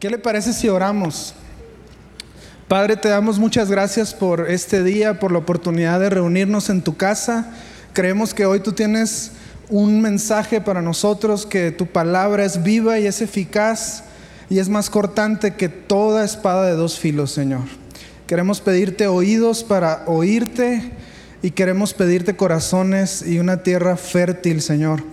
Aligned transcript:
¿Qué 0.00 0.08
le 0.08 0.16
parece 0.16 0.54
si 0.54 0.66
oramos? 0.66 1.34
Padre, 2.68 2.96
te 2.96 3.10
damos 3.10 3.38
muchas 3.38 3.70
gracias 3.70 4.14
por 4.14 4.48
este 4.48 4.82
día, 4.82 5.20
por 5.20 5.30
la 5.30 5.40
oportunidad 5.40 6.00
de 6.00 6.08
reunirnos 6.08 6.70
en 6.70 6.80
tu 6.80 6.96
casa. 6.96 7.50
Creemos 7.92 8.32
que 8.32 8.46
hoy 8.46 8.60
tú 8.60 8.72
tienes 8.72 9.32
un 9.68 10.00
mensaje 10.00 10.62
para 10.62 10.80
nosotros, 10.80 11.44
que 11.44 11.70
tu 11.70 11.86
palabra 11.86 12.46
es 12.46 12.62
viva 12.62 12.98
y 12.98 13.06
es 13.06 13.20
eficaz 13.20 14.04
y 14.48 14.58
es 14.58 14.70
más 14.70 14.88
cortante 14.88 15.52
que 15.56 15.68
toda 15.68 16.24
espada 16.24 16.64
de 16.64 16.76
dos 16.76 16.98
filos, 16.98 17.30
Señor. 17.30 17.64
Queremos 18.26 18.62
pedirte 18.62 19.06
oídos 19.06 19.64
para 19.64 20.04
oírte 20.06 20.92
y 21.42 21.50
queremos 21.50 21.92
pedirte 21.92 22.36
corazones 22.36 23.20
y 23.20 23.38
una 23.38 23.62
tierra 23.62 23.98
fértil, 23.98 24.62
Señor, 24.62 25.04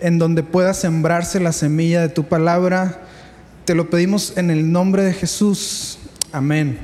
en 0.00 0.18
donde 0.18 0.42
pueda 0.42 0.74
sembrarse 0.74 1.38
la 1.38 1.52
semilla 1.52 2.00
de 2.00 2.08
tu 2.08 2.24
palabra 2.24 3.04
te 3.64 3.74
lo 3.74 3.88
pedimos 3.88 4.36
en 4.36 4.50
el 4.50 4.70
nombre 4.70 5.04
de 5.04 5.12
Jesús. 5.14 5.98
Amén. 6.32 6.78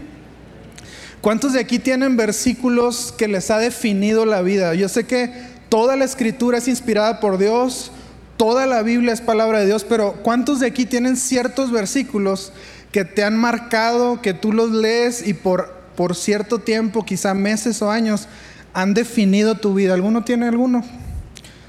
¿Cuántos 1.20 1.52
de 1.52 1.60
aquí 1.60 1.78
tienen 1.78 2.16
versículos 2.16 3.12
que 3.16 3.28
les 3.28 3.50
ha 3.50 3.58
definido 3.58 4.24
la 4.24 4.40
vida? 4.40 4.74
Yo 4.74 4.88
sé 4.88 5.04
que 5.04 5.30
toda 5.68 5.96
la 5.96 6.06
escritura 6.06 6.58
es 6.58 6.68
inspirada 6.68 7.20
por 7.20 7.36
Dios, 7.36 7.92
toda 8.38 8.66
la 8.66 8.82
Biblia 8.82 9.12
es 9.12 9.20
palabra 9.20 9.60
de 9.60 9.66
Dios, 9.66 9.84
pero 9.84 10.14
¿cuántos 10.22 10.60
de 10.60 10.68
aquí 10.68 10.86
tienen 10.86 11.18
ciertos 11.18 11.70
versículos 11.70 12.52
que 12.90 13.04
te 13.04 13.22
han 13.22 13.36
marcado, 13.36 14.22
que 14.22 14.32
tú 14.32 14.52
los 14.52 14.70
lees 14.70 15.26
y 15.26 15.34
por, 15.34 15.74
por 15.96 16.16
cierto 16.16 16.60
tiempo, 16.60 17.04
quizá 17.04 17.34
meses 17.34 17.82
o 17.82 17.90
años, 17.90 18.26
han 18.72 18.94
definido 18.94 19.56
tu 19.56 19.74
vida? 19.74 19.92
¿Alguno 19.92 20.24
tiene 20.24 20.48
alguno? 20.48 20.82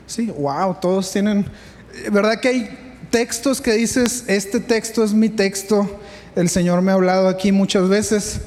Sí, 0.07 0.27
wow, 0.27 0.77
todos 0.79 1.11
tienen. 1.11 1.45
¿Verdad 2.09 2.39
que 2.39 2.47
hay 2.47 2.80
textos 3.11 3.61
que 3.61 3.73
dices, 3.73 4.23
este 4.27 4.59
texto 4.59 5.03
es 5.03 5.13
mi 5.13 5.29
texto, 5.29 5.99
el 6.35 6.49
Señor 6.49 6.81
me 6.81 6.91
ha 6.91 6.95
hablado 6.95 7.27
aquí 7.27 7.51
muchas 7.51 7.89
veces. 7.89 8.41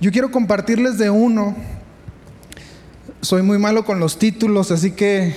Yo 0.00 0.10
quiero 0.10 0.30
compartirles 0.30 0.98
de 0.98 1.10
uno. 1.10 1.54
Soy 3.20 3.42
muy 3.42 3.58
malo 3.58 3.84
con 3.84 4.00
los 4.00 4.18
títulos, 4.18 4.70
así 4.70 4.92
que 4.92 5.36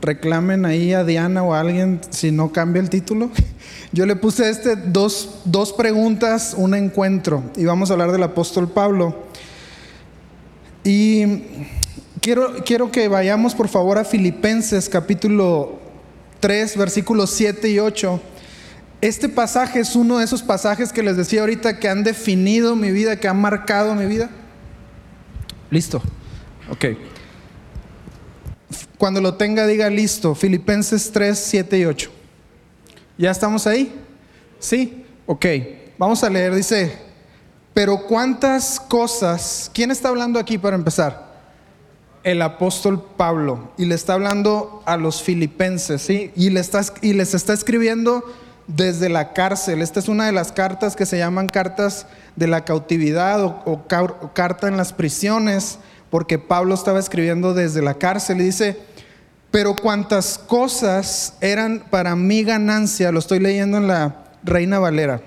reclamen 0.00 0.66
ahí 0.66 0.92
a 0.92 1.04
Diana 1.04 1.44
o 1.44 1.54
a 1.54 1.60
alguien 1.60 2.00
si 2.10 2.32
no 2.32 2.52
cambia 2.52 2.82
el 2.82 2.90
título. 2.90 3.30
Yo 3.92 4.04
le 4.04 4.16
puse 4.16 4.50
este 4.50 4.74
dos, 4.76 5.40
dos 5.44 5.72
preguntas, 5.72 6.54
un 6.56 6.74
encuentro, 6.74 7.44
y 7.56 7.64
vamos 7.64 7.90
a 7.90 7.92
hablar 7.94 8.10
del 8.10 8.22
apóstol 8.22 8.68
Pablo. 8.68 9.16
Y 10.82 11.44
quiero, 12.20 12.64
quiero 12.64 12.90
que 12.90 13.06
vayamos 13.06 13.54
por 13.54 13.68
favor 13.68 13.98
a 13.98 14.04
Filipenses 14.04 14.88
capítulo 14.88 15.81
3, 16.42 16.76
versículos 16.76 17.30
7 17.30 17.70
y 17.70 17.78
8. 17.78 18.20
Este 19.00 19.28
pasaje 19.28 19.78
es 19.78 19.94
uno 19.94 20.18
de 20.18 20.24
esos 20.24 20.42
pasajes 20.42 20.92
que 20.92 21.02
les 21.02 21.16
decía 21.16 21.40
ahorita 21.40 21.78
que 21.78 21.88
han 21.88 22.02
definido 22.02 22.74
mi 22.74 22.90
vida, 22.90 23.16
que 23.18 23.28
han 23.28 23.40
marcado 23.40 23.94
mi 23.94 24.06
vida. 24.06 24.28
Listo. 25.70 26.02
Ok. 26.68 26.86
Cuando 28.98 29.20
lo 29.20 29.34
tenga, 29.34 29.66
diga 29.66 29.88
listo. 29.88 30.34
Filipenses 30.34 31.10
3, 31.12 31.38
7 31.38 31.78
y 31.78 31.84
8. 31.84 32.10
¿Ya 33.18 33.30
estamos 33.30 33.66
ahí? 33.66 33.94
Sí. 34.58 35.04
Ok. 35.26 35.46
Vamos 35.96 36.24
a 36.24 36.30
leer. 36.30 36.54
Dice, 36.54 36.98
pero 37.72 38.04
cuántas 38.06 38.80
cosas. 38.80 39.70
¿Quién 39.72 39.92
está 39.92 40.08
hablando 40.08 40.40
aquí 40.40 40.58
para 40.58 40.74
empezar? 40.74 41.31
El 42.24 42.42
apóstol 42.42 43.04
Pablo 43.16 43.72
y 43.76 43.84
le 43.84 43.94
está 43.94 44.14
hablando 44.14 44.82
a 44.86 44.96
los 44.96 45.22
filipenses, 45.22 46.02
¿sí? 46.02 46.30
Y, 46.36 46.50
le 46.50 46.60
está, 46.60 46.82
y 47.00 47.14
les 47.14 47.34
está 47.34 47.52
escribiendo 47.52 48.24
desde 48.66 49.08
la 49.08 49.32
cárcel. 49.32 49.82
Esta 49.82 50.00
es 50.00 50.08
una 50.08 50.26
de 50.26 50.32
las 50.32 50.52
cartas 50.52 50.96
que 50.96 51.06
se 51.06 51.18
llaman 51.18 51.48
cartas 51.48 52.06
de 52.36 52.46
la 52.46 52.64
cautividad 52.64 53.42
o, 53.44 53.86
carta 54.34 54.68
en 54.68 54.76
las 54.76 54.92
prisiones, 54.92 55.78
porque 56.10 56.38
Pablo 56.38 56.74
estaba 56.74 56.98
escribiendo 56.98 57.54
desde 57.54 57.82
la 57.82 57.94
cárcel 57.94 58.40
y 58.40 58.44
dice, 58.44 58.78
pero 59.50 59.74
cuantas 59.74 60.38
cosas 60.38 61.34
eran 61.40 61.84
para 61.90 62.16
mi 62.16 62.44
ganancia, 62.44 63.12
lo 63.12 63.18
estoy 63.18 63.40
leyendo 63.40 63.78
en 63.78 63.88
la 63.88 64.24
Reina 64.44 64.78
Valera, 64.78 65.20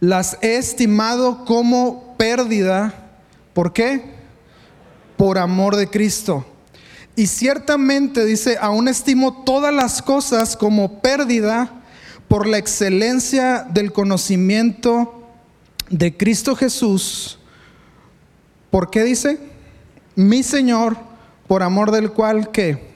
las 0.00 0.38
he 0.42 0.56
estimado 0.56 1.44
como 1.44 2.14
pérdida. 2.16 2.94
¿Por 3.54 3.72
qué? 3.72 4.15
Por 5.16 5.38
amor 5.38 5.76
de 5.76 5.88
Cristo. 5.88 6.44
Y 7.14 7.28
ciertamente 7.28 8.24
dice, 8.24 8.58
aún 8.60 8.88
estimo 8.88 9.44
todas 9.44 9.72
las 9.72 10.02
cosas 10.02 10.56
como 10.56 11.00
pérdida 11.00 11.70
por 12.28 12.46
la 12.46 12.58
excelencia 12.58 13.66
del 13.70 13.92
conocimiento 13.92 15.22
de 15.88 16.16
Cristo 16.16 16.54
Jesús. 16.54 17.38
¿Por 18.70 18.90
qué 18.90 19.04
dice? 19.04 19.38
Mi 20.14 20.42
Señor, 20.42 20.96
por 21.46 21.62
amor 21.62 21.90
del 21.90 22.12
cual 22.12 22.50
que 22.50 22.94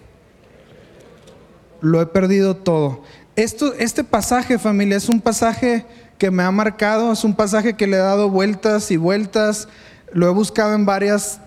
lo 1.80 2.02
he 2.02 2.06
perdido 2.06 2.56
todo. 2.56 3.02
Esto, 3.36 3.72
este 3.74 4.04
pasaje, 4.04 4.58
familia, 4.58 4.98
es 4.98 5.08
un 5.08 5.20
pasaje 5.20 5.86
que 6.18 6.30
me 6.30 6.42
ha 6.42 6.50
marcado, 6.50 7.12
es 7.12 7.24
un 7.24 7.34
pasaje 7.34 7.74
que 7.74 7.86
le 7.86 7.96
he 7.96 8.00
dado 8.00 8.28
vueltas 8.28 8.90
y 8.90 8.98
vueltas, 8.98 9.68
lo 10.12 10.26
he 10.28 10.30
buscado 10.30 10.74
en 10.74 10.84
varias 10.84 11.40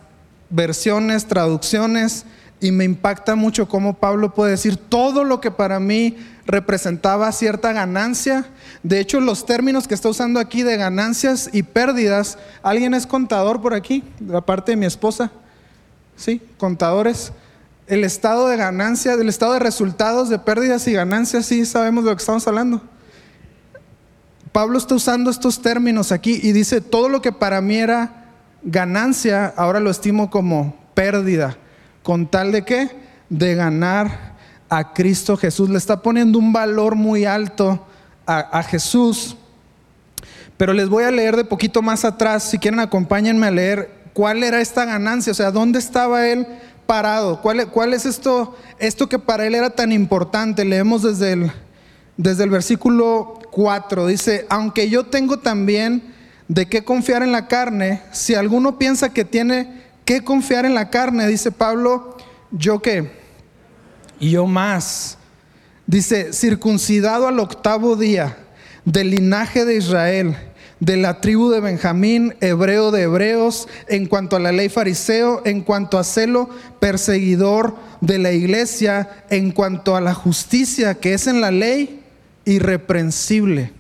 versiones, 0.54 1.26
traducciones, 1.26 2.26
y 2.62 2.72
me 2.72 2.86
impacta 2.86 3.36
mucho 3.36 3.68
cómo 3.68 3.96
Pablo 3.96 4.34
puede 4.34 4.52
decir 4.52 4.78
todo 4.78 5.26
lo 5.26 5.42
que 5.42 5.52
para 5.52 5.82
mí 5.82 6.16
representaba 6.46 7.30
cierta 7.34 7.74
ganancia. 7.74 8.46
De 8.84 9.02
hecho, 9.02 9.20
los 9.20 9.46
términos 9.46 9.86
que 9.86 9.94
está 9.94 10.08
usando 10.08 10.40
aquí 10.40 10.64
de 10.64 10.78
ganancias 10.78 11.50
y 11.52 11.64
pérdidas, 11.64 12.38
¿alguien 12.62 12.94
es 12.94 13.06
contador 13.06 13.62
por 13.62 13.74
aquí? 13.74 14.02
Aparte 14.34 14.72
de 14.72 14.76
mi 14.78 14.86
esposa. 14.86 15.30
¿Sí? 16.16 16.42
Contadores. 16.58 17.34
El 17.88 18.06
estado 18.06 18.48
de 18.48 18.56
ganancia, 18.56 19.18
del 19.18 19.28
estado 19.28 19.54
de 19.54 19.60
resultados 19.60 20.30
de 20.30 20.40
pérdidas 20.40 20.88
y 20.88 20.94
ganancias, 20.94 21.48
sí 21.48 21.66
sabemos 21.66 22.06
de 22.06 22.12
lo 22.12 22.16
que 22.16 22.22
estamos 22.22 22.48
hablando. 22.48 22.82
Pablo 24.54 24.78
está 24.78 24.96
usando 24.96 25.32
estos 25.32 25.62
términos 25.62 26.14
aquí 26.14 26.40
y 26.42 26.54
dice, 26.54 26.80
todo 26.80 27.10
lo 27.10 27.22
que 27.22 27.34
para 27.34 27.60
mí 27.60 27.76
era 27.76 28.23
ganancia 28.64 29.54
ahora 29.58 29.80
lo 29.80 29.92
estimo 29.92 30.30
como 30.30 30.76
pérdida, 30.94 31.58
con 32.02 32.28
tal 32.28 32.52
de 32.52 32.64
qué? 32.64 32.90
De 33.30 33.56
ganar 33.56 34.34
a 34.70 34.94
Cristo 34.94 35.38
Jesús. 35.38 35.70
Le 35.70 35.78
está 35.78 36.02
poniendo 36.02 36.40
un 36.40 36.54
valor 36.54 36.96
muy 36.96 37.26
alto 37.26 37.86
a, 38.26 38.64
Jesús. 38.64 39.36
Pero 40.58 40.74
les 40.74 40.88
voy 40.88 41.04
a 41.04 41.12
leer 41.12 41.36
de 41.36 41.44
poquito 41.44 41.82
más 41.82 42.06
atrás, 42.06 42.44
si 42.44 42.58
quieren 42.58 42.80
acompáñenme 42.80 43.48
a 43.48 43.52
leer 43.52 44.04
cuál 44.14 44.44
era 44.44 44.62
esta 44.62 44.86
ganancia, 44.86 45.32
o 45.32 45.36
sea, 45.36 45.52
dónde 45.52 45.80
estaba 45.80 46.28
él 46.28 46.48
parado, 46.86 47.42
cuál, 47.42 47.70
cuál 47.70 47.94
es 47.94 48.06
esto, 48.06 48.56
esto 48.80 49.10
que 49.10 49.20
para 49.20 49.46
él 49.46 49.56
era 49.56 49.72
tan 49.72 49.92
importante. 49.92 50.64
Leemos 50.64 51.04
desde 51.04 51.34
el, 51.34 51.52
desde 52.18 52.44
el 52.44 52.50
versículo 52.50 53.40
4, 53.52 54.08
dice, 54.08 54.46
aunque 54.50 54.90
yo 54.90 55.06
tengo 55.06 55.40
también 55.40 56.13
de 56.48 56.68
qué 56.68 56.84
confiar 56.84 57.24
en 57.24 57.32
la 57.32 57.48
carne, 57.48 58.02
si 58.12 58.36
alguno 58.36 58.78
piensa 58.78 59.14
que 59.14 59.26
tiene 59.26 59.84
que 60.06 60.24
confiar 60.24 60.66
en 60.66 60.74
la 60.74 60.90
carne, 60.90 61.28
dice 61.28 61.52
Pablo, 61.52 62.18
yo 62.52 62.82
qué, 62.82 63.12
y 64.20 64.32
yo 64.32 64.46
más. 64.46 65.18
Dice, 65.86 66.34
circuncidado 66.34 67.28
al 67.28 67.40
octavo 67.40 67.96
día, 67.96 68.38
del 68.86 69.12
linaje 69.12 69.66
de 69.66 69.76
Israel, 69.76 70.36
de 70.80 70.98
la 70.98 71.22
tribu 71.22 71.50
de 71.50 71.62
Benjamín, 71.62 72.36
hebreo 72.42 72.92
de 72.92 73.04
hebreos, 73.04 73.68
en 73.88 74.06
cuanto 74.06 74.36
a 74.36 74.40
la 74.40 74.52
ley 74.52 74.70
fariseo, 74.70 75.42
en 75.46 75.62
cuanto 75.62 75.98
a 75.98 76.04
celo, 76.04 76.50
perseguidor 76.80 77.76
de 78.02 78.20
la 78.20 78.34
iglesia, 78.34 79.26
en 79.30 79.52
cuanto 79.52 79.96
a 79.96 80.02
la 80.02 80.14
justicia 80.14 80.96
que 80.96 81.14
es 81.14 81.28
en 81.28 81.40
la 81.40 81.52
ley, 81.52 82.04
irreprensible. 82.46 83.72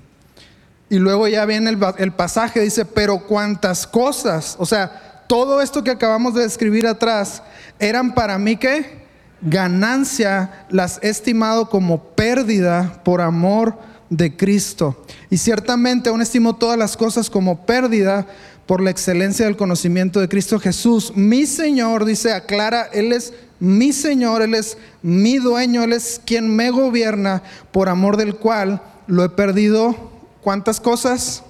Y 0.94 1.00
luego 1.00 1.28
ya 1.28 1.44
viene 1.48 1.76
el, 1.98 2.12
pasaje, 2.12 2.60
dice, 2.60 2.86
pero 2.86 3.18
cuántas 3.18 3.88
cosas, 3.88 4.56
o 4.60 4.66
sea, 4.68 5.24
todo 5.26 5.60
esto 5.60 5.84
que 5.84 5.90
acabamos 5.90 6.36
de 6.36 6.44
describir 6.44 6.86
atrás, 6.86 7.42
eran 7.80 8.14
para 8.14 8.38
mí 8.38 8.58
que 8.58 9.02
ganancia, 9.42 10.68
las 10.70 11.00
he 11.02 11.10
estimado 11.10 11.68
como 11.68 12.04
pérdida 12.10 13.02
por 13.04 13.22
amor 13.22 13.76
de 14.12 14.38
Cristo. 14.38 15.04
Y 15.32 15.38
ciertamente 15.38 16.10
aún 16.10 16.22
estimo 16.22 16.58
todas 16.58 16.78
las 16.78 16.96
cosas 16.96 17.28
como 17.28 17.66
pérdida 17.66 18.28
por 18.68 18.80
la 18.80 18.92
excelencia 18.92 19.48
del 19.48 19.58
conocimiento 19.58 20.20
de 20.20 20.30
Cristo 20.30 20.60
Jesús. 20.60 21.12
Mi 21.16 21.48
Señor, 21.48 22.06
dice, 22.06 22.34
aclara, 22.34 22.84
Él 22.94 23.14
es 23.14 23.34
mi 23.60 23.94
Señor, 23.94 24.44
Él 24.44 24.54
es 24.54 24.78
mi 25.02 25.40
dueño, 25.40 25.86
Él 25.86 25.94
es 25.94 26.22
quien 26.24 26.56
me 26.56 26.70
gobierna, 26.70 27.42
por 27.72 27.90
amor 27.90 28.16
del 28.16 28.36
cual 28.36 28.80
lo 29.08 29.24
he 29.24 29.30
perdido 29.30 30.13
¿Cuántas 30.44 30.82
cosas? 30.82 31.44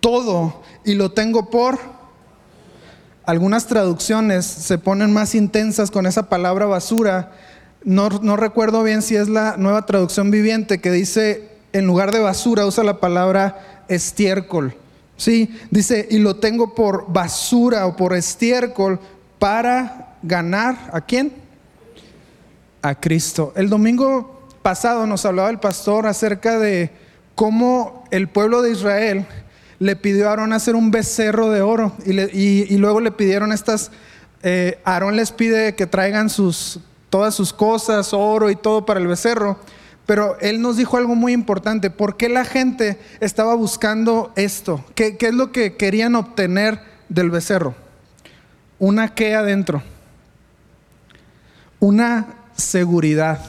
Todo. 0.00 0.62
Y 0.84 0.94
lo 0.94 1.12
tengo 1.12 1.48
por... 1.48 1.78
Algunas 3.24 3.66
traducciones 3.66 4.44
se 4.44 4.76
ponen 4.76 5.14
más 5.14 5.34
intensas 5.34 5.90
con 5.90 6.04
esa 6.04 6.28
palabra 6.28 6.66
basura. 6.66 7.32
No, 7.82 8.08
recuerdo 8.36 8.82
bien 8.82 9.00
si 9.00 9.16
es 9.16 9.30
la 9.30 9.56
nueva 9.56 9.86
traducción 9.86 10.30
viviente 10.30 10.82
que 10.82 10.90
dice 10.90 11.48
en 11.72 11.86
lugar 11.86 12.12
de 12.12 12.20
basura 12.20 12.66
usa 12.66 12.84
la 12.84 13.00
palabra 13.00 13.84
estiércol. 13.88 14.76
Sí, 15.16 15.58
dice, 15.70 16.06
y 16.10 16.18
lo 16.18 16.36
tengo 16.36 16.74
por 16.74 17.10
basura 17.10 17.86
o 17.86 17.96
por 17.96 18.12
estiércol 18.12 19.00
para 19.38 20.16
ganar 20.22 20.90
a 20.92 21.00
quién? 21.00 21.32
A 22.82 22.94
Cristo. 22.94 23.54
El 23.56 23.70
domingo 23.70 24.48
pasado 24.60 25.06
nos 25.06 25.24
hablaba 25.24 25.48
el 25.48 25.60
pastor 25.60 26.06
acerca 26.06 26.58
de 26.58 27.03
cómo 27.34 28.04
el 28.10 28.28
pueblo 28.28 28.62
de 28.62 28.72
Israel 28.72 29.26
le 29.78 29.96
pidió 29.96 30.28
a 30.28 30.30
Aarón 30.30 30.52
hacer 30.52 30.76
un 30.76 30.90
becerro 30.90 31.50
de 31.50 31.62
oro 31.62 31.92
y, 32.04 32.76
luego 32.76 33.00
le 33.00 33.10
pidieron 33.10 33.52
estas, 33.52 33.90
eh, 34.42 34.80
Aarón 34.84 35.16
les 35.16 35.32
pide 35.32 35.74
que 35.74 35.86
traigan 35.86 36.30
sus, 36.30 36.80
todas 37.10 37.34
sus 37.34 37.52
cosas, 37.52 38.12
oro 38.12 38.50
y 38.50 38.56
todo 38.56 38.86
para 38.86 39.00
el 39.00 39.06
becerro. 39.06 39.58
Pero 40.06 40.36
él 40.40 40.60
nos 40.60 40.76
dijo 40.76 40.98
algo 40.98 41.14
muy 41.14 41.32
importante. 41.32 41.88
¿Por 41.90 42.16
qué 42.16 42.28
la 42.28 42.44
gente 42.44 42.98
estaba 43.20 43.54
buscando 43.54 44.32
esto? 44.36 44.84
¿Qué, 44.94 45.16
qué 45.16 45.28
es 45.28 45.34
lo 45.34 45.50
que 45.50 45.76
querían 45.76 46.14
obtener 46.14 46.78
del 47.08 47.30
becerro? 47.30 47.74
Una 48.78 49.14
qué 49.14 49.34
adentro. 49.34 49.82
Una 51.80 52.26
seguridad 52.54 53.40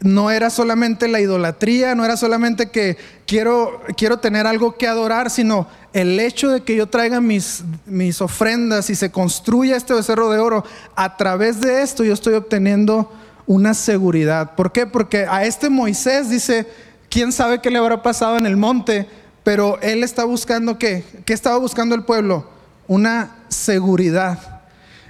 no 0.00 0.30
era 0.30 0.48
solamente 0.48 1.08
la 1.08 1.20
idolatría, 1.20 1.94
no 1.94 2.04
era 2.04 2.16
solamente 2.16 2.70
que 2.70 2.96
quiero, 3.26 3.82
quiero 3.96 4.18
tener 4.18 4.46
algo 4.46 4.76
que 4.76 4.88
adorar, 4.88 5.30
sino 5.30 5.66
el 5.92 6.18
hecho 6.18 6.50
de 6.50 6.62
que 6.62 6.74
yo 6.74 6.88
traiga 6.88 7.20
mis, 7.20 7.62
mis 7.84 8.20
ofrendas 8.20 8.88
y 8.90 8.94
se 8.94 9.10
construya 9.10 9.76
este 9.76 9.92
becerro 9.92 10.30
de 10.30 10.38
oro, 10.38 10.64
a 10.96 11.16
través 11.16 11.60
de 11.60 11.82
esto 11.82 12.02
yo 12.02 12.14
estoy 12.14 12.34
obteniendo 12.34 13.12
una 13.46 13.74
seguridad. 13.74 14.54
¿Por 14.54 14.72
qué? 14.72 14.86
Porque 14.86 15.26
a 15.28 15.44
este 15.44 15.68
Moisés 15.68 16.30
dice, 16.30 16.66
quién 17.10 17.32
sabe 17.32 17.60
qué 17.60 17.70
le 17.70 17.78
habrá 17.78 18.02
pasado 18.02 18.38
en 18.38 18.46
el 18.46 18.56
monte, 18.56 19.06
pero 19.42 19.78
él 19.82 20.02
está 20.02 20.24
buscando 20.24 20.78
qué? 20.78 21.04
¿Qué 21.26 21.32
estaba 21.32 21.58
buscando 21.58 21.94
el 21.94 22.04
pueblo? 22.04 22.48
Una 22.86 23.36
seguridad. 23.48 24.62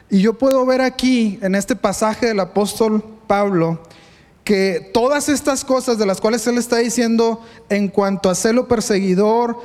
Y 0.08 0.20
yo 0.22 0.37
puedo 0.38 0.66
ver 0.66 0.81
aquí, 0.81 1.38
en 1.42 1.54
este 1.54 1.76
pasaje 1.76 2.26
del 2.26 2.40
apóstol 2.40 3.04
Pablo, 3.28 3.81
que 4.50 4.91
todas 4.93 5.29
estas 5.29 5.64
cosas 5.64 5.97
de 5.97 6.06
las 6.06 6.20
cuales 6.20 6.44
él 6.49 6.58
está 6.58 6.79
diciendo 6.79 7.41
en 7.69 7.87
cuanto 7.87 8.29
a 8.29 8.35
celo 8.35 8.67
perseguidor, 8.67 9.56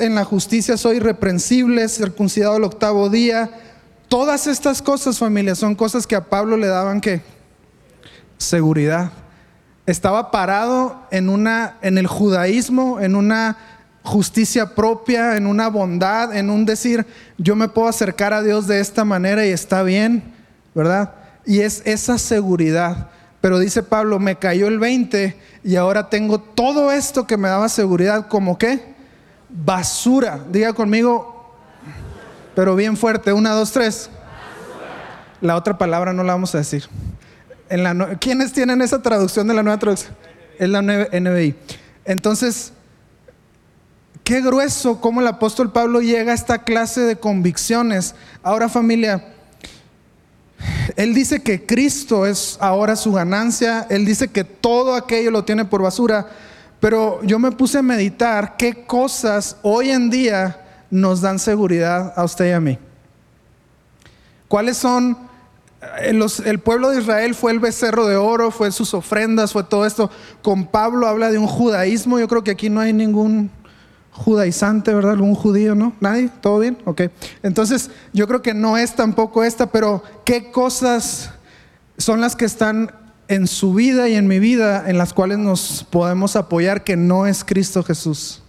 en 0.00 0.16
la 0.16 0.24
justicia 0.24 0.76
soy 0.76 0.96
irreprensible, 0.96 1.88
circuncidado 1.88 2.56
el 2.56 2.64
octavo 2.64 3.10
día, 3.10 3.48
todas 4.08 4.48
estas 4.48 4.82
cosas, 4.82 5.20
familia, 5.20 5.54
son 5.54 5.76
cosas 5.76 6.04
que 6.04 6.16
a 6.16 6.24
Pablo 6.24 6.56
le 6.56 6.66
daban 6.66 7.00
que 7.00 7.22
seguridad. 8.38 9.12
Estaba 9.86 10.32
parado 10.32 11.00
en 11.12 11.28
una 11.28 11.76
en 11.80 11.96
el 11.96 12.08
judaísmo, 12.08 12.98
en 12.98 13.14
una 13.14 13.56
justicia 14.02 14.74
propia, 14.74 15.36
en 15.36 15.46
una 15.46 15.68
bondad, 15.68 16.36
en 16.36 16.50
un 16.50 16.66
decir, 16.66 17.06
yo 17.36 17.54
me 17.54 17.68
puedo 17.68 17.86
acercar 17.86 18.32
a 18.32 18.42
Dios 18.42 18.66
de 18.66 18.80
esta 18.80 19.04
manera 19.04 19.46
y 19.46 19.50
está 19.50 19.84
bien, 19.84 20.24
¿verdad? 20.74 21.14
Y 21.46 21.60
es 21.60 21.82
esa 21.84 22.18
seguridad. 22.18 23.10
Pero 23.40 23.58
dice 23.58 23.82
Pablo, 23.82 24.18
me 24.18 24.36
cayó 24.36 24.66
el 24.66 24.78
20 24.78 25.36
y 25.62 25.76
ahora 25.76 26.10
tengo 26.10 26.40
todo 26.40 26.90
esto 26.90 27.26
que 27.26 27.36
me 27.36 27.48
daba 27.48 27.68
seguridad, 27.68 28.26
como 28.28 28.58
qué? 28.58 28.94
Basura. 29.48 30.40
Diga 30.50 30.72
conmigo, 30.72 31.54
pero 32.54 32.74
bien 32.74 32.96
fuerte, 32.96 33.32
una, 33.32 33.52
dos, 33.52 33.72
tres. 33.72 34.10
La 35.40 35.54
otra 35.54 35.78
palabra 35.78 36.12
no 36.12 36.24
la 36.24 36.32
vamos 36.32 36.54
a 36.54 36.58
decir. 36.58 36.84
En 37.68 37.84
la, 37.84 38.18
¿Quiénes 38.18 38.52
tienen 38.52 38.82
esa 38.82 39.02
traducción 39.02 39.46
de 39.46 39.54
la 39.54 39.62
nueva 39.62 39.78
traducción? 39.78 40.14
Es 40.58 40.68
la 40.68 40.82
NBI. 40.82 41.54
Entonces, 42.04 42.72
qué 44.24 44.40
grueso 44.40 45.00
cómo 45.00 45.20
el 45.20 45.28
apóstol 45.28 45.70
Pablo 45.70 46.00
llega 46.00 46.32
a 46.32 46.34
esta 46.34 46.64
clase 46.64 47.02
de 47.02 47.16
convicciones. 47.16 48.16
Ahora 48.42 48.68
familia, 48.68 49.24
él 50.96 51.14
dice 51.14 51.42
que 51.42 51.64
Cristo 51.64 52.26
es 52.26 52.56
ahora 52.60 52.96
su 52.96 53.12
ganancia, 53.12 53.86
Él 53.90 54.04
dice 54.04 54.28
que 54.28 54.44
todo 54.44 54.94
aquello 54.94 55.30
lo 55.30 55.44
tiene 55.44 55.64
por 55.64 55.82
basura, 55.82 56.26
pero 56.80 57.22
yo 57.22 57.38
me 57.38 57.52
puse 57.52 57.78
a 57.78 57.82
meditar 57.82 58.56
qué 58.56 58.84
cosas 58.84 59.56
hoy 59.62 59.90
en 59.90 60.10
día 60.10 60.64
nos 60.90 61.20
dan 61.20 61.38
seguridad 61.38 62.12
a 62.16 62.24
usted 62.24 62.48
y 62.48 62.52
a 62.52 62.60
mí. 62.60 62.78
¿Cuáles 64.48 64.78
son? 64.78 65.16
Eh, 66.00 66.18
el 66.44 66.58
pueblo 66.60 66.90
de 66.90 67.00
Israel 67.00 67.34
fue 67.34 67.52
el 67.52 67.60
becerro 67.60 68.06
de 68.06 68.16
oro, 68.16 68.50
fue 68.50 68.72
sus 68.72 68.94
ofrendas, 68.94 69.52
fue 69.52 69.64
todo 69.64 69.86
esto. 69.86 70.10
Con 70.42 70.66
Pablo 70.66 71.06
habla 71.06 71.30
de 71.30 71.38
un 71.38 71.46
judaísmo, 71.46 72.18
yo 72.18 72.28
creo 72.28 72.42
que 72.42 72.52
aquí 72.52 72.70
no 72.70 72.80
hay 72.80 72.92
ningún 72.92 73.50
judaizante, 74.18 74.92
¿verdad? 74.92 75.18
Un 75.20 75.34
judío, 75.34 75.74
¿no? 75.74 75.94
¿Nadie? 76.00 76.30
¿Todo 76.40 76.58
bien? 76.58 76.76
Ok. 76.84 77.02
Entonces, 77.42 77.90
yo 78.12 78.26
creo 78.26 78.42
que 78.42 78.52
no 78.52 78.76
es 78.76 78.94
tampoco 78.94 79.44
esta, 79.44 79.70
pero 79.70 80.02
¿qué 80.24 80.50
cosas 80.50 81.30
son 81.96 82.20
las 82.20 82.36
que 82.36 82.44
están 82.44 82.92
en 83.28 83.46
su 83.46 83.74
vida 83.74 84.08
y 84.08 84.16
en 84.16 84.26
mi 84.26 84.38
vida 84.38 84.88
en 84.88 84.98
las 84.98 85.12
cuales 85.12 85.38
nos 85.38 85.86
podemos 85.88 86.36
apoyar 86.36 86.84
que 86.84 86.96
no 86.96 87.26
es 87.26 87.44
Cristo 87.44 87.82
Jesús? 87.82 88.42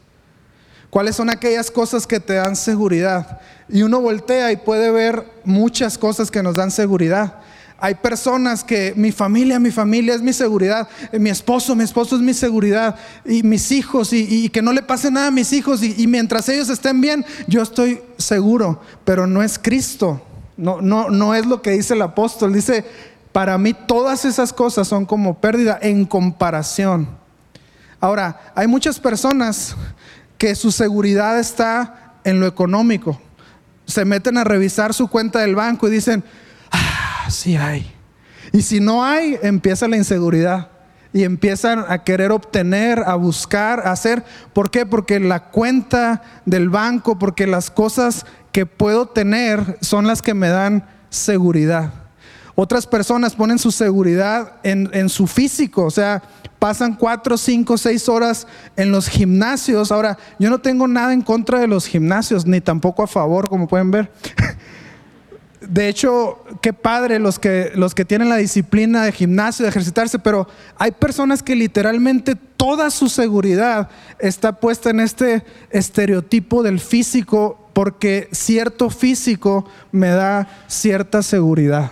¿Cuáles 0.90 1.16
son 1.16 1.30
aquellas 1.30 1.70
cosas 1.70 2.08
que 2.08 2.20
te 2.20 2.34
dan 2.34 2.56
seguridad? 2.56 3.40
Y 3.68 3.84
uno 3.84 4.02
voltea 4.02 4.52
y 4.52 4.58
puede 4.58 4.90
ver 4.90 5.24
muchas 5.44 5.98
cosas 6.00 6.32
que 6.32 6.42
nos 6.42 6.56
dan 6.56 6.72
seguridad. 6.72 7.36
Hay 7.82 7.96
personas 7.96 8.64
que 8.64 8.94
mi 8.96 9.12
familia, 9.12 9.60
mi 9.60 9.72
familia 9.72 10.14
es 10.14 10.22
mi 10.22 10.34
seguridad, 10.34 10.88
eh, 11.12 11.20
mi 11.20 11.30
esposo, 11.30 11.76
mi 11.76 11.84
esposo 11.84 12.16
es 12.16 12.22
mi 12.22 12.34
seguridad, 12.34 12.96
y 13.26 13.44
mis 13.44 13.72
hijos, 13.72 14.12
y, 14.12 14.50
que 14.50 14.62
no 14.62 14.74
le 14.74 14.82
pase 14.82 15.10
nada 15.12 15.28
a 15.28 15.32
mis 15.32 15.54
hijos, 15.54 15.82
y, 15.84 16.08
mientras 16.08 16.50
ellos 16.50 16.70
estén 16.70 17.00
bien, 17.00 17.26
yo 17.48 17.62
estoy 17.62 18.02
seguro, 18.18 18.82
pero 19.06 19.28
no 19.28 19.42
es 19.44 19.58
Cristo, 19.58 20.22
no, 20.58 20.82
no, 20.82 21.10
no 21.10 21.34
es 21.36 21.46
lo 21.46 21.62
que 21.62 21.72
dice 21.72 21.94
el 21.94 22.02
apóstol, 22.02 22.54
dice, 22.54 22.86
para 23.32 23.58
mí 23.58 23.74
todas 23.74 24.26
esas 24.26 24.52
cosas 24.52 24.88
son 24.88 25.06
como 25.06 25.40
pérdida 25.40 25.80
en 25.82 26.06
comparación. 26.06 27.08
Ahora, 28.02 28.52
hay 28.56 28.68
muchas 28.68 29.00
personas 29.00 29.76
que 30.38 30.56
su 30.56 30.72
seguridad 30.72 31.40
está 31.40 32.16
en 32.24 32.40
lo 32.40 32.48
económico, 32.48 33.22
se 33.86 34.06
meten 34.06 34.38
a 34.38 34.44
revisar 34.44 34.94
su 34.94 35.08
cuenta 35.08 35.40
del 35.40 35.56
banco 35.56 35.88
y 35.88 35.92
dicen, 35.92 36.24
sí 37.30 37.56
hay. 37.56 37.92
Y 38.52 38.62
si 38.62 38.80
no 38.80 39.04
hay, 39.04 39.38
empieza 39.42 39.88
la 39.88 39.98
inseguridad. 39.98 40.70
Y 41.12 41.24
empiezan 41.24 41.86
a 41.88 42.04
querer 42.04 42.32
obtener, 42.32 43.00
a 43.00 43.16
buscar, 43.16 43.88
a 43.88 43.92
hacer. 43.92 44.24
¿Por 44.54 44.70
qué? 44.70 44.86
Porque 44.86 45.20
la 45.20 45.50
cuenta 45.50 46.22
del 46.46 46.70
banco, 46.70 47.18
porque 47.18 47.48
las 47.48 47.72
cosas 47.72 48.26
que 48.52 48.66
puedo 48.66 49.08
tener 49.08 49.78
son 49.82 50.06
las 50.06 50.22
que 50.22 50.36
me 50.36 50.50
dan 50.50 50.88
seguridad. 51.10 51.94
Otras 52.54 52.86
personas 52.86 53.36
ponen 53.36 53.58
su 53.58 53.72
seguridad 53.72 54.54
en, 54.64 54.90
en, 54.94 55.08
su 55.08 55.28
físico, 55.28 55.86
o 55.86 55.92
sea, 55.92 56.22
pasan 56.60 56.94
cuatro, 56.94 57.38
cinco, 57.38 57.78
seis 57.78 58.10
horas 58.10 58.46
en 58.76 58.92
los 58.92 59.08
gimnasios. 59.08 59.92
Ahora, 59.92 60.18
yo 60.40 60.50
no 60.50 60.60
tengo 60.60 60.88
nada 60.88 61.14
en 61.14 61.22
contra 61.22 61.60
de 61.60 61.68
los 61.68 61.86
gimnasios, 61.86 62.46
ni 62.46 62.60
tampoco 62.60 63.02
a 63.02 63.08
favor, 63.08 63.48
como 63.48 63.68
pueden 63.68 63.92
ver. 63.92 64.12
de 65.62 65.90
hecho, 65.90 66.44
qué 66.62 66.72
padre 66.72 67.20
los 67.20 67.38
que, 67.38 67.72
los 67.76 67.94
que 67.94 68.06
tienen 68.06 68.30
la 68.30 68.38
disciplina 68.38 69.04
de 69.04 69.12
gimnasio, 69.12 69.64
de 69.64 69.70
ejercitarse, 69.70 70.18
pero 70.18 70.48
hay 70.78 70.92
personas 70.92 71.44
que 71.44 71.56
literalmente 71.56 72.36
toda 72.36 72.90
su 72.90 73.10
seguridad 73.10 73.90
está 74.20 74.60
puesta 74.60 74.90
en 74.90 75.02
este 75.02 75.44
estereotipo 75.70 76.64
del 76.64 76.80
físico 76.80 77.70
porque 77.74 78.30
cierto 78.32 78.90
físico 78.90 79.66
me 79.92 80.10
da 80.10 80.48
cierta 80.68 81.22
seguridad. 81.24 81.92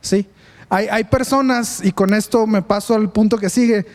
¿Sí? 0.00 0.26
Hay, 0.68 0.88
hay 0.90 1.04
personas, 1.04 1.80
y 1.84 1.92
con 1.92 2.14
esto 2.14 2.46
me 2.46 2.62
paso 2.62 2.94
al 2.94 3.10
punto 3.10 3.36
que 3.36 3.50
sigue, 3.50 3.86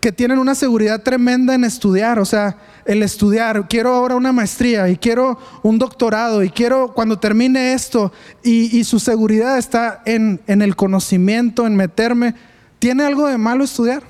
que 0.00 0.12
tienen 0.12 0.38
una 0.38 0.54
seguridad 0.54 1.02
tremenda 1.02 1.54
en 1.54 1.64
estudiar, 1.64 2.18
o 2.18 2.24
sea, 2.24 2.58
el 2.84 3.02
estudiar, 3.02 3.66
quiero 3.68 3.94
ahora 3.94 4.14
una 4.14 4.32
maestría 4.32 4.88
y 4.88 4.96
quiero 4.96 5.38
un 5.62 5.78
doctorado 5.78 6.42
y 6.42 6.50
quiero 6.50 6.92
cuando 6.94 7.18
termine 7.18 7.72
esto 7.72 8.12
y, 8.42 8.84
su 8.84 9.00
seguridad 9.00 9.58
está 9.58 10.02
en, 10.04 10.40
en 10.46 10.62
el 10.62 10.76
conocimiento, 10.76 11.66
en 11.66 11.76
meterme. 11.76 12.34
¿Tiene 12.78 13.04
algo 13.04 13.26
de 13.26 13.38
malo 13.38 13.64
estudiar? 13.64 14.02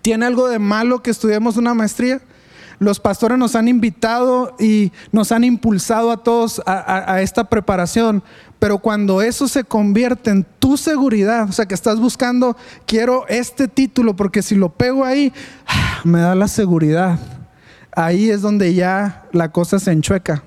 ¿Tiene 0.00 0.26
algo 0.26 0.48
de 0.48 0.58
malo 0.58 1.02
que 1.02 1.10
estudiemos 1.10 1.56
una 1.56 1.74
maestría? 1.74 2.20
Los 2.82 2.98
pastores 2.98 3.38
nos 3.38 3.54
han 3.54 3.68
invitado 3.68 4.56
y 4.58 4.90
nos 5.12 5.30
han 5.30 5.44
impulsado 5.44 6.10
a 6.10 6.24
todos 6.24 6.60
a, 6.66 7.20
esta 7.20 7.44
preparación, 7.44 8.24
pero 8.62 8.78
cuando 8.78 9.22
eso 9.22 9.48
se 9.48 9.64
convierte 9.64 10.30
en 10.30 10.46
tu 10.60 10.76
seguridad, 10.76 11.48
o 11.48 11.52
sea, 11.52 11.66
que 11.66 11.74
estás 11.74 11.98
buscando, 11.98 12.56
quiero 12.86 13.26
este 13.26 13.66
título 13.66 14.14
porque 14.14 14.40
si 14.40 14.54
lo 14.54 14.68
pego 14.68 15.04
ahí, 15.04 15.32
me 16.04 16.20
da 16.20 16.36
la 16.36 16.46
seguridad. 16.46 17.18
Ahí 17.90 18.30
es 18.30 18.40
donde 18.40 18.72
ya 18.72 19.24
la 19.32 19.50
cosa 19.50 19.80
se 19.80 19.90
enchueca. 19.90 20.44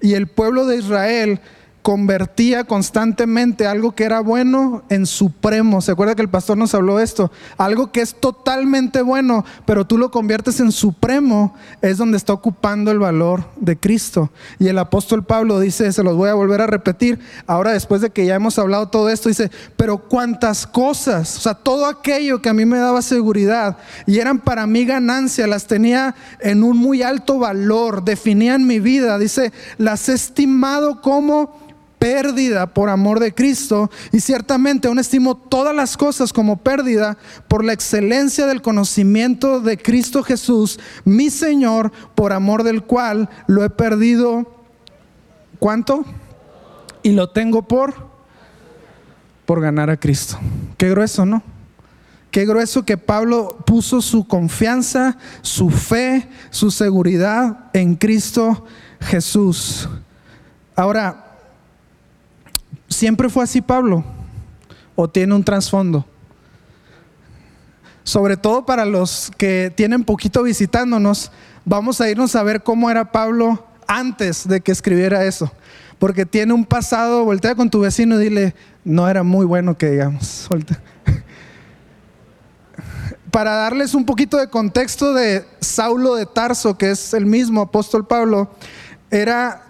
Y 0.00 0.14
el 0.14 0.26
pueblo 0.26 0.64
de 0.64 0.78
Israel 0.78 1.38
convertía 1.84 2.64
constantemente 2.64 3.66
algo 3.66 3.94
que 3.94 4.04
era 4.04 4.20
bueno 4.20 4.84
en 4.88 5.04
supremo. 5.04 5.82
¿Se 5.82 5.92
acuerda 5.92 6.14
que 6.14 6.22
el 6.22 6.30
pastor 6.30 6.56
nos 6.56 6.74
habló 6.74 6.96
de 6.96 7.04
esto? 7.04 7.30
Algo 7.58 7.92
que 7.92 8.00
es 8.00 8.18
totalmente 8.18 9.02
bueno, 9.02 9.44
pero 9.66 9.86
tú 9.86 9.98
lo 9.98 10.10
conviertes 10.10 10.60
en 10.60 10.72
supremo, 10.72 11.54
es 11.82 11.98
donde 11.98 12.16
está 12.16 12.32
ocupando 12.32 12.90
el 12.90 12.98
valor 12.98 13.44
de 13.56 13.76
Cristo. 13.76 14.30
Y 14.58 14.68
el 14.68 14.78
apóstol 14.78 15.26
Pablo 15.26 15.60
dice, 15.60 15.92
se 15.92 16.02
los 16.02 16.16
voy 16.16 16.30
a 16.30 16.34
volver 16.34 16.62
a 16.62 16.66
repetir, 16.66 17.18
ahora 17.46 17.72
después 17.72 18.00
de 18.00 18.08
que 18.08 18.24
ya 18.24 18.36
hemos 18.36 18.58
hablado 18.58 18.88
todo 18.88 19.10
esto, 19.10 19.28
dice, 19.28 19.50
pero 19.76 19.98
cuántas 19.98 20.66
cosas, 20.66 21.36
o 21.36 21.40
sea, 21.40 21.52
todo 21.52 21.84
aquello 21.84 22.40
que 22.40 22.48
a 22.48 22.54
mí 22.54 22.64
me 22.64 22.78
daba 22.78 23.02
seguridad 23.02 23.76
y 24.06 24.20
eran 24.20 24.38
para 24.38 24.66
mí 24.66 24.86
ganancia, 24.86 25.46
las 25.46 25.66
tenía 25.66 26.14
en 26.40 26.64
un 26.64 26.78
muy 26.78 27.02
alto 27.02 27.38
valor, 27.38 28.04
definían 28.04 28.66
mi 28.66 28.80
vida, 28.80 29.18
dice, 29.18 29.52
las 29.76 30.08
he 30.08 30.14
estimado 30.14 31.02
como 31.02 31.62
pérdida 32.04 32.66
por 32.66 32.90
amor 32.90 33.18
de 33.18 33.32
Cristo 33.32 33.90
y 34.12 34.20
ciertamente 34.20 34.88
aún 34.88 34.98
estimo 34.98 35.38
todas 35.38 35.74
las 35.74 35.96
cosas 35.96 36.34
como 36.34 36.58
pérdida 36.58 37.16
por 37.48 37.64
la 37.64 37.72
excelencia 37.72 38.46
del 38.46 38.60
conocimiento 38.60 39.58
de 39.60 39.78
Cristo 39.78 40.22
Jesús, 40.22 40.78
mi 41.06 41.30
Señor, 41.30 41.92
por 42.14 42.34
amor 42.34 42.62
del 42.62 42.82
cual 42.82 43.30
lo 43.46 43.64
he 43.64 43.70
perdido. 43.70 44.66
¿Cuánto? 45.58 46.04
Y 47.02 47.12
lo 47.12 47.30
tengo 47.30 47.66
por 47.66 47.94
por 49.46 49.62
ganar 49.62 49.88
a 49.88 49.96
Cristo. 49.96 50.38
Qué 50.76 50.90
grueso, 50.90 51.24
¿no? 51.24 51.42
Qué 52.30 52.44
grueso 52.44 52.84
que 52.84 52.98
Pablo 52.98 53.56
puso 53.64 54.02
su 54.02 54.28
confianza, 54.28 55.16
su 55.40 55.70
fe, 55.70 56.28
su 56.50 56.70
seguridad 56.70 57.70
en 57.72 57.94
Cristo 57.94 58.66
Jesús. 59.00 59.88
Ahora, 60.76 61.23
¿Siempre 62.88 63.28
fue 63.28 63.44
así 63.44 63.60
Pablo? 63.60 64.04
¿O 64.94 65.08
tiene 65.08 65.34
un 65.34 65.44
trasfondo? 65.44 66.06
Sobre 68.04 68.36
todo 68.36 68.66
para 68.66 68.84
los 68.84 69.32
que 69.38 69.72
tienen 69.74 70.04
poquito 70.04 70.42
visitándonos, 70.42 71.32
vamos 71.64 72.00
a 72.00 72.10
irnos 72.10 72.36
a 72.36 72.42
ver 72.42 72.62
cómo 72.62 72.90
era 72.90 73.12
Pablo 73.12 73.66
antes 73.88 74.46
de 74.46 74.60
que 74.60 74.72
escribiera 74.72 75.24
eso. 75.24 75.50
Porque 75.98 76.26
tiene 76.26 76.52
un 76.52 76.66
pasado, 76.66 77.24
voltea 77.24 77.54
con 77.54 77.70
tu 77.70 77.80
vecino 77.80 78.20
y 78.20 78.24
dile, 78.24 78.54
no 78.84 79.08
era 79.08 79.22
muy 79.22 79.46
bueno 79.46 79.78
que 79.78 79.90
digamos. 79.90 80.48
Para 83.30 83.54
darles 83.54 83.94
un 83.94 84.04
poquito 84.04 84.36
de 84.36 84.48
contexto 84.48 85.14
de 85.14 85.46
Saulo 85.60 86.14
de 86.14 86.26
Tarso, 86.26 86.76
que 86.76 86.90
es 86.90 87.14
el 87.14 87.26
mismo 87.26 87.62
apóstol 87.62 88.06
Pablo, 88.06 88.54
era 89.10 89.62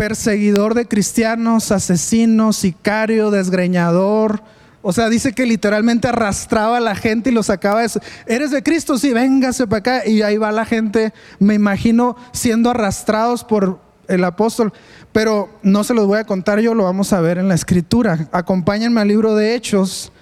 perseguidor 0.00 0.72
de 0.72 0.88
cristianos, 0.88 1.70
asesino, 1.70 2.54
sicario, 2.54 3.30
desgreñador. 3.30 4.42
O 4.80 4.94
sea, 4.94 5.10
dice 5.10 5.34
que 5.34 5.44
literalmente 5.44 6.08
arrastraba 6.08 6.78
a 6.78 6.80
la 6.80 6.94
gente 6.94 7.28
y 7.28 7.34
lo 7.34 7.42
sacaba 7.42 7.80
de 7.80 7.86
eso. 7.86 8.00
¿Eres 8.24 8.50
de 8.50 8.62
Cristo? 8.62 8.96
Sí, 8.96 9.12
véngase 9.12 9.66
para 9.66 9.78
acá. 9.80 10.06
Y 10.06 10.22
ahí 10.22 10.38
va 10.38 10.52
la 10.52 10.64
gente, 10.64 11.12
me 11.38 11.52
imagino, 11.52 12.16
siendo 12.32 12.70
arrastrados 12.70 13.44
por 13.44 13.78
el 14.08 14.24
apóstol. 14.24 14.72
Pero 15.12 15.50
no 15.62 15.84
se 15.84 15.92
los 15.92 16.06
voy 16.06 16.18
a 16.18 16.24
contar 16.24 16.60
yo, 16.60 16.72
lo 16.72 16.84
vamos 16.84 17.12
a 17.12 17.20
ver 17.20 17.36
en 17.36 17.48
la 17.48 17.54
escritura. 17.54 18.26
Acompáñenme 18.32 19.02
al 19.02 19.08
libro 19.08 19.34
de 19.34 19.54
Hechos. 19.54 20.12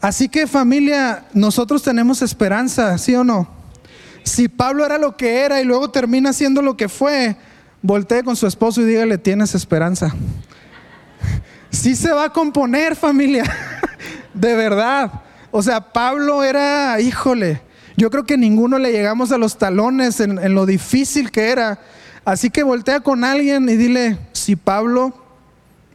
Así 0.00 0.28
que 0.28 0.46
familia, 0.46 1.24
nosotros 1.34 1.82
tenemos 1.82 2.22
esperanza, 2.22 2.96
¿sí 2.98 3.12
o 3.16 3.24
no? 3.24 3.48
Si 4.22 4.46
Pablo 4.46 4.86
era 4.86 4.98
lo 4.98 5.16
que 5.16 5.40
era 5.40 5.60
y 5.60 5.64
luego 5.64 5.90
termina 5.90 6.32
siendo 6.32 6.62
lo 6.62 6.76
que 6.76 6.88
fue, 6.88 7.36
voltee 7.82 8.22
con 8.22 8.36
su 8.36 8.46
esposo 8.46 8.80
y 8.80 8.84
dígale, 8.84 9.18
tienes 9.18 9.54
esperanza. 9.54 10.14
Sí 11.70 11.96
se 11.96 12.12
va 12.12 12.26
a 12.26 12.32
componer 12.32 12.96
familia, 12.96 13.44
de 14.34 14.54
verdad. 14.54 15.10
O 15.50 15.62
sea, 15.62 15.92
Pablo 15.92 16.42
era, 16.44 17.00
híjole, 17.00 17.60
yo 17.96 18.10
creo 18.10 18.24
que 18.24 18.38
ninguno 18.38 18.78
le 18.78 18.92
llegamos 18.92 19.32
a 19.32 19.38
los 19.38 19.58
talones 19.58 20.20
en, 20.20 20.54
lo 20.54 20.64
difícil 20.64 21.30
que 21.30 21.50
era. 21.50 21.78
Así 22.24 22.50
que 22.50 22.62
voltea 22.62 23.00
con 23.00 23.24
alguien 23.24 23.68
y 23.68 23.76
dile, 23.76 24.18
si 24.32 24.54
Pablo 24.54 25.12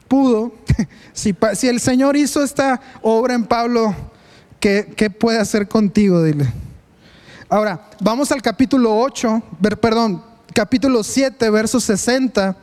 pudo, 0.08 0.54
si, 1.14 1.36
el 1.64 1.80
Señor 1.80 2.18
hizo 2.18 2.44
esta 2.44 2.82
obra 3.02 3.34
en 3.34 3.46
Pablo, 3.46 3.96
¿qué, 4.60 4.94
¿qué, 4.96 5.10
puede 5.10 5.40
hacer 5.40 5.68
contigo? 5.68 6.24
Dile. 6.24 6.52
Ahora, 7.50 7.90
vamos 8.02 8.32
al 8.32 8.42
capítulo 8.42 9.00
8, 9.00 9.42
perdón, 9.80 10.22
capítulo 10.58 11.04
7, 11.04 11.52
verso 11.52 11.80
60. 11.80 12.58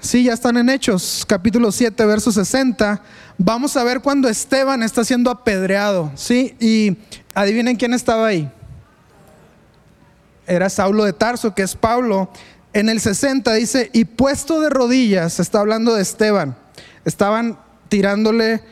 Sí, 0.00 0.24
ya 0.24 0.32
están 0.32 0.56
en 0.56 0.70
Hechos, 0.70 1.22
capítulo 1.28 1.70
7, 1.70 2.06
verso 2.06 2.32
60. 2.32 3.02
Vamos 3.36 3.76
a 3.76 3.84
ver 3.84 4.00
cuando 4.00 4.26
Esteban 4.26 4.82
está 4.82 5.04
siendo 5.04 5.30
apedreado, 5.30 6.10
¿sí? 6.14 6.56
Y 6.58 6.96
adivinen 7.34 7.76
quién 7.76 7.92
estaba 7.92 8.28
ahí. 8.28 8.50
Era 10.46 10.70
Saulo 10.70 11.04
de 11.04 11.12
Tarso, 11.12 11.54
que 11.54 11.60
es 11.60 11.74
Pablo. 11.74 12.30
En 12.72 12.88
el 12.88 13.00
60 13.00 13.52
dice, 13.52 13.90
y 13.92 14.06
puesto 14.06 14.58
de 14.62 14.70
rodillas, 14.70 15.40
está 15.40 15.60
hablando 15.60 15.94
de 15.94 16.00
Esteban, 16.00 16.56
estaban 17.04 17.58
tirándole 17.90 18.62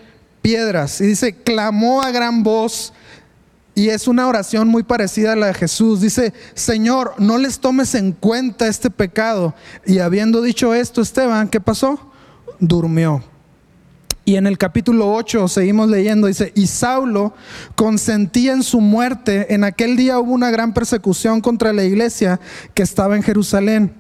piedras. 0.41 1.03
Y 1.03 1.07
dice, 1.09 1.35
clamó 1.35 2.01
a 2.01 2.13
gran 2.13 2.43
voz 2.43 2.95
y 3.77 3.91
es 3.91 4.09
una 4.09 4.27
oración 4.27 4.69
muy 4.69 4.85
parecida 4.85 5.35
a 5.35 5.37
la 5.37 5.49
de 5.49 5.55
Jesús. 5.55 6.01
Dice, 6.01 6.33
Señor, 6.55 7.13
no 7.19 7.37
les 7.37 7.61
tomes 7.61 7.95
en 7.95 8.13
cuenta 8.13 8.69
este 8.69 8.89
pecado. 8.89 9.55
Y 9.85 9.99
habiendo 9.99 10.41
dicho 10.41 10.73
esto, 10.73 11.03
Esteban, 11.03 11.49
¿qué 11.49 11.61
pasó? 11.61 12.01
Durmió. 12.59 13.23
Y 14.25 14.37
en 14.37 14.47
el 14.47 14.57
capítulo 14.57 15.13
8 15.13 15.47
seguimos 15.49 15.91
leyendo, 15.91 16.27
dice, 16.27 16.53
y 16.55 16.69
Saulo 16.69 17.35
consentía 17.75 18.55
en 18.55 18.63
su 18.63 18.81
muerte. 18.81 19.53
En 19.53 19.63
aquel 19.63 19.95
día 19.95 20.19
hubo 20.21 20.33
una 20.33 20.51
gran 20.51 20.73
persecución 20.73 21.43
contra 21.43 21.75
la 21.75 21.85
iglesia 21.85 22.41
que 22.73 22.83
estaba 22.83 23.15
en 23.15 23.23
Jerusalén. 23.23 23.93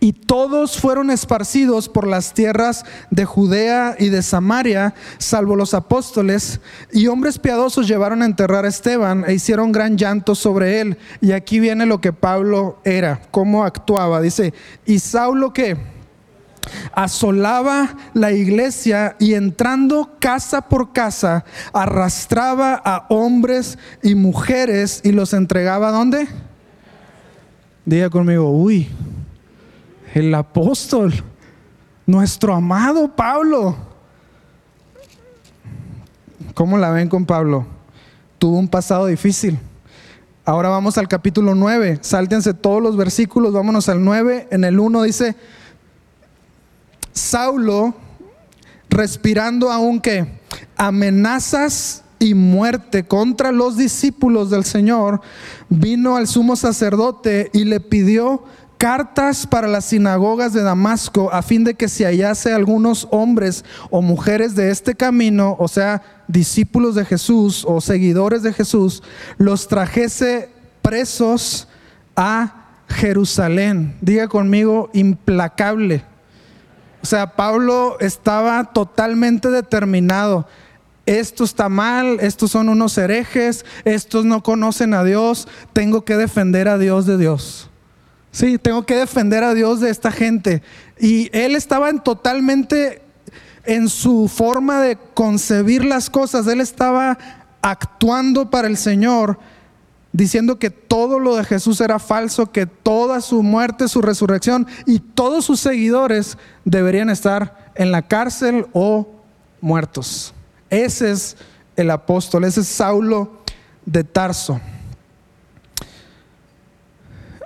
Y 0.00 0.12
todos 0.12 0.78
fueron 0.78 1.10
esparcidos 1.10 1.88
por 1.88 2.06
las 2.06 2.32
tierras 2.32 2.84
de 3.10 3.24
Judea 3.24 3.96
y 3.98 4.10
de 4.10 4.22
Samaria, 4.22 4.94
salvo 5.18 5.56
los 5.56 5.74
apóstoles, 5.74 6.60
y 6.92 7.08
hombres 7.08 7.38
piadosos 7.40 7.88
llevaron 7.88 8.22
a 8.22 8.26
enterrar 8.26 8.64
a 8.64 8.68
Esteban 8.68 9.24
e 9.26 9.34
hicieron 9.34 9.72
gran 9.72 9.96
llanto 9.98 10.36
sobre 10.36 10.80
él. 10.80 10.98
Y 11.20 11.32
aquí 11.32 11.58
viene 11.58 11.84
lo 11.84 12.00
que 12.00 12.12
Pablo 12.12 12.78
era, 12.84 13.22
cómo 13.32 13.64
actuaba. 13.64 14.20
Dice, 14.20 14.54
¿y 14.86 15.00
Saulo 15.00 15.52
qué? 15.52 15.76
Asolaba 16.92 17.96
la 18.14 18.30
iglesia 18.30 19.16
y 19.18 19.34
entrando 19.34 20.16
casa 20.20 20.62
por 20.62 20.92
casa, 20.92 21.44
arrastraba 21.72 22.80
a 22.84 23.06
hombres 23.08 23.78
y 24.02 24.14
mujeres 24.14 25.00
y 25.02 25.10
los 25.10 25.32
entregaba 25.32 25.90
dónde? 25.90 26.28
Diga 27.84 28.10
conmigo, 28.10 28.50
uy 28.50 28.88
el 30.18 30.34
apóstol, 30.34 31.14
nuestro 32.06 32.54
amado 32.54 33.14
Pablo. 33.14 33.76
¿Cómo 36.54 36.76
la 36.76 36.90
ven 36.90 37.08
con 37.08 37.24
Pablo? 37.24 37.66
Tuvo 38.38 38.58
un 38.58 38.68
pasado 38.68 39.06
difícil. 39.06 39.58
Ahora 40.44 40.70
vamos 40.70 40.98
al 40.98 41.08
capítulo 41.08 41.54
9. 41.54 41.98
Sáltense 42.00 42.54
todos 42.54 42.82
los 42.82 42.96
versículos, 42.96 43.52
vámonos 43.52 43.88
al 43.88 44.02
9. 44.02 44.48
En 44.50 44.64
el 44.64 44.80
1 44.80 45.02
dice, 45.02 45.36
Saulo, 47.12 47.94
respirando 48.88 49.70
aunque 49.70 50.40
amenazas 50.76 52.02
y 52.18 52.34
muerte 52.34 53.04
contra 53.04 53.52
los 53.52 53.76
discípulos 53.76 54.50
del 54.50 54.64
Señor, 54.64 55.20
vino 55.68 56.16
al 56.16 56.26
sumo 56.26 56.56
sacerdote 56.56 57.50
y 57.52 57.64
le 57.64 57.78
pidió 57.78 58.42
cartas 58.78 59.46
para 59.46 59.66
las 59.68 59.86
sinagogas 59.86 60.52
de 60.52 60.62
Damasco 60.62 61.30
a 61.32 61.42
fin 61.42 61.64
de 61.64 61.74
que 61.74 61.88
si 61.88 62.04
hallase 62.04 62.52
algunos 62.52 63.08
hombres 63.10 63.64
o 63.90 64.00
mujeres 64.00 64.54
de 64.54 64.70
este 64.70 64.94
camino, 64.94 65.56
o 65.58 65.68
sea, 65.68 66.02
discípulos 66.28 66.94
de 66.94 67.04
Jesús 67.04 67.64
o 67.68 67.80
seguidores 67.80 68.42
de 68.42 68.52
Jesús, 68.52 69.02
los 69.36 69.66
trajese 69.66 70.50
presos 70.80 71.68
a 72.16 72.68
Jerusalén. 72.88 73.96
Diga 74.00 74.28
conmigo, 74.28 74.90
implacable. 74.94 76.04
O 77.02 77.06
sea, 77.06 77.36
Pablo 77.36 77.96
estaba 78.00 78.72
totalmente 78.72 79.50
determinado. 79.50 80.46
Esto 81.06 81.44
está 81.44 81.68
mal, 81.68 82.18
estos 82.20 82.50
son 82.50 82.68
unos 82.68 82.96
herejes, 82.98 83.64
estos 83.84 84.24
no 84.24 84.42
conocen 84.42 84.94
a 84.94 85.04
Dios, 85.04 85.48
tengo 85.72 86.04
que 86.04 86.16
defender 86.16 86.68
a 86.68 86.76
Dios 86.76 87.06
de 87.06 87.16
Dios. 87.16 87.70
Sí, 88.38 88.56
tengo 88.56 88.86
que 88.86 88.94
defender 88.94 89.42
a 89.42 89.52
Dios 89.52 89.80
de 89.80 89.90
esta 89.90 90.12
gente. 90.12 90.62
Y 90.96 91.28
él 91.36 91.56
estaba 91.56 91.90
en 91.90 91.98
totalmente 91.98 93.02
en 93.64 93.88
su 93.88 94.28
forma 94.28 94.80
de 94.80 94.96
concebir 95.12 95.84
las 95.84 96.08
cosas, 96.08 96.46
él 96.46 96.60
estaba 96.60 97.18
actuando 97.62 98.48
para 98.48 98.68
el 98.68 98.76
Señor 98.76 99.40
diciendo 100.12 100.60
que 100.60 100.70
todo 100.70 101.18
lo 101.18 101.34
de 101.34 101.42
Jesús 101.42 101.80
era 101.80 101.98
falso, 101.98 102.52
que 102.52 102.66
toda 102.66 103.20
su 103.22 103.42
muerte, 103.42 103.88
su 103.88 104.02
resurrección 104.02 104.68
y 104.86 105.00
todos 105.00 105.44
sus 105.44 105.58
seguidores 105.58 106.38
deberían 106.64 107.10
estar 107.10 107.72
en 107.74 107.90
la 107.90 108.02
cárcel 108.02 108.68
o 108.72 109.16
muertos. 109.60 110.32
Ese 110.70 111.10
es 111.10 111.36
el 111.74 111.90
apóstol, 111.90 112.44
ese 112.44 112.60
es 112.60 112.68
Saulo 112.68 113.42
de 113.84 114.04
Tarso. 114.04 114.60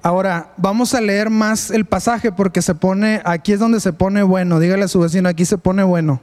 Ahora, 0.04 0.52
vamos 0.56 0.94
a 0.94 1.00
leer 1.00 1.30
más 1.30 1.70
el 1.70 1.84
pasaje 1.84 2.32
porque 2.32 2.60
se 2.60 2.74
pone, 2.74 3.22
aquí 3.24 3.52
es 3.52 3.60
donde 3.60 3.78
se 3.78 3.92
pone 3.92 4.24
bueno, 4.24 4.58
dígale 4.58 4.82
a 4.84 4.88
su 4.88 4.98
vecino, 4.98 5.28
aquí 5.28 5.44
se 5.44 5.58
pone 5.58 5.84
bueno. 5.84 6.20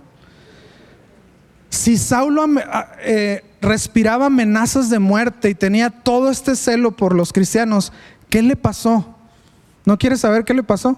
Si 1.70 1.98
Saulo 1.98 2.46
eh, 3.02 3.46
respiraba 3.62 4.26
amenazas 4.26 4.90
de 4.90 5.00
muerte 5.00 5.50
y 5.50 5.56
tenía 5.56 5.90
todo 5.92 6.30
este 6.30 6.58
celo 6.58 6.92
por 6.92 7.16
los 7.16 7.32
cristianos, 7.32 7.94
¿qué 8.30 8.42
le 8.42 8.58
pasó? 8.58 9.16
¿No 9.86 9.98
quieres 9.98 10.20
saber 10.20 10.44
qué 10.44 10.54
le 10.54 10.64
pasó? 10.64 10.98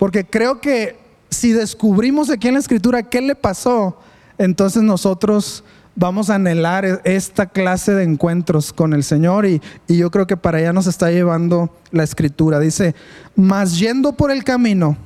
Porque 0.00 0.24
creo 0.24 0.60
que 0.60 0.98
si 1.30 1.52
descubrimos 1.52 2.30
aquí 2.30 2.48
en 2.48 2.54
la 2.54 2.60
escritura 2.60 3.04
qué 3.04 3.20
le 3.20 3.36
pasó, 3.36 4.00
entonces 4.38 4.82
nosotros 4.82 5.62
vamos 5.94 6.30
a 6.30 6.36
anhelar 6.36 6.84
e-, 6.84 7.00
esta 7.04 7.46
clase 7.46 7.92
de 7.92 8.04
encuentros 8.04 8.72
con 8.72 8.92
el 8.92 9.04
Señor 9.04 9.46
y, 9.46 9.60
yo 9.88 10.10
creo 10.10 10.26
que 10.26 10.36
para 10.36 10.58
allá 10.58 10.72
nos 10.72 10.86
está 10.86 11.10
llevando 11.10 11.74
la 11.90 12.02
escritura. 12.02 12.58
Dice, 12.58 12.94
mas 13.36 13.78
yendo 13.78 14.12
por 14.12 14.30
el 14.30 14.42
camino, 14.42 14.96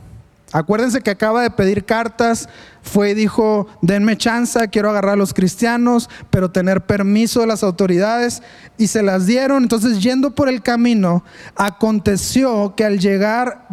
acuérdense 0.52 1.00
que 1.00 1.10
acaba 1.10 1.42
de 1.42 1.50
pedir 1.50 1.84
cartas, 1.84 2.48
fue 2.82 3.10
y 3.10 3.14
dijo, 3.14 3.66
denme 3.82 4.16
chance, 4.16 4.68
quiero 4.68 4.90
agarrar 4.90 5.14
a 5.14 5.16
los 5.16 5.34
cristianos, 5.34 6.08
pero 6.30 6.50
tener 6.50 6.86
permiso 6.86 7.40
de 7.40 7.48
las 7.48 7.62
autoridades 7.62 8.42
y 8.78 8.86
se 8.86 9.02
las 9.02 9.26
dieron. 9.26 9.64
Entonces 9.64 10.02
yendo 10.02 10.34
por 10.34 10.48
el 10.48 10.62
camino, 10.62 11.24
aconteció 11.56 12.74
que 12.76 12.84
al 12.84 13.00
llegar 13.00 13.66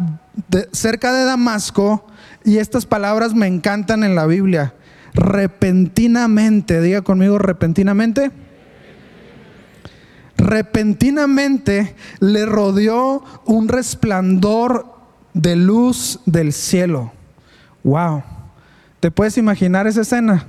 cerca 0.72 1.12
de 1.12 1.24
Damasco, 1.24 2.06
y 2.44 2.58
estas 2.58 2.84
palabras 2.84 3.34
me 3.34 3.46
encantan 3.46 4.04
en 4.04 4.14
la 4.14 4.26
Biblia, 4.26 4.74
repentinamente, 5.14 6.80
diga 6.80 7.02
conmigo 7.02 7.38
repentinamente. 7.38 8.32
Repentinamente 10.36 11.94
le 12.20 12.44
rodeó 12.44 13.24
un 13.46 13.68
resplandor 13.68 14.94
de 15.32 15.56
luz 15.56 16.20
del 16.26 16.52
cielo. 16.52 17.12
Wow. 17.84 18.22
¿Te 19.00 19.10
puedes 19.10 19.38
imaginar 19.38 19.86
esa 19.86 20.02
escena? 20.02 20.46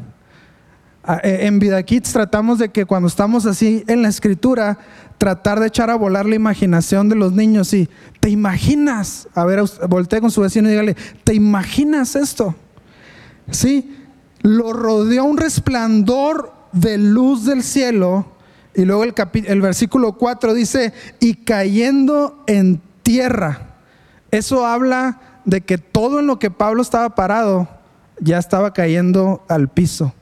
Ah, 1.04 1.20
eh, 1.24 1.40
en 1.42 1.60
Vida 1.60 1.84
Kids 1.84 2.14
tratamos 2.14 2.58
de 2.58 2.70
que 2.70 2.86
cuando 2.86 3.08
estamos 3.08 3.46
así 3.46 3.84
en 3.88 4.02
la 4.02 4.08
escritura, 4.08 4.80
tratar 5.20 5.60
de 5.60 5.68
echar 5.68 5.92
a 5.92 5.96
volar 5.96 6.26
la 6.26 6.36
imaginación 6.36 7.10
de 7.10 7.16
los 7.16 7.32
niños 7.32 7.74
y 7.74 7.88
te 8.20 8.30
imaginas, 8.30 9.28
a 9.36 9.46
ver, 9.46 9.62
voltee 9.88 10.20
con 10.20 10.32
su 10.32 10.42
vecino 10.42 10.68
y 10.68 10.72
dígale, 10.72 10.96
¿te 11.24 11.36
imaginas 11.36 12.16
esto? 12.16 12.56
Sí, 13.52 14.05
lo 14.46 14.74
rodeó 14.74 15.26
un 15.26 15.38
resplandor 15.38 16.54
de 16.72 17.00
luz 17.00 17.46
del 17.46 17.64
cielo. 17.64 18.28
Y 18.76 18.86
luego 18.86 19.04
el, 19.04 19.14
el 19.46 19.62
versículo 19.62 20.14
4 20.14 20.54
dice, 20.54 20.94
y 21.20 21.34
cayendo 21.34 22.44
en 22.46 22.80
tierra. 23.02 23.78
Eso 24.30 24.68
habla 24.68 25.20
de 25.46 25.62
que 25.62 25.80
todo 25.80 26.20
en 26.20 26.28
lo 26.28 26.38
que 26.38 26.52
Pablo 26.52 26.84
estaba 26.84 27.16
parado 27.16 27.68
ya 28.20 28.38
estaba 28.38 28.72
cayendo 28.72 29.44
al 29.48 29.68
piso. 29.68 30.14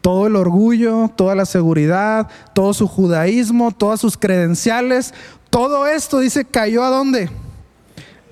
Todo 0.00 0.26
el 0.26 0.34
orgullo, 0.34 1.12
toda 1.14 1.36
la 1.36 1.46
seguridad, 1.46 2.28
todo 2.54 2.74
su 2.74 2.88
judaísmo, 2.88 3.70
todas 3.70 4.00
sus 4.00 4.16
credenciales, 4.16 5.14
todo 5.48 5.86
esto 5.86 6.18
dice 6.18 6.44
cayó 6.44 6.82
a 6.82 6.90
dónde? 6.90 7.30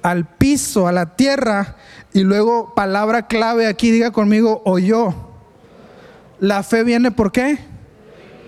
Al 0.03 0.27
piso, 0.27 0.87
a 0.89 0.93
la 0.93 1.17
tierra. 1.17 1.77
Y 2.13 2.21
luego, 2.21 2.75
palabra 2.75 3.27
clave 3.27 3.67
aquí, 3.67 3.91
diga 3.91 4.11
conmigo, 4.11 4.63
oyó. 4.65 5.15
La 6.41 6.63
fe 6.63 6.85
viene 6.85 7.11
por 7.11 7.33
qué? 7.33 7.59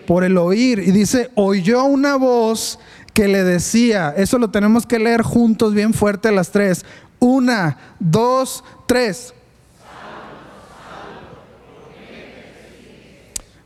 Por 0.06 0.24
el 0.24 0.36
oír. 0.36 0.80
Y 0.80 0.90
dice, 0.90 1.30
oyó 1.34 1.84
una 1.84 2.16
voz 2.16 2.78
que 3.12 3.28
le 3.28 3.44
decía, 3.44 4.12
eso 4.16 4.38
lo 4.38 4.50
tenemos 4.50 4.84
que 4.86 4.98
leer 4.98 5.22
juntos 5.22 5.72
bien 5.72 5.94
fuerte 5.94 6.32
las 6.32 6.50
tres. 6.50 6.84
Una, 7.20 7.78
dos, 8.00 8.64
tres. 8.86 9.32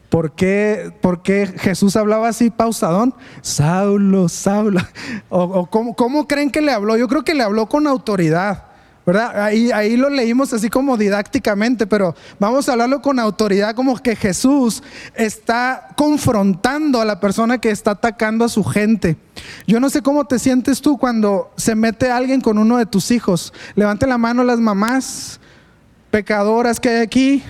¿Por 0.09 0.33
qué, 0.33 0.90
¿Por 1.03 1.23
qué, 1.23 1.47
Jesús 1.47 1.94
hablaba 1.94 2.29
así 2.29 2.49
pausadón? 2.49 3.14
Saulo, 3.42 4.29
Saulo. 4.29 4.81
¿O, 5.29 5.66
cómo, 5.66 6.27
creen 6.27 6.51
que 6.51 6.62
le 6.62 6.73
habló? 6.73 6.97
Yo 6.97 7.09
creo 7.09 7.25
que 7.25 7.35
le 7.35 7.42
habló 7.42 7.68
con 7.68 7.87
autoridad. 7.87 8.64
¿verdad? 9.05 9.42
Ahí, 9.42 9.71
ahí 9.71 9.97
lo 9.97 10.11
leímos 10.11 10.53
así 10.53 10.68
como 10.68 10.99
didácticamente, 10.99 11.87
pero 11.87 12.14
vamos 12.38 12.68
a 12.68 12.73
hablarlo 12.73 13.01
con 13.01 13.18
autoridad, 13.18 13.75
como 13.75 13.97
que 13.97 14.14
Jesús 14.14 14.83
está 15.14 15.88
confrontando 15.97 17.01
a 17.01 17.07
la 17.07 17.18
persona 17.18 17.57
que 17.57 17.71
está 17.71 17.92
atacando 17.92 18.44
a 18.44 18.51
su 18.51 18.64
gente. 18.64 19.16
Yo 19.66 19.81
no 19.81 19.88
sé 19.88 20.03
cómo 20.03 20.27
te 20.27 20.38
sientes 20.38 20.83
tú 20.83 20.99
cuando 20.99 21.51
se 21.57 21.75
mete 21.75 22.11
alguien 22.11 22.42
con 22.42 22.59
uno 22.59 22.77
de 22.77 22.85
tus 22.85 23.11
hijos. 23.11 23.55
Levante 23.77 24.07
la 24.07 24.18
mano 24.18 24.44
las 24.44 24.59
mamás 24.59 25.40
pecadoras 26.11 26.79
que 26.79 26.90
hay 26.90 27.03
aquí. 27.03 27.42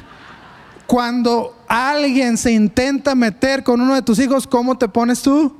Cuando 0.86 1.57
alguien 1.68 2.36
se 2.36 2.52
intenta 2.52 3.14
meter 3.14 3.62
con 3.62 3.80
uno 3.80 3.94
de 3.94 4.02
tus 4.02 4.18
hijos, 4.18 4.46
¿cómo 4.46 4.76
te 4.76 4.88
pones 4.88 5.22
tú? 5.22 5.56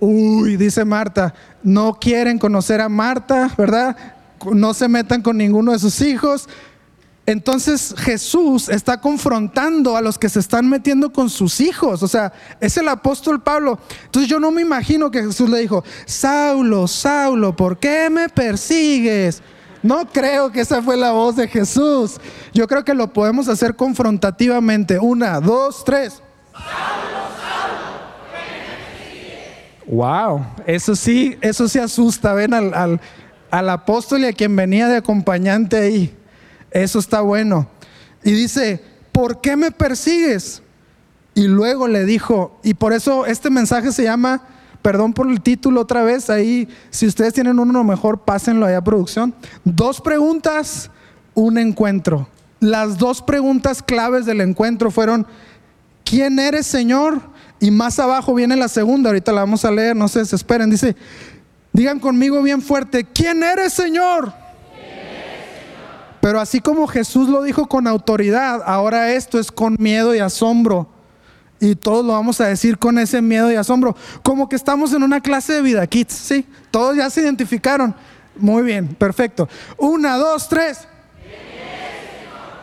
Uy, 0.00 0.56
dice 0.56 0.84
Marta, 0.84 1.32
no 1.62 1.94
quieren 1.94 2.38
conocer 2.38 2.80
a 2.80 2.88
Marta, 2.88 3.52
¿verdad? 3.56 3.96
no 4.52 4.74
se 4.74 4.88
metan 4.88 5.22
con 5.22 5.38
ninguno 5.38 5.72
de 5.72 5.78
sus 5.78 6.00
hijos. 6.00 6.48
Entonces 7.24 7.94
Jesús 7.98 8.68
está 8.68 9.00
confrontando 9.00 9.96
a 9.96 10.00
los 10.00 10.18
que 10.18 10.28
se 10.28 10.40
están 10.40 10.68
metiendo 10.68 11.12
con 11.12 11.30
sus 11.30 11.60
hijos. 11.60 12.02
O 12.02 12.08
sea, 12.08 12.32
es 12.60 12.76
el 12.76 12.88
apóstol 12.88 13.40
Pablo. 13.42 13.78
Entonces 14.06 14.28
yo 14.28 14.40
no 14.40 14.50
me 14.50 14.62
imagino 14.62 15.10
que 15.10 15.22
Jesús 15.22 15.48
le 15.48 15.60
dijo, 15.60 15.84
Saulo, 16.04 16.88
Saulo, 16.88 17.54
¿por 17.54 17.78
qué 17.78 18.10
me 18.10 18.28
persigues? 18.28 19.40
No 19.82 20.06
creo 20.06 20.52
que 20.52 20.60
esa 20.60 20.80
fue 20.82 20.96
la 20.96 21.12
voz 21.12 21.36
de 21.36 21.48
Jesús. 21.48 22.20
Yo 22.52 22.68
creo 22.68 22.84
que 22.84 22.94
lo 22.94 23.12
podemos 23.12 23.48
hacer 23.48 23.74
confrontativamente. 23.74 24.98
Una, 24.98 25.40
dos, 25.40 25.84
tres. 25.84 26.22
Wow, 29.86 30.46
eso 30.66 30.94
sí, 30.94 31.36
eso 31.40 31.68
sí 31.68 31.78
asusta. 31.78 32.32
Ven 32.32 32.54
al 32.54 33.00
al 33.52 33.68
apóstol 33.68 34.22
y 34.22 34.24
a 34.24 34.32
quien 34.32 34.56
venía 34.56 34.88
de 34.88 34.96
acompañante 34.96 35.76
ahí. 35.76 36.16
Eso 36.70 36.98
está 36.98 37.20
bueno. 37.20 37.68
Y 38.24 38.32
dice, 38.32 38.82
¿por 39.12 39.42
qué 39.42 39.56
me 39.56 39.70
persigues? 39.70 40.62
Y 41.34 41.48
luego 41.48 41.86
le 41.86 42.06
dijo, 42.06 42.58
y 42.62 42.72
por 42.72 42.94
eso 42.94 43.26
este 43.26 43.50
mensaje 43.50 43.92
se 43.92 44.04
llama, 44.04 44.42
perdón 44.82 45.12
por 45.12 45.30
el 45.30 45.40
título 45.40 45.80
otra 45.80 46.02
vez, 46.02 46.28
ahí, 46.28 46.68
si 46.90 47.06
ustedes 47.06 47.32
tienen 47.32 47.58
uno 47.58 47.84
mejor, 47.84 48.20
pásenlo 48.20 48.66
allá 48.66 48.78
a 48.78 48.84
producción. 48.84 49.34
Dos 49.64 50.00
preguntas, 50.00 50.90
un 51.34 51.58
encuentro. 51.58 52.28
Las 52.60 52.98
dos 52.98 53.22
preguntas 53.22 53.82
claves 53.82 54.26
del 54.26 54.40
encuentro 54.40 54.90
fueron, 54.90 55.26
¿quién 56.04 56.38
eres 56.38 56.66
Señor? 56.66 57.20
Y 57.60 57.70
más 57.70 57.98
abajo 57.98 58.34
viene 58.34 58.56
la 58.56 58.68
segunda, 58.68 59.10
ahorita 59.10 59.32
la 59.32 59.40
vamos 59.42 59.64
a 59.64 59.70
leer, 59.70 59.96
no 59.96 60.08
se 60.08 60.18
desesperen, 60.18 60.68
dice, 60.68 60.96
Digan 61.72 62.00
conmigo 62.00 62.42
bien 62.42 62.60
fuerte, 62.60 63.04
¿quién 63.04 63.42
eres 63.42 63.72
Señor? 63.72 64.32
Pero 66.20 66.38
así 66.38 66.60
como 66.60 66.86
Jesús 66.86 67.28
lo 67.28 67.42
dijo 67.42 67.66
con 67.66 67.86
autoridad, 67.86 68.62
ahora 68.64 69.12
esto 69.12 69.38
es 69.38 69.50
con 69.50 69.76
miedo 69.78 70.14
y 70.14 70.18
asombro. 70.18 70.88
Y 71.62 71.76
todos 71.76 72.04
lo 72.04 72.14
vamos 72.14 72.40
a 72.40 72.48
decir 72.48 72.76
con 72.76 72.98
ese 72.98 73.22
miedo 73.22 73.52
y 73.52 73.54
asombro. 73.54 73.94
Como 74.24 74.48
que 74.48 74.56
estamos 74.56 74.92
en 74.94 75.04
una 75.04 75.20
clase 75.20 75.52
de 75.52 75.62
vida, 75.62 75.86
kids, 75.86 76.12
¿sí? 76.12 76.44
Todos 76.72 76.96
ya 76.96 77.08
se 77.08 77.22
identificaron. 77.22 77.94
Muy 78.36 78.64
bien, 78.64 78.88
perfecto. 78.88 79.48
Una, 79.78 80.16
dos, 80.16 80.48
tres. 80.48 80.88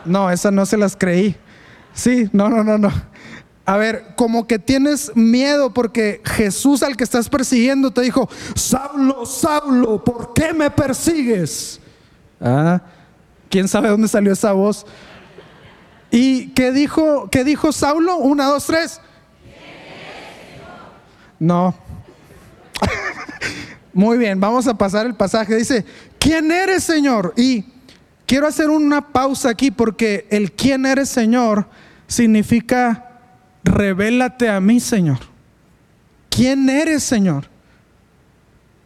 No, 0.04 0.30
esa 0.30 0.50
no 0.50 0.66
se 0.66 0.76
las 0.76 0.98
creí. 0.98 1.34
Sí, 1.94 2.28
no, 2.34 2.50
no, 2.50 2.62
no, 2.62 2.76
no. 2.76 2.92
A 3.64 3.78
ver, 3.78 4.04
como 4.16 4.46
que 4.46 4.58
tienes 4.58 5.10
miedo 5.16 5.72
porque 5.72 6.20
Jesús 6.22 6.82
al 6.82 6.98
que 6.98 7.04
estás 7.04 7.30
persiguiendo 7.30 7.90
te 7.92 8.02
dijo, 8.02 8.28
Saulo, 8.54 9.24
Saulo, 9.24 10.04
¿por 10.04 10.34
qué 10.34 10.52
me 10.52 10.70
persigues? 10.70 11.80
Ah, 12.38 12.82
¿quién 13.48 13.66
sabe 13.66 13.88
dónde 13.88 14.08
salió 14.08 14.34
esa 14.34 14.52
voz? 14.52 14.84
¿Y 16.10 16.48
qué 16.48 16.72
dijo, 16.72 17.28
qué 17.30 17.44
dijo 17.44 17.72
Saulo? 17.72 18.16
Una, 18.16 18.46
dos, 18.46 18.66
tres. 18.66 19.00
No. 21.38 21.74
Muy 23.92 24.18
bien, 24.18 24.40
vamos 24.40 24.66
a 24.66 24.76
pasar 24.76 25.06
el 25.06 25.14
pasaje. 25.14 25.56
Dice, 25.56 25.84
¿quién 26.18 26.50
eres, 26.50 26.84
Señor? 26.84 27.32
Y 27.36 27.64
quiero 28.26 28.46
hacer 28.46 28.70
una 28.70 29.12
pausa 29.12 29.50
aquí 29.50 29.70
porque 29.70 30.26
el 30.30 30.52
quién 30.52 30.86
eres, 30.86 31.08
Señor 31.08 31.68
significa 32.06 33.20
revélate 33.62 34.48
a 34.48 34.60
mí, 34.60 34.80
Señor. 34.80 35.30
¿quién 36.40 36.70
eres, 36.70 37.02
Señor? 37.02 37.44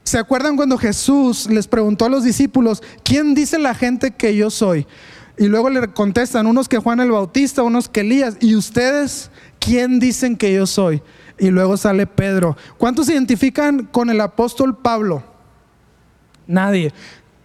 ¿Se 0.03 0.19
acuerdan 0.19 0.57
cuando 0.57 0.77
Jesús 0.77 1.49
les 1.49 1.69
preguntó 1.69 2.05
a 2.05 2.09
los 2.09 2.25
discípulos, 2.25 2.83
¿quién 3.05 3.33
dice 3.33 3.59
la 3.61 3.77
gente 3.77 4.11
que 4.11 4.35
yo 4.35 4.51
soy? 4.51 4.89
Y 5.37 5.49
luego 5.49 5.68
le 5.68 5.88
contestan 5.88 6.47
unos 6.47 6.68
que 6.68 6.79
Juan 6.79 7.01
el 7.01 7.11
Bautista, 7.11 7.62
unos 7.62 7.88
que 7.88 8.01
Elías. 8.01 8.37
¿Y 8.40 8.55
ustedes 8.55 9.31
quién 9.59 9.99
dicen 9.99 10.37
que 10.37 10.55
yo 10.55 10.66
soy? 10.66 11.03
Y 11.38 11.51
luego 11.51 11.77
sale 11.77 12.07
Pedro. 12.07 12.57
¿Cuántos 12.79 13.07
se 13.07 13.14
identifican 13.14 13.87
con 13.87 14.11
el 14.11 14.20
apóstol 14.20 14.79
Pablo? 14.79 15.25
Nadie. 16.47 16.92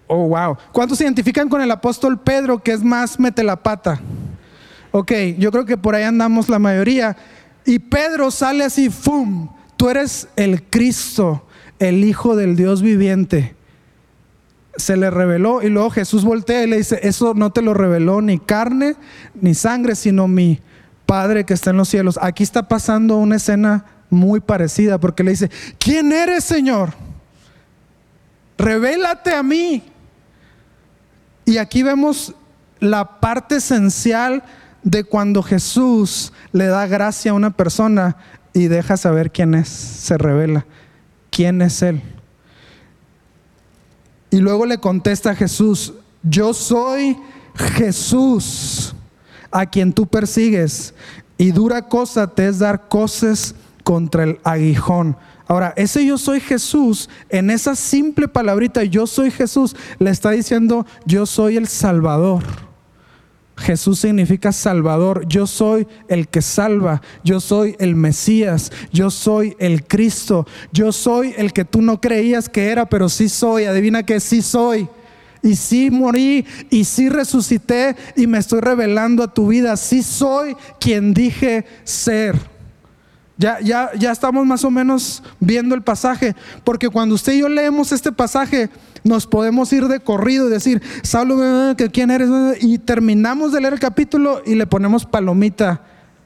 Oh, 0.06 0.28
wow. 0.28 0.58
¿Cuántos 0.71 0.99
se 0.99 1.04
identifican 1.04 1.49
con 1.49 1.62
el 1.62 1.71
apóstol 1.71 2.19
Pedro, 2.19 2.62
que 2.62 2.73
es 2.73 2.84
más 2.84 3.19
mete 3.19 3.43
la 3.43 3.56
pata? 3.56 3.99
Ok, 4.91 5.12
yo 5.38 5.52
creo 5.52 5.65
que 5.65 5.78
por 5.78 5.95
ahí 5.95 6.04
andamos 6.04 6.49
la 6.49 6.60
mayoría. 6.60 7.17
Y 7.65 7.80
Pedro 7.80 8.30
sale 8.30 8.63
así, 8.63 8.89
¡fum! 8.89 9.49
Tú 9.78 9.89
eres 9.89 10.28
el 10.36 10.63
Cristo, 10.63 11.45
el 11.80 12.04
Hijo 12.04 12.36
del 12.36 12.56
Dios 12.56 12.82
viviente 12.82 13.59
se 14.80 14.98
le 14.98 15.10
reveló 15.10 15.62
y 15.62 15.70
luego 15.70 15.89
Jesús 15.89 16.24
voltea 16.24 16.63
y 16.63 16.68
le 16.68 16.78
dice, 16.78 17.00
eso 17.04 17.34
no 17.34 17.52
te 17.52 17.62
lo 17.62 17.74
reveló 17.74 18.22
ni 18.22 18.39
carne 18.39 18.96
ni 19.39 19.54
sangre, 19.54 19.96
sino 19.96 20.28
mi 20.28 20.60
Padre 21.06 21.44
que 21.44 21.54
está 21.54 21.72
en 21.72 21.78
los 21.78 21.89
cielos. 21.89 22.20
Aquí 22.22 22.44
está 22.44 22.68
pasando 22.68 23.18
una 23.18 23.38
escena 23.38 23.86
muy 24.10 24.39
parecida 24.39 25.00
porque 25.00 25.24
le 25.24 25.32
dice, 25.32 25.50
¿quién 25.80 26.12
eres 26.12 26.44
Señor? 26.44 26.94
Revélate 28.58 29.34
a 29.34 29.42
mí. 29.42 29.84
Y 31.46 31.58
aquí 31.58 31.82
vemos 31.82 32.36
la 32.80 33.20
parte 33.20 33.56
esencial 33.56 34.44
de 34.84 35.04
cuando 35.04 35.42
Jesús 35.42 36.32
le 36.52 36.68
da 36.68 36.86
gracia 36.88 37.32
a 37.32 37.34
una 37.36 37.52
persona 37.52 38.18
y 38.54 38.68
deja 38.68 38.98
saber 38.98 39.32
quién 39.32 39.56
es, 39.56 39.68
se 39.68 40.18
revela, 40.18 40.65
quién 41.32 41.62
es 41.62 41.82
Él. 41.82 42.02
Y 44.32 44.38
luego 44.38 44.65
le 44.65 44.78
contesta 44.78 45.36
Jesús, 45.36 45.94
yo 46.24 46.54
soy 46.54 47.18
Jesús 47.56 48.94
a 49.52 49.65
quien 49.65 49.94
tú 49.94 50.06
persigues 50.06 50.94
y 51.38 51.52
dura 51.52 51.88
cosa 51.88 52.28
te 52.28 52.48
es 52.48 52.60
dar 52.60 52.88
cosas 52.88 53.56
contra 53.84 54.24
el 54.24 54.39
aguijón. 54.44 55.18
Ahora, 55.48 55.74
ese 55.76 56.06
yo 56.06 56.20
soy 56.20 56.39
Jesús, 56.39 57.10
en 57.30 57.50
esa 57.50 57.76
simple 57.76 58.28
palabrita, 58.28 58.84
yo 58.84 59.08
soy 59.08 59.32
Jesús, 59.32 59.76
le 59.98 60.12
está 60.12 60.30
diciendo, 60.30 60.86
yo 61.06 61.26
soy 61.26 61.58
el 61.58 61.68
Salvador. 61.68 62.44
Jesús 63.60 64.00
significa 64.00 64.52
Salvador. 64.52 65.26
Yo 65.28 65.45
soy 65.45 65.88
el 66.08 66.28
que 66.28 66.41
salva. 66.41 67.02
Yo 67.24 67.39
soy 67.39 67.76
el 67.80 67.95
Mesías. 67.95 68.72
Yo 68.91 69.12
soy 69.12 69.56
el 69.60 69.86
Cristo. 69.86 70.48
Yo 70.72 70.91
soy 70.91 71.34
el 71.38 71.54
que 71.54 71.65
tú 71.65 71.82
no 71.82 72.02
creías 72.02 72.50
que 72.50 72.69
era, 72.69 72.88
pero 72.88 73.10
sí 73.10 73.30
soy. 73.30 73.65
Adivina 73.65 74.04
que 74.04 74.19
sí 74.19 74.41
soy. 74.41 74.88
Y 75.41 75.56
sí 75.56 75.89
morí 75.89 76.45
y 76.69 76.84
sí 76.84 77.10
resucité 77.10 77.95
y 78.15 78.28
me 78.28 78.39
estoy 78.39 78.62
revelando 78.62 79.24
a 79.24 79.34
tu 79.34 79.48
vida. 79.48 79.78
Sí 79.78 80.04
soy 80.04 80.56
quien 80.80 81.13
dije 81.13 81.65
ser. 81.84 82.59
Ya, 83.39 83.62
ya, 83.62 83.91
ya 83.97 84.12
estamos 84.12 84.45
más 84.45 84.65
o 84.65 84.69
menos 84.69 85.23
viendo 85.39 85.73
el 85.73 85.82
pasaje. 85.82 86.36
Porque 86.65 86.89
cuando 86.89 87.15
usted 87.15 87.34
y 87.34 87.39
yo 87.39 87.47
leemos 87.47 87.93
este 87.93 88.12
pasaje, 88.12 88.69
nos 89.06 89.25
podemos 89.25 89.71
ir 89.71 89.88
de 89.88 90.02
corrido 90.02 90.49
y 90.49 90.52
decir, 90.52 90.82
Saulo, 91.04 91.73
¿quién 91.93 92.12
eres? 92.12 92.30
Y 92.60 92.80
terminamos 92.80 93.54
de 93.54 93.62
leer 93.62 93.75
el 93.75 93.80
capítulo 93.80 94.41
y 94.45 94.56
le 94.56 94.67
ponemos 94.67 95.06
palomita 95.06 95.82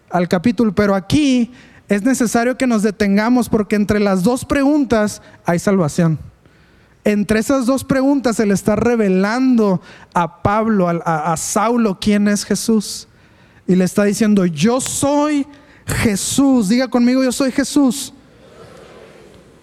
al 0.10 0.28
capítulo. 0.28 0.74
Pero 0.74 0.96
aquí 0.96 1.52
es 1.88 2.02
necesario 2.02 2.58
que 2.58 2.66
nos 2.66 2.82
detengamos 2.82 3.48
porque 3.48 3.76
entre 3.76 4.00
las 4.00 4.24
dos 4.24 4.44
preguntas 4.44 5.22
hay 5.46 5.60
salvación. 5.60 6.18
Entre 7.04 7.38
esas 7.38 7.68
dos 7.68 7.84
preguntas 7.84 8.38
se 8.38 8.48
le 8.48 8.56
está 8.56 8.76
revelando 8.76 9.82
a 10.16 10.42
Pablo, 10.42 10.90
a, 10.90 11.32
a 11.32 11.38
Saulo, 11.38 12.00
quién 12.02 12.28
es 12.28 12.44
Jesús. 12.44 13.08
Y 13.68 13.76
le 13.76 13.84
está 13.84 14.04
diciendo, 14.04 14.48
yo 14.48 14.82
soy 14.82 15.46
Jesús. 15.86 16.70
Diga 16.70 16.88
conmigo, 16.88 17.24
yo 17.24 17.32
soy 17.32 17.52
Jesús. 17.52 18.14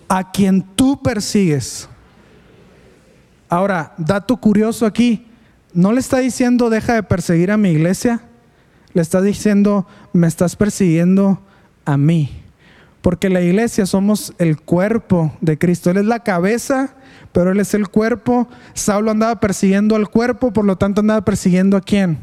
A 0.09 0.31
quien 0.31 0.63
tú 0.63 1.01
persigues. 1.03 1.89
Ahora, 3.49 3.95
dato 3.99 4.37
curioso 4.37 4.87
aquí, 4.87 5.27
no 5.73 5.93
le 5.93 6.01
está 6.01 6.19
diciendo 6.19 6.71
deja 6.71 6.95
de 6.95 7.03
perseguir 7.03 7.51
a 7.51 7.57
mi 7.57 7.71
iglesia, 7.71 8.21
le 8.93 9.03
está 9.03 9.21
diciendo 9.21 9.87
me 10.13 10.27
estás 10.27 10.57
persiguiendo 10.57 11.41
a 11.85 11.97
mí. 11.97 12.31
Porque 13.03 13.31
la 13.31 13.41
iglesia 13.41 13.87
somos 13.87 14.35
el 14.39 14.61
cuerpo 14.61 15.33
de 15.41 15.59
Cristo. 15.59 15.91
Él 15.91 15.97
es 15.97 16.05
la 16.05 16.21
cabeza, 16.21 16.95
pero 17.33 17.53
Él 17.53 17.61
es 17.61 17.73
el 17.75 17.89
cuerpo. 17.89 18.47
Saulo 18.75 19.11
andaba 19.11 19.41
persiguiendo 19.41 19.97
al 19.97 20.11
cuerpo, 20.11 20.53
por 20.53 20.65
lo 20.65 20.77
tanto 20.77 21.01
andaba 21.01 21.25
persiguiendo 21.25 21.77
a 21.77 21.81
quién? 21.81 22.19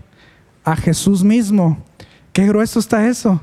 A 0.63 0.75
Jesús 0.75 1.23
mismo. 1.23 1.83
Qué 2.31 2.45
grueso 2.45 2.79
está 2.79 3.07
eso. 3.07 3.41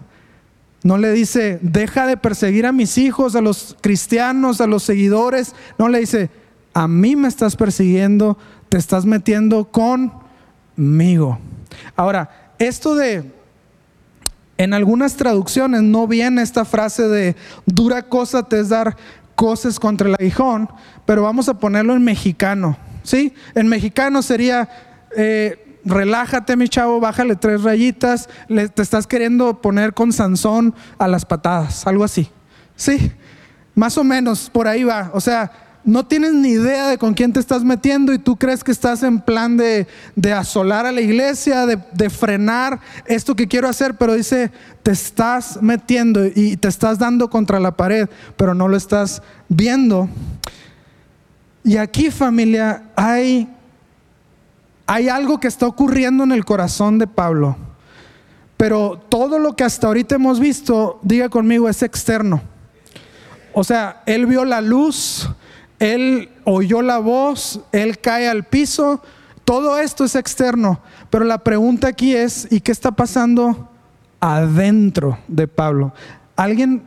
No 0.85 0.99
le 0.99 1.13
dice, 1.13 1.59
deja 1.63 2.07
de 2.07 2.19
perseguir 2.19 2.67
a 2.67 2.73
mis 2.73 2.99
hijos, 2.99 3.35
a 3.35 3.41
los 3.41 3.75
cristianos, 3.81 4.61
a 4.61 4.67
los 4.67 4.83
seguidores. 4.83 5.55
No 5.79 5.89
le 5.89 5.99
dice, 5.99 6.29
a 6.75 6.87
mí 6.87 7.17
me 7.17 7.27
estás 7.27 7.57
persiguiendo, 7.57 8.37
te 8.69 8.77
estás 8.77 9.07
metiendo 9.07 9.65
conmigo. 9.65 11.39
Ahora, 11.97 12.53
esto 12.59 12.95
de, 12.95 13.33
en 14.59 14.75
algunas 14.75 15.17
traducciones 15.17 15.83
no 15.83 16.07
viene 16.07 16.43
esta 16.43 16.67
frase 16.67 17.09
de 17.09 17.35
dura 17.65 18.03
cosa 18.03 18.43
te 18.43 18.61
es 18.61 18.69
dar 18.69 18.95
cosas 19.37 19.81
contra 19.81 20.07
el 20.07 20.17
aguijón, 20.17 20.69
pero 21.07 21.23
vamos 21.23 21.49
a 21.49 21.59
ponerlo 21.59 21.97
en 21.97 22.05
mexicano, 22.05 22.77
¿sí? 23.03 23.33
En 23.55 23.69
mexicano 23.69 24.21
sería... 24.21 24.69
Eh, 25.17 25.64
relájate 25.85 26.57
mi 26.57 26.69
chavo, 26.69 27.01
bájale 27.01 27.37
tres 27.37 27.63
rayitas, 27.63 28.29
te 28.49 28.83
estás 28.83 29.07
queriendo 29.07 29.61
poner 29.61 29.95
con 29.95 30.13
Sansón 30.13 30.75
a 30.99 31.09
las 31.09 31.25
patadas, 31.25 31.87
algo 31.87 32.05
así. 32.05 32.29
Sí, 32.77 33.13
más 33.75 33.99
o 33.99 34.05
menos, 34.05 34.51
por 34.51 34.69
ahí 34.69 34.85
va. 34.85 35.11
O 35.15 35.21
sea, 35.21 35.51
no 35.85 36.07
tienes 36.07 36.33
ni 36.33 36.51
idea 36.51 36.89
de 36.89 36.99
con 36.99 37.13
quién 37.15 37.33
te 37.33 37.41
estás 37.41 37.63
metiendo 37.63 38.13
y 38.13 38.19
tú 38.19 38.37
crees 38.37 38.65
que 38.65 38.73
estás 38.73 39.03
en 39.03 39.21
plan 39.21 39.57
de, 39.57 39.87
asolar 40.35 40.87
a 40.87 40.93
la 40.93 41.01
iglesia, 41.01 41.67
de, 41.67 41.79
de, 41.93 42.11
frenar 42.11 42.81
esto 43.05 43.37
que 43.37 43.47
quiero 43.47 43.69
hacer, 43.69 43.95
pero 43.97 44.15
dice, 44.15 44.51
te 44.83 44.93
estás 44.93 45.59
metiendo 45.61 46.25
y 46.27 46.57
te 46.57 46.69
estás 46.69 46.99
dando 46.99 47.29
contra 47.29 47.61
la 47.61 47.77
pared, 47.77 48.09
pero 48.37 48.55
no 48.55 48.69
lo 48.69 48.77
estás 48.77 49.23
viendo. 49.49 50.09
Y 51.63 51.77
aquí 51.77 52.11
familia, 52.11 52.85
hay, 52.97 53.49
hay 54.87 55.09
algo 55.09 55.41
que 55.41 55.49
está 55.49 55.67
ocurriendo 55.67 56.25
en 56.25 56.33
el 56.33 56.45
corazón 56.45 56.99
de 56.99 57.07
Pablo, 57.07 57.57
pero 58.57 59.03
todo 59.09 59.39
lo 59.39 59.57
que 59.57 59.65
hasta 59.65 59.87
ahorita 59.87 60.17
hemos 60.17 60.41
visto, 60.41 60.99
diga 61.03 61.29
conmigo, 61.29 61.69
es 61.69 61.83
externo. 61.83 62.43
O 63.53 63.65
sea, 63.65 64.03
él 64.07 64.27
vio 64.27 64.45
la 64.45 64.61
luz, 64.61 65.29
él 65.79 66.31
oyó 66.45 66.83
la 66.83 66.99
voz, 66.99 67.61
él 67.73 67.99
cae 67.99 68.29
al 68.29 68.45
piso, 68.45 69.03
todo 69.45 69.79
esto 69.79 70.05
es 70.05 70.15
externo, 70.15 70.81
pero 71.11 71.25
la 71.25 71.39
pregunta 71.39 71.89
aquí 71.89 72.15
es, 72.15 72.49
¿y 72.51 72.61
qué 72.61 72.73
está 72.73 72.93
pasando 72.93 73.71
adentro 74.21 75.19
de 75.29 75.47
Pablo? 75.47 75.93
¿Alguien 76.37 76.83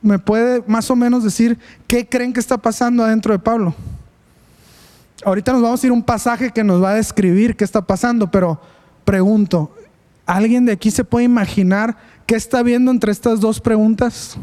me 0.00 0.18
puede 0.18 0.62
más 0.66 0.90
o 0.90 0.96
menos 0.96 1.24
decir 1.24 1.58
qué 1.86 2.08
creen 2.08 2.32
que 2.32 2.40
está 2.40 2.58
pasando 2.58 3.04
adentro 3.04 3.32
de 3.32 3.38
Pablo? 3.38 3.74
Ahorita 5.24 5.52
nos 5.52 5.62
vamos 5.62 5.82
a 5.82 5.86
ir 5.86 5.90
a 5.90 5.94
un 5.94 6.02
pasaje 6.02 6.50
que 6.50 6.64
nos 6.64 6.82
va 6.82 6.90
a 6.90 6.94
describir 6.94 7.56
qué 7.56 7.64
está 7.64 7.82
pasando, 7.82 8.30
pero 8.30 8.60
pregunto, 9.04 9.74
¿alguien 10.26 10.64
de 10.66 10.72
aquí 10.72 10.90
se 10.90 11.04
puede 11.04 11.24
imaginar 11.24 11.96
qué 12.26 12.34
está 12.34 12.62
viendo 12.62 12.90
entre 12.90 13.12
estas 13.12 13.40
dos 13.40 13.60
preguntas? 13.60 14.38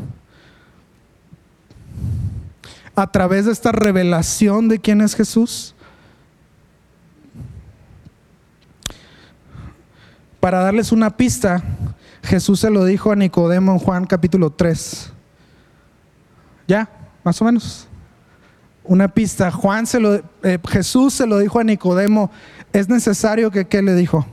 a 3.02 3.08
través 3.08 3.46
de 3.46 3.52
esta 3.52 3.72
revelación 3.72 4.68
de 4.68 4.80
quién 4.80 5.02
es 5.02 5.16
Jesús? 5.16 5.76
Para 10.40 10.60
darles 10.60 10.92
una 10.92 11.16
pista, 11.16 11.64
Jesús 12.24 12.62
se 12.62 12.70
lo 12.70 12.86
dijo 12.86 13.12
a 13.12 13.16
Nicodemo 13.16 13.74
en 13.74 13.80
Juan 13.80 14.06
capítulo 14.06 14.52
3. 14.52 15.12
¿Ya? 16.68 16.90
Más 17.24 17.42
o 17.42 17.46
menos. 17.46 17.89
Una 18.90 19.08
pista. 19.08 19.52
Juan 19.52 19.86
se 19.86 20.00
lo, 20.00 20.16
eh, 20.16 20.58
Jesús 20.68 21.14
se 21.14 21.28
lo 21.28 21.38
dijo 21.38 21.60
a 21.60 21.64
Nicodemo. 21.64 22.32
Es 22.74 22.90
necesario 22.90 23.52
que, 23.52 23.68
¿qué 23.68 23.84
le 23.84 23.94
dijo? 23.94 24.26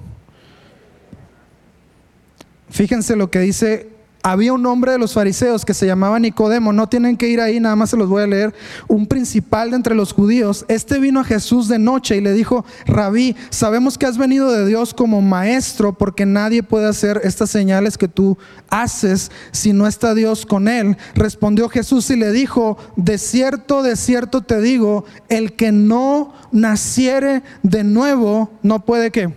Fíjense 2.70 3.16
lo 3.16 3.30
que 3.30 3.40
dice 3.40 3.90
había 4.28 4.52
un 4.52 4.66
hombre 4.66 4.90
de 4.90 4.98
los 4.98 5.14
fariseos 5.14 5.64
que 5.64 5.72
se 5.72 5.86
llamaba 5.86 6.18
Nicodemo, 6.18 6.72
no 6.72 6.88
tienen 6.88 7.16
que 7.16 7.28
ir 7.28 7.40
ahí, 7.40 7.60
nada 7.60 7.76
más 7.76 7.90
se 7.90 7.96
los 7.96 8.08
voy 8.08 8.24
a 8.24 8.26
leer, 8.26 8.52
un 8.88 9.06
principal 9.06 9.70
de 9.70 9.76
entre 9.76 9.94
los 9.94 10.12
judíos. 10.12 10.64
Este 10.66 10.98
vino 10.98 11.20
a 11.20 11.24
Jesús 11.24 11.68
de 11.68 11.78
noche 11.78 12.16
y 12.16 12.20
le 12.20 12.32
dijo, 12.32 12.64
rabí, 12.86 13.36
sabemos 13.50 13.96
que 13.96 14.04
has 14.04 14.18
venido 14.18 14.50
de 14.50 14.66
Dios 14.66 14.94
como 14.94 15.22
maestro 15.22 15.92
porque 15.92 16.26
nadie 16.26 16.64
puede 16.64 16.88
hacer 16.88 17.20
estas 17.22 17.50
señales 17.50 17.96
que 17.96 18.08
tú 18.08 18.36
haces 18.68 19.30
si 19.52 19.72
no 19.72 19.86
está 19.86 20.12
Dios 20.12 20.44
con 20.44 20.66
él. 20.66 20.96
Respondió 21.14 21.68
Jesús 21.68 22.10
y 22.10 22.16
le 22.16 22.32
dijo, 22.32 22.78
de 22.96 23.18
cierto, 23.18 23.84
de 23.84 23.94
cierto 23.94 24.40
te 24.40 24.60
digo, 24.60 25.04
el 25.28 25.52
que 25.52 25.70
no 25.70 26.34
naciere 26.50 27.44
de 27.62 27.84
nuevo 27.84 28.50
no 28.64 28.84
puede 28.84 29.12
que. 29.12 29.32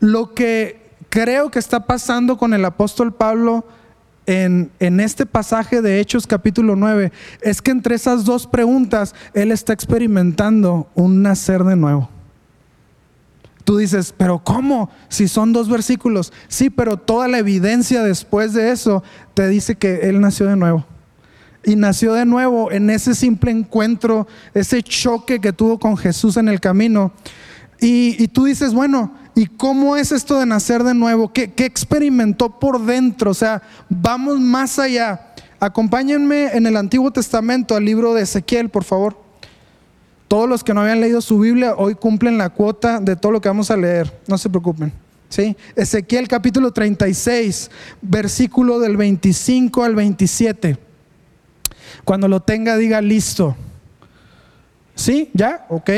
Lo 0.00 0.34
que 0.34 0.77
creo 1.08 1.50
que 1.50 1.58
está 1.58 1.86
pasando 1.86 2.36
con 2.36 2.54
el 2.54 2.64
apóstol 2.64 3.12
Pablo 3.12 3.66
en, 4.26 4.70
en, 4.78 5.00
este 5.00 5.24
pasaje 5.24 5.80
de 5.80 6.00
Hechos 6.00 6.26
capítulo 6.26 6.76
9 6.76 7.12
es 7.40 7.62
que 7.62 7.70
entre 7.70 7.94
esas 7.94 8.26
dos 8.26 8.46
preguntas 8.46 9.14
él 9.32 9.52
está 9.52 9.72
experimentando 9.72 10.86
un 10.94 11.22
nacer 11.22 11.64
de 11.64 11.76
nuevo. 11.76 12.10
Tú 13.68 13.76
dices, 13.76 14.14
pero 14.16 14.38
¿cómo? 14.38 14.88
Si 15.10 15.28
son 15.28 15.52
dos 15.52 15.68
versículos. 15.68 16.32
Sí, 16.48 16.70
pero 16.70 16.96
toda 16.96 17.28
la 17.28 17.36
evidencia 17.36 18.02
después 18.02 18.54
de 18.54 18.70
eso 18.70 19.02
te 19.34 19.46
dice 19.46 19.74
que 19.74 20.08
él 20.08 20.22
nació 20.22 20.46
de 20.46 20.56
nuevo. 20.56 20.86
Y 21.64 21.76
nació 21.76 22.14
de 22.14 22.24
nuevo 22.24 22.72
en 22.72 22.88
ese 22.88 23.14
simple 23.14 23.50
encuentro, 23.50 24.26
ese 24.54 24.82
choque 24.82 25.38
que 25.38 25.52
tuvo 25.52 25.78
con 25.78 25.98
Jesús 25.98 26.38
en 26.38 26.48
el 26.48 26.60
camino. 26.60 27.12
Y, 27.78 28.16
y 28.22 28.28
tú 28.28 28.44
dices, 28.44 28.72
bueno, 28.72 29.14
¿Y 29.38 29.46
cómo 29.46 29.94
es 29.94 30.10
esto 30.10 30.40
de 30.40 30.46
nacer 30.46 30.82
de 30.82 30.94
nuevo? 30.94 31.32
¿Qué, 31.32 31.52
experimentó 31.58 32.58
por 32.58 32.84
dentro? 32.84 33.30
O 33.30 33.34
sea, 33.34 33.62
vamos 33.88 34.40
más 34.40 34.80
allá. 34.80 35.32
Acompáñenme 35.60 36.56
en 36.56 36.66
el 36.66 36.76
Antiguo 36.76 37.12
Testamento 37.12 37.76
al 37.76 37.84
libro 37.84 38.14
de 38.14 38.22
Ezequiel, 38.22 38.68
por 38.68 38.82
favor. 38.82 39.16
Todos 40.26 40.48
los 40.48 40.64
que 40.64 40.74
no 40.74 40.80
habían 40.80 41.00
leído 41.00 41.20
su 41.20 41.38
Biblia 41.38 41.76
hoy 41.76 41.94
cumplen 41.94 42.36
la 42.36 42.48
cuota 42.48 42.98
de 42.98 43.14
todo 43.14 43.30
lo 43.30 43.40
que 43.40 43.48
vamos 43.48 43.70
a 43.70 43.76
leer. 43.76 44.12
No 44.26 44.36
se 44.38 44.50
preocupen. 44.50 44.92
¿Sí? 45.28 45.56
Ezequiel 45.76 46.26
capítulo 46.26 46.72
36, 46.72 47.70
versículo 48.02 48.80
del 48.80 48.96
25 48.96 49.84
al 49.84 49.94
27. 49.94 50.78
Cuando 52.04 52.26
lo 52.26 52.40
tenga, 52.40 52.76
diga 52.76 53.00
listo. 53.00 53.54
¿Sí? 54.96 55.30
¿Ya? 55.32 55.64
Ok. 55.68 55.90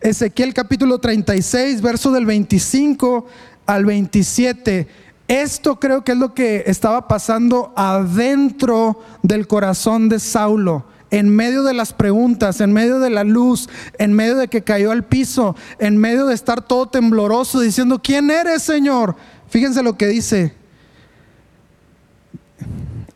Ezequiel 0.00 0.54
capítulo 0.54 0.98
36, 0.98 1.82
verso 1.82 2.12
del 2.12 2.24
25 2.24 3.26
al 3.66 3.84
27. 3.84 4.86
Esto 5.26 5.80
creo 5.80 6.04
que 6.04 6.12
es 6.12 6.18
lo 6.18 6.34
que 6.34 6.64
estaba 6.66 7.08
pasando 7.08 7.72
adentro 7.76 9.00
del 9.22 9.48
corazón 9.48 10.08
de 10.08 10.20
Saulo, 10.20 10.86
en 11.10 11.28
medio 11.28 11.64
de 11.64 11.74
las 11.74 11.92
preguntas, 11.92 12.60
en 12.60 12.72
medio 12.72 13.00
de 13.00 13.10
la 13.10 13.24
luz, 13.24 13.68
en 13.98 14.12
medio 14.12 14.36
de 14.36 14.46
que 14.46 14.62
cayó 14.62 14.92
al 14.92 15.04
piso, 15.04 15.56
en 15.80 15.96
medio 15.96 16.26
de 16.26 16.34
estar 16.34 16.62
todo 16.62 16.86
tembloroso, 16.86 17.60
diciendo, 17.60 18.00
¿quién 18.00 18.30
eres, 18.30 18.62
Señor? 18.62 19.16
Fíjense 19.48 19.82
lo 19.82 19.96
que 19.96 20.06
dice. 20.06 20.54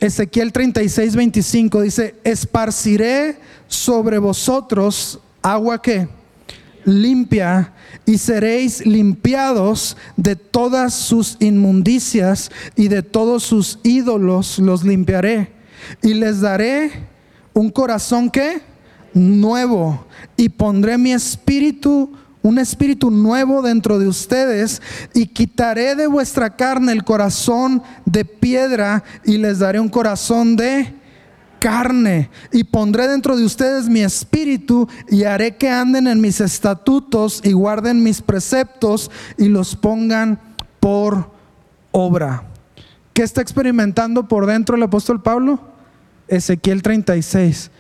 Ezequiel 0.01 0.53
36, 0.53 1.15
25 1.15 1.81
dice, 1.81 2.17
esparciré 2.25 3.39
sobre 3.69 4.19
vosotros 4.19 5.21
agua 5.43 5.81
que 5.81 6.09
limpia 6.85 7.73
y 8.07 8.19
seréis 8.19 8.85
limpiados 8.87 9.97
de 10.17 10.37
todas 10.37 10.95
sus 10.95 11.37
inmundicias 11.41 12.51
y 12.77 12.89
de 12.89 13.03
todos 13.03 13.43
sus 13.43 13.79
ídolos 13.83 14.59
los 14.59 14.85
limpiaré. 14.85 15.53
Y 16.03 16.15
les 16.15 16.41
daré 16.41 16.91
un 17.53 17.71
corazón 17.71 18.31
que 18.31 18.61
nuevo 19.15 20.07
y 20.37 20.49
pondré 20.49 20.97
mi 20.99 21.13
espíritu 21.13 22.13
un 22.43 22.59
espíritu 22.59 23.11
nuevo 23.11 23.63
dentro 23.63 23.99
de 23.99 24.09
ustedes 24.09 24.83
y 25.15 25.27
quitaré 25.27 25.95
de 25.95 26.09
vuestra 26.09 26.57
carne 26.57 26.93
el 26.93 27.05
corazón 27.05 27.83
de 28.05 28.25
piedra 28.25 29.05
y 29.25 29.39
les 29.39 29.61
daré 29.61 29.79
un 29.79 29.89
corazón 29.89 30.57
de 30.57 30.93
carne 31.63 32.29
y 32.51 32.65
pondré 32.65 33.07
dentro 33.07 33.37
de 33.37 33.45
ustedes 33.45 33.89
mi 33.89 34.01
espíritu 34.01 34.89
y 35.09 35.23
haré 35.23 35.57
que 35.57 35.71
anden 35.71 36.09
en 36.09 36.21
mis 36.21 36.41
estatutos 36.41 37.41
y 37.45 37.53
guarden 37.53 38.03
mis 38.03 38.21
preceptos 38.21 39.13
y 39.39 39.47
los 39.47 39.77
pongan 39.77 40.41
por 40.81 41.31
obra. 41.93 42.43
¿Qué 43.13 43.23
está 43.23 43.43
experimentando 43.43 44.27
por 44.27 44.47
dentro 44.47 44.75
el 44.75 44.83
apóstol 44.83 45.23
Pablo? 45.23 45.61
Ezequiel 46.27 46.83
36. 46.83 47.71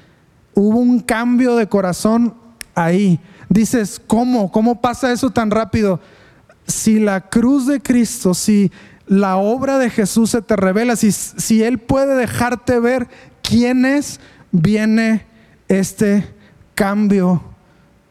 Hubo 0.55 0.79
un 0.79 1.01
cambio 1.01 1.57
de 1.57 1.68
corazón 1.68 2.35
ahí. 2.77 3.18
Dices, 3.49 4.01
¿cómo? 4.07 4.53
¿Cómo 4.53 4.81
pasa 4.81 5.11
eso 5.11 5.31
tan 5.31 5.51
rápido? 5.51 5.99
Si 6.68 7.01
la 7.01 7.29
cruz 7.29 7.66
de 7.66 7.81
Cristo, 7.81 8.33
si 8.33 8.71
la 9.09 9.38
obra 9.38 9.79
de 9.79 9.90
Jesús 9.90 10.31
se 10.31 10.40
te 10.40 10.55
revela, 10.55 10.95
si, 10.95 11.11
si 11.11 11.64
Él 11.64 11.81
puede 11.81 12.14
dejarte 12.14 12.79
ver 12.79 13.09
quiénes 13.42 14.20
viene 14.50 15.26
este 15.68 16.26
cambio 16.74 17.42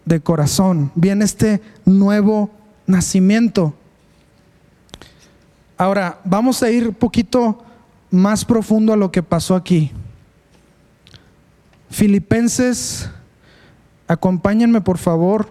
de 0.05 0.19
corazón, 0.19 0.91
viene 0.95 1.25
este 1.25 1.61
nuevo 1.85 2.49
nacimiento. 2.87 3.73
Ahora, 5.77 6.19
vamos 6.23 6.61
a 6.61 6.69
ir 6.69 6.89
un 6.89 6.93
poquito 6.93 7.63
más 8.09 8.45
profundo 8.45 8.93
a 8.93 8.97
lo 8.97 9.11
que 9.11 9.23
pasó 9.23 9.55
aquí. 9.55 9.91
Filipenses, 11.89 13.09
acompáñenme 14.07 14.81
por 14.81 14.97
favor 14.97 15.47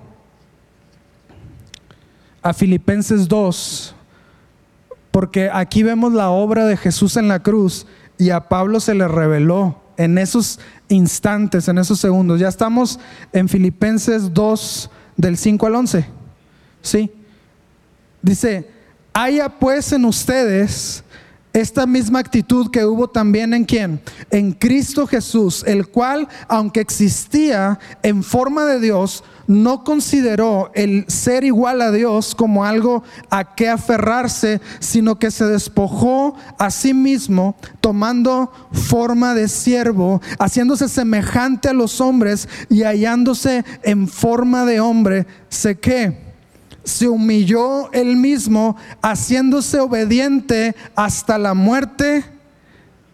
a 2.43 2.53
Filipenses 2.55 3.29
2, 3.29 3.95
porque 5.11 5.51
aquí 5.53 5.83
vemos 5.83 6.13
la 6.13 6.31
obra 6.31 6.65
de 6.67 6.77
Jesús 6.77 7.17
en 7.17 7.29
la 7.29 7.41
cruz 7.43 7.87
y 8.21 8.29
a 8.31 8.49
Pablo 8.49 8.81
se 8.81 8.95
le 8.95 9.09
reveló 9.09 9.81
en 9.97 10.19
esos 10.19 10.61
instantes, 10.89 11.69
en 11.69 11.79
esos 11.79 11.99
segundos. 11.99 12.39
Ya 12.39 12.49
estamos 12.49 13.01
en 13.33 13.49
Filipenses 13.49 14.35
2 14.35 14.91
del 15.17 15.39
5 15.39 15.67
al 15.67 15.75
11. 15.77 16.07
¿Sí? 16.83 17.11
Dice, 18.21 18.71
haya 19.15 19.49
pues 19.49 19.91
en 19.93 20.05
ustedes 20.05 21.03
esta 21.53 21.87
misma 21.87 22.21
actitud 22.21 22.71
que 22.71 22.85
hubo 22.85 23.09
también 23.09 23.55
en 23.55 23.65
quién? 23.65 24.01
En 24.31 24.53
Cristo 24.53 25.07
Jesús, 25.07 25.65
el 25.67 25.89
cual, 25.89 26.29
aunque 26.49 26.81
existía 26.81 27.79
en 28.03 28.23
forma 28.23 28.65
de 28.67 28.81
Dios, 28.81 29.25
no 29.47 29.83
consideró 29.83 30.71
el 30.75 31.05
ser 31.09 31.43
igual 31.43 31.83
a 31.83 31.91
Dios 31.91 32.37
como 32.37 32.65
algo 32.65 33.03
a 33.31 33.57
que 33.57 33.69
aferrarse, 33.69 34.61
sino 34.79 35.19
que 35.19 35.33
se 35.33 35.45
despojó 35.45 36.37
a 36.57 36.71
sí 36.71 36.95
mismo, 36.95 37.57
tomando 37.81 38.53
forma 38.73 39.35
de 39.35 39.49
siervo, 39.49 40.23
haciéndose 40.39 40.89
semejante 40.89 41.69
a 41.69 41.73
los 41.73 42.01
hombres 42.01 42.49
y 42.69 42.85
hallándose 42.85 43.65
en 43.83 44.07
forma 44.07 44.65
de 44.65 44.79
hombre, 44.79 45.27
sé 45.49 45.79
que 45.81 46.30
se 46.91 47.09
humilló 47.09 47.91
él 47.93 48.17
mismo, 48.17 48.77
haciéndose 49.01 49.81
obediente 49.81 50.75
hasta 50.95 51.39
la 51.39 51.55
muerte 51.55 52.25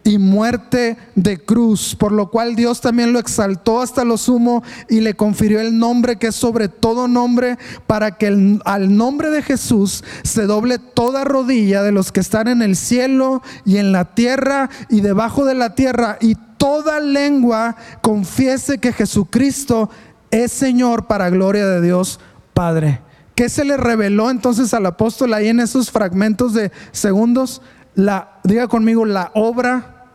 y 0.07 0.17
muerte 0.19 0.97
de 1.15 1.37
cruz, 1.37 1.93
por 1.93 2.13
lo 2.13 2.31
cual 2.31 2.55
Dios 2.55 2.79
también 2.79 3.11
lo 3.11 3.19
exaltó 3.19 3.81
hasta 3.81 4.05
lo 4.05 4.17
sumo 4.17 4.63
y 4.89 5.01
le 5.01 5.15
confirió 5.15 5.59
el 5.59 5.77
nombre 5.77 6.15
que 6.15 6.27
es 6.27 6.35
sobre 6.35 6.69
todo 6.69 7.09
nombre, 7.09 7.57
para 7.87 8.17
que 8.17 8.59
al 8.63 8.95
nombre 8.95 9.29
de 9.29 9.41
Jesús 9.41 10.03
se 10.23 10.43
doble 10.43 10.79
toda 10.79 11.25
rodilla 11.25 11.83
de 11.83 11.91
los 11.91 12.13
que 12.13 12.21
están 12.21 12.47
en 12.47 12.61
el 12.61 12.77
cielo 12.77 13.41
y 13.65 13.77
en 13.77 13.91
la 13.91 14.15
tierra 14.15 14.69
y 14.89 15.01
debajo 15.01 15.43
de 15.43 15.55
la 15.55 15.75
tierra, 15.75 16.17
y 16.21 16.35
toda 16.57 17.01
lengua 17.01 17.75
confiese 18.01 18.77
que 18.77 18.93
Jesucristo 18.93 19.89
es 20.31 20.53
Señor 20.53 21.07
para 21.07 21.29
gloria 21.29 21.67
de 21.67 21.81
Dios 21.81 22.19
Padre. 22.53 23.06
¿Qué 23.37 23.49
se 23.49 23.63
le 23.63 23.77
reveló 23.77 24.31
entonces 24.31 24.73
al 24.73 24.87
apóstol 24.87 25.31
ahí 25.31 25.49
en 25.49 25.59
esos 25.59 25.91
fragmentos 25.91 26.55
de 26.55 26.71
segundos? 26.91 27.61
La, 27.93 28.39
diga 28.43 28.67
conmigo, 28.67 29.05
la 29.05 29.29
obra, 29.35 30.07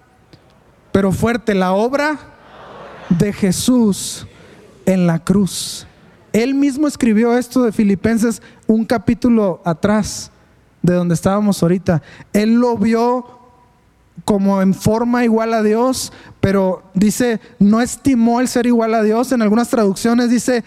pero 0.90 1.12
fuerte, 1.12 1.54
la 1.54 1.72
obra 1.72 2.18
de 3.10 3.32
Jesús 3.32 4.26
en 4.86 5.06
la 5.06 5.20
cruz. 5.20 5.86
Él 6.32 6.54
mismo 6.54 6.88
escribió 6.88 7.38
esto 7.38 7.62
de 7.62 7.70
Filipenses 7.70 8.42
un 8.66 8.84
capítulo 8.84 9.62
atrás 9.64 10.32
de 10.82 10.94
donde 10.94 11.14
estábamos 11.14 11.62
ahorita. 11.62 12.02
Él 12.32 12.54
lo 12.54 12.76
vio 12.76 13.38
como 14.24 14.60
en 14.62 14.74
forma 14.74 15.22
igual 15.22 15.54
a 15.54 15.62
Dios, 15.62 16.12
pero 16.40 16.82
dice, 16.92 17.40
no 17.60 17.80
estimó 17.80 18.40
el 18.40 18.48
ser 18.48 18.66
igual 18.66 18.94
a 18.94 19.02
Dios. 19.04 19.30
En 19.30 19.42
algunas 19.42 19.68
traducciones 19.68 20.28
dice, 20.28 20.64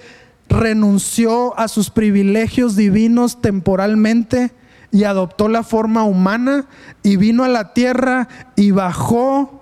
renunció 0.49 1.58
a 1.60 1.67
sus 1.67 1.89
privilegios 1.89 2.75
divinos 2.75 3.41
temporalmente 3.41 4.51
y 4.91 5.03
adoptó 5.03 5.49
la 5.49 5.63
forma 5.63 6.03
humana 6.03 6.67
y 7.03 7.17
vino 7.17 7.43
a 7.43 7.49
la 7.49 7.73
tierra 7.73 8.27
y 8.55 8.71
bajó 8.71 9.62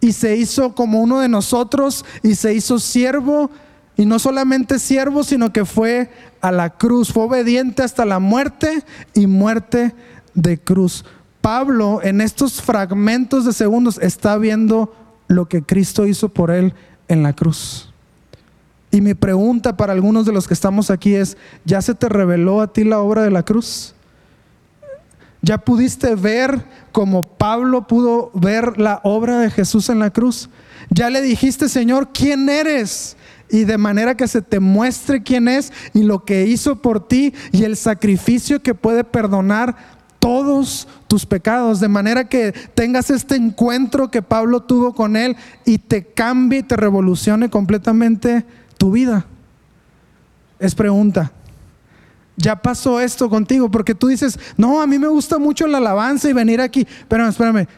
y 0.00 0.12
se 0.12 0.36
hizo 0.36 0.74
como 0.74 1.00
uno 1.00 1.20
de 1.20 1.28
nosotros 1.28 2.04
y 2.22 2.34
se 2.34 2.54
hizo 2.54 2.78
siervo 2.78 3.50
y 3.96 4.06
no 4.06 4.18
solamente 4.18 4.78
siervo, 4.78 5.24
sino 5.24 5.52
que 5.52 5.64
fue 5.64 6.10
a 6.40 6.50
la 6.50 6.70
cruz, 6.70 7.12
fue 7.12 7.24
obediente 7.24 7.82
hasta 7.82 8.04
la 8.06 8.18
muerte 8.18 8.82
y 9.14 9.26
muerte 9.26 9.94
de 10.34 10.58
cruz. 10.58 11.04
Pablo 11.40 12.00
en 12.02 12.20
estos 12.20 12.62
fragmentos 12.62 13.44
de 13.44 13.52
segundos 13.52 13.98
está 14.00 14.36
viendo 14.38 14.94
lo 15.28 15.48
que 15.48 15.62
Cristo 15.62 16.06
hizo 16.06 16.30
por 16.30 16.50
él 16.50 16.74
en 17.08 17.22
la 17.22 17.34
cruz. 17.34 17.89
Y 18.90 19.00
mi 19.00 19.14
pregunta 19.14 19.76
para 19.76 19.92
algunos 19.92 20.26
de 20.26 20.32
los 20.32 20.48
que 20.48 20.54
estamos 20.54 20.90
aquí 20.90 21.14
es, 21.14 21.36
¿ya 21.64 21.80
se 21.80 21.94
te 21.94 22.08
reveló 22.08 22.60
a 22.60 22.72
ti 22.72 22.84
la 22.84 22.98
obra 22.98 23.22
de 23.22 23.30
la 23.30 23.44
cruz? 23.44 23.94
¿Ya 25.42 25.58
pudiste 25.58 26.14
ver 26.16 26.64
como 26.92 27.22
Pablo 27.22 27.86
pudo 27.86 28.30
ver 28.34 28.78
la 28.78 29.00
obra 29.04 29.38
de 29.38 29.50
Jesús 29.50 29.88
en 29.88 30.00
la 30.00 30.10
cruz? 30.10 30.50
¿Ya 30.90 31.08
le 31.08 31.22
dijiste, 31.22 31.68
Señor, 31.68 32.10
quién 32.12 32.48
eres? 32.48 33.16
Y 33.48 33.64
de 33.64 33.78
manera 33.78 34.16
que 34.16 34.28
se 34.28 34.42
te 34.42 34.60
muestre 34.60 35.22
quién 35.22 35.48
es 35.48 35.72
y 35.94 36.02
lo 36.02 36.24
que 36.24 36.46
hizo 36.46 36.82
por 36.82 37.06
ti 37.06 37.32
y 37.52 37.64
el 37.64 37.76
sacrificio 37.76 38.62
que 38.62 38.74
puede 38.74 39.02
perdonar 39.02 39.76
todos 40.18 40.86
tus 41.08 41.24
pecados, 41.24 41.80
de 41.80 41.88
manera 41.88 42.28
que 42.28 42.52
tengas 42.74 43.10
este 43.10 43.36
encuentro 43.36 44.10
que 44.10 44.20
Pablo 44.20 44.60
tuvo 44.60 44.94
con 44.94 45.16
él 45.16 45.36
y 45.64 45.78
te 45.78 46.04
cambie 46.04 46.58
y 46.58 46.62
te 46.62 46.76
revolucione 46.76 47.48
completamente 47.48 48.44
tu 48.80 48.90
vida. 48.90 49.26
Es 50.58 50.74
pregunta. 50.74 51.30
Ya 52.36 52.56
pasó 52.56 52.98
esto 52.98 53.28
contigo, 53.28 53.70
porque 53.70 53.94
tú 53.94 54.06
dices, 54.06 54.40
no, 54.56 54.80
a 54.80 54.86
mí 54.86 54.98
me 54.98 55.08
gusta 55.08 55.38
mucho 55.38 55.66
la 55.66 55.76
alabanza 55.76 56.30
y 56.30 56.32
venir 56.32 56.62
aquí. 56.62 56.88
Pero 57.06 57.28
espérame, 57.28 57.68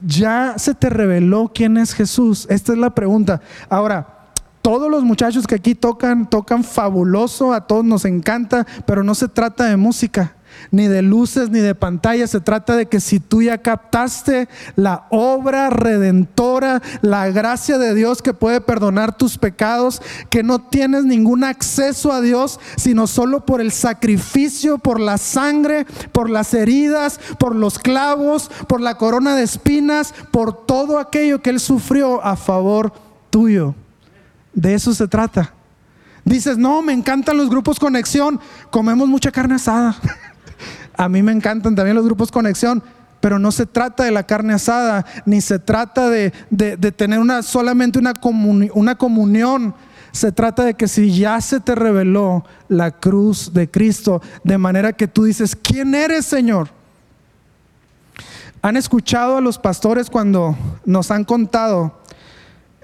ya 0.00 0.54
se 0.58 0.72
te 0.74 0.88
reveló 0.88 1.50
quién 1.52 1.76
es 1.76 1.92
Jesús. 1.92 2.46
Esta 2.48 2.72
es 2.72 2.78
la 2.78 2.94
pregunta. 2.94 3.40
Ahora, 3.68 4.28
todos 4.62 4.88
los 4.88 5.02
muchachos 5.02 5.48
que 5.48 5.56
aquí 5.56 5.74
tocan, 5.74 6.30
tocan 6.30 6.62
fabuloso, 6.62 7.52
a 7.52 7.66
todos 7.66 7.84
nos 7.84 8.04
encanta, 8.04 8.64
pero 8.86 9.02
no 9.02 9.16
se 9.16 9.26
trata 9.26 9.64
de 9.64 9.76
música 9.76 10.36
ni 10.70 10.88
de 10.88 11.02
luces, 11.02 11.50
ni 11.50 11.60
de 11.60 11.74
pantallas. 11.74 12.30
Se 12.30 12.40
trata 12.40 12.76
de 12.76 12.86
que 12.86 13.00
si 13.00 13.20
tú 13.20 13.42
ya 13.42 13.58
captaste 13.58 14.48
la 14.76 15.06
obra 15.10 15.70
redentora, 15.70 16.82
la 17.00 17.28
gracia 17.30 17.78
de 17.78 17.94
Dios 17.94 18.22
que 18.22 18.34
puede 18.34 18.60
perdonar 18.60 19.16
tus 19.16 19.38
pecados, 19.38 20.02
que 20.30 20.42
no 20.42 20.60
tienes 20.60 21.04
ningún 21.04 21.44
acceso 21.44 22.12
a 22.12 22.20
Dios, 22.20 22.60
sino 22.76 23.06
solo 23.06 23.44
por 23.44 23.60
el 23.60 23.72
sacrificio, 23.72 24.78
por 24.78 25.00
la 25.00 25.18
sangre, 25.18 25.86
por 26.12 26.30
las 26.30 26.54
heridas, 26.54 27.20
por 27.38 27.54
los 27.54 27.78
clavos, 27.78 28.50
por 28.66 28.80
la 28.80 28.96
corona 28.96 29.36
de 29.36 29.42
espinas, 29.42 30.14
por 30.30 30.66
todo 30.66 30.98
aquello 30.98 31.42
que 31.42 31.50
Él 31.50 31.60
sufrió 31.60 32.24
a 32.24 32.36
favor 32.36 32.92
tuyo. 33.30 33.74
De 34.54 34.74
eso 34.74 34.94
se 34.94 35.08
trata. 35.08 35.54
Dices, 36.24 36.56
no, 36.56 36.82
me 36.82 36.92
encantan 36.92 37.36
los 37.36 37.50
grupos 37.50 37.80
conexión, 37.80 38.38
comemos 38.70 39.08
mucha 39.08 39.32
carne 39.32 39.56
asada. 39.56 39.96
A 40.96 41.08
mí 41.08 41.22
me 41.22 41.32
encantan 41.32 41.74
también 41.74 41.96
los 41.96 42.04
grupos 42.04 42.30
conexión, 42.30 42.82
pero 43.20 43.38
no 43.38 43.52
se 43.52 43.66
trata 43.66 44.02
de 44.02 44.10
la 44.10 44.24
carne 44.24 44.52
asada, 44.52 45.06
ni 45.26 45.40
se 45.40 45.58
trata 45.60 46.10
de, 46.10 46.32
tener 46.96 47.20
una, 47.20 47.42
solamente 47.42 47.98
una, 47.98 48.14
una 48.74 48.94
comunión. 48.96 49.74
Se 50.10 50.32
trata 50.32 50.64
de 50.64 50.74
que 50.74 50.88
si 50.88 51.16
ya 51.16 51.40
se 51.40 51.60
te 51.60 51.74
reveló 51.74 52.44
la 52.68 52.90
cruz 52.90 53.54
de 53.54 53.70
Cristo, 53.70 54.20
de 54.44 54.58
manera 54.58 54.92
que 54.92 55.08
tú 55.08 55.24
dices, 55.24 55.56
¿quién 55.56 55.94
eres, 55.94 56.26
Señor? 56.26 56.68
¿Han 58.60 58.76
escuchado 58.76 59.38
a 59.38 59.40
los 59.40 59.58
pastores 59.58 60.10
cuando 60.10 60.56
nos 60.84 61.10
han 61.10 61.24
contado 61.24 62.00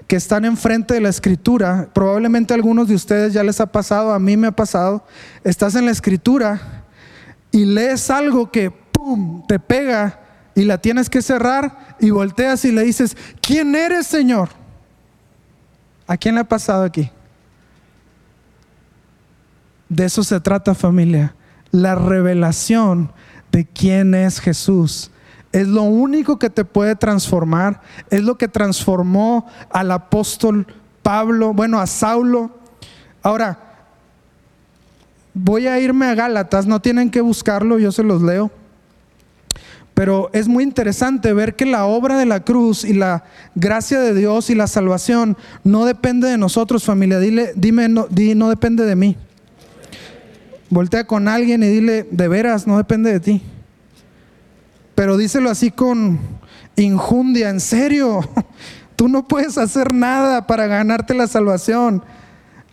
que 0.07 0.15
están 0.15 0.43
enfrente 0.45 0.93
de 0.93 1.01
la 1.01 1.09
escritura? 1.09 1.89
Probablemente 1.93 2.53
a 2.53 2.55
algunos 2.55 2.87
de 2.87 2.95
ustedes 2.95 3.33
ya 3.33 3.43
les 3.43 3.61
ha 3.61 3.65
pasado, 3.65 4.13
a 4.13 4.19
mí 4.19 4.35
me 4.35 4.47
ha 4.47 4.51
pasado. 4.51 5.03
Estás 5.43 5.75
en 5.75 5.85
la 5.85 5.91
escritura 5.91 6.78
y 7.51 7.65
lees 7.65 8.09
algo 8.09 8.51
que, 8.51 8.71
¡pum!, 8.71 9.43
te 9.47 9.59
pega 9.59 10.19
y 10.55 10.65
la 10.65 10.77
tienes 10.77 11.09
que 11.09 11.21
cerrar 11.21 11.95
y 11.99 12.09
volteas 12.09 12.65
y 12.65 12.71
le 12.71 12.83
dices, 12.83 13.15
¿quién 13.41 13.75
eres, 13.75 14.07
Señor? 14.07 14.49
¿A 16.07 16.17
quién 16.17 16.35
le 16.35 16.41
ha 16.41 16.47
pasado 16.47 16.83
aquí? 16.83 17.09
De 19.87 20.05
eso 20.05 20.23
se 20.23 20.39
trata 20.39 20.75
familia. 20.75 21.35
La 21.71 21.95
revelación 21.95 23.11
de 23.51 23.65
quién 23.65 24.13
es 24.15 24.39
Jesús. 24.39 25.11
Es 25.51 25.67
lo 25.67 25.83
único 25.83 26.37
que 26.37 26.49
te 26.49 26.65
puede 26.65 26.95
transformar. 26.95 27.81
Es 28.09 28.23
lo 28.23 28.37
que 28.37 28.47
transformó 28.47 29.47
al 29.71 29.91
apóstol 29.91 30.67
Pablo, 31.01 31.53
bueno, 31.53 31.79
a 31.79 31.87
Saulo. 31.87 32.59
Ahora, 33.23 33.68
voy 35.43 35.67
a 35.67 35.79
irme 35.79 36.07
a 36.07 36.15
Gálatas, 36.15 36.67
no 36.67 36.81
tienen 36.81 37.09
que 37.09 37.21
buscarlo, 37.21 37.79
yo 37.79 37.91
se 37.91 38.03
los 38.03 38.21
leo. 38.21 38.51
Pero 39.93 40.29
es 40.33 40.47
muy 40.47 40.63
interesante 40.63 41.33
ver 41.33 41.55
que 41.55 41.65
la 41.65 41.85
obra 41.85 42.17
de 42.17 42.25
la 42.25 42.41
cruz 42.41 42.85
y 42.85 42.93
la 42.93 43.23
gracia 43.55 43.99
de 43.99 44.13
Dios 44.13 44.49
y 44.49 44.55
la 44.55 44.67
salvación 44.67 45.37
no 45.63 45.85
depende 45.85 46.29
de 46.29 46.37
nosotros, 46.37 46.85
familia. 46.85 47.19
Dile, 47.19 47.51
dime, 47.55 47.89
no, 47.89 48.07
no 48.09 48.49
depende 48.49 48.85
de 48.85 48.95
mí. 48.95 49.17
Voltea 50.69 51.05
con 51.05 51.27
alguien 51.27 51.63
y 51.63 51.67
dile, 51.67 52.07
de 52.09 52.27
veras, 52.27 52.67
no 52.67 52.77
depende 52.77 53.11
de 53.11 53.19
ti. 53.19 53.41
Pero 54.95 55.17
díselo 55.17 55.49
así 55.49 55.71
con 55.71 56.19
injundia, 56.75 57.49
en 57.49 57.59
serio. 57.59 58.21
Tú 58.95 59.07
no 59.07 59.27
puedes 59.27 59.57
hacer 59.57 59.93
nada 59.93 60.47
para 60.47 60.67
ganarte 60.67 61.13
la 61.13 61.27
salvación. 61.27 62.03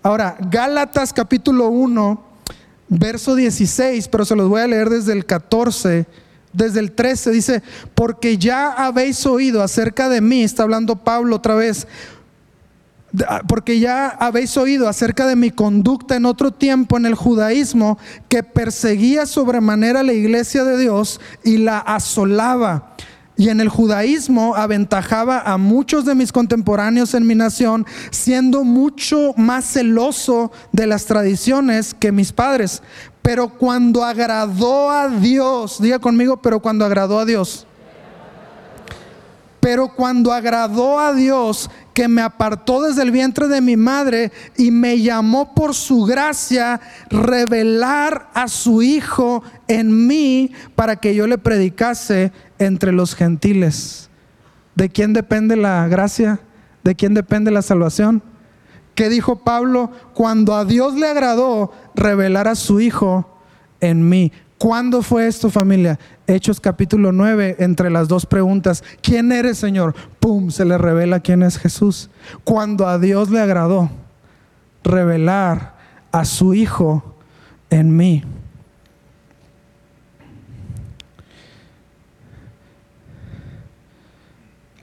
Ahora, 0.02 0.36
Gálatas 0.50 1.12
capítulo 1.12 1.68
1, 1.68 2.25
verso 2.88 3.34
16, 3.34 4.08
pero 4.08 4.24
se 4.24 4.36
los 4.36 4.48
voy 4.48 4.60
a 4.60 4.66
leer 4.66 4.90
desde 4.90 5.12
el 5.12 5.26
14, 5.26 6.06
desde 6.52 6.80
el 6.80 6.92
13, 6.92 7.30
dice, 7.30 7.62
porque 7.94 8.38
ya 8.38 8.72
habéis 8.72 9.24
oído 9.26 9.62
acerca 9.62 10.08
de 10.08 10.20
mí, 10.20 10.42
está 10.42 10.62
hablando 10.62 10.96
Pablo 10.96 11.36
otra 11.36 11.54
vez, 11.54 11.86
ah, 13.28 13.42
porque 13.46 13.78
ya 13.78 14.08
habéis 14.08 14.56
oído 14.56 14.88
acerca 14.88 15.26
de 15.26 15.36
mi 15.36 15.50
conducta 15.50 16.16
en 16.16 16.24
otro 16.24 16.52
tiempo 16.52 16.96
en 16.96 17.06
el 17.06 17.14
judaísmo, 17.14 17.98
que 18.28 18.42
perseguía 18.42 19.26
sobremanera 19.26 20.02
la 20.02 20.12
iglesia 20.12 20.64
de 20.64 20.78
Dios 20.78 21.20
y 21.44 21.58
la 21.58 21.78
asolaba 21.78 22.94
y 23.36 23.50
en 23.50 23.60
el 23.60 23.68
judaísmo 23.68 24.56
aventajaba 24.56 25.40
a 25.40 25.58
muchos 25.58 26.04
de 26.04 26.14
mis 26.14 26.32
contemporáneos 26.32 27.14
en 27.14 27.26
mi 27.26 27.34
nación, 27.34 27.86
siendo 28.10 28.64
mucho 28.64 29.34
más 29.36 29.64
celoso 29.64 30.50
de 30.72 30.86
las 30.86 31.04
tradiciones 31.04 31.94
que 31.94 32.12
mis 32.12 32.32
padres. 32.32 32.82
Pero 33.22 33.48
cuando 33.48 34.04
agradó 34.04 34.90
a 34.90 35.08
Dios, 35.08 35.80
diga 35.80 35.98
conmigo, 35.98 36.38
pero 36.38 36.60
cuando 36.60 36.84
agradó 36.84 37.18
a 37.18 37.24
Dios. 37.24 37.66
Pero 39.60 39.88
cuando 39.88 40.32
agradó 40.32 40.98
a 41.00 41.12
Dios, 41.12 41.68
que 41.92 42.08
me 42.08 42.20
apartó 42.20 42.82
desde 42.82 43.02
el 43.02 43.10
vientre 43.10 43.48
de 43.48 43.62
mi 43.62 43.76
madre 43.76 44.30
y 44.58 44.70
me 44.70 45.00
llamó 45.00 45.54
por 45.54 45.74
su 45.74 46.04
gracia, 46.04 46.78
revelar 47.08 48.28
a 48.34 48.48
su 48.48 48.82
Hijo 48.82 49.42
en 49.66 50.06
mí 50.06 50.52
para 50.74 50.96
que 50.96 51.14
yo 51.14 51.26
le 51.26 51.38
predicase 51.38 52.32
entre 52.58 52.92
los 52.92 53.14
gentiles. 53.14 54.10
¿De 54.74 54.88
quién 54.88 55.12
depende 55.12 55.56
la 55.56 55.86
gracia? 55.88 56.40
¿De 56.84 56.94
quién 56.94 57.14
depende 57.14 57.50
la 57.50 57.62
salvación? 57.62 58.22
¿Qué 58.94 59.08
dijo 59.08 59.44
Pablo? 59.44 59.90
Cuando 60.14 60.54
a 60.54 60.64
Dios 60.64 60.94
le 60.94 61.08
agradó 61.08 61.72
revelar 61.94 62.48
a 62.48 62.54
su 62.54 62.80
Hijo 62.80 63.38
en 63.80 64.08
mí. 64.08 64.32
¿Cuándo 64.58 65.02
fue 65.02 65.26
esto, 65.26 65.50
familia? 65.50 65.98
Hechos 66.26 66.60
capítulo 66.60 67.12
9, 67.12 67.56
entre 67.58 67.90
las 67.90 68.08
dos 68.08 68.24
preguntas, 68.24 68.82
¿quién 69.02 69.30
eres, 69.32 69.58
Señor? 69.58 69.94
¡Pum! 70.18 70.50
Se 70.50 70.64
le 70.64 70.78
revela 70.78 71.20
quién 71.20 71.42
es 71.42 71.58
Jesús. 71.58 72.08
Cuando 72.42 72.88
a 72.88 72.98
Dios 72.98 73.30
le 73.30 73.40
agradó 73.40 73.90
revelar 74.82 75.76
a 76.10 76.24
su 76.24 76.54
Hijo 76.54 77.16
en 77.68 77.96
mí. 77.96 78.24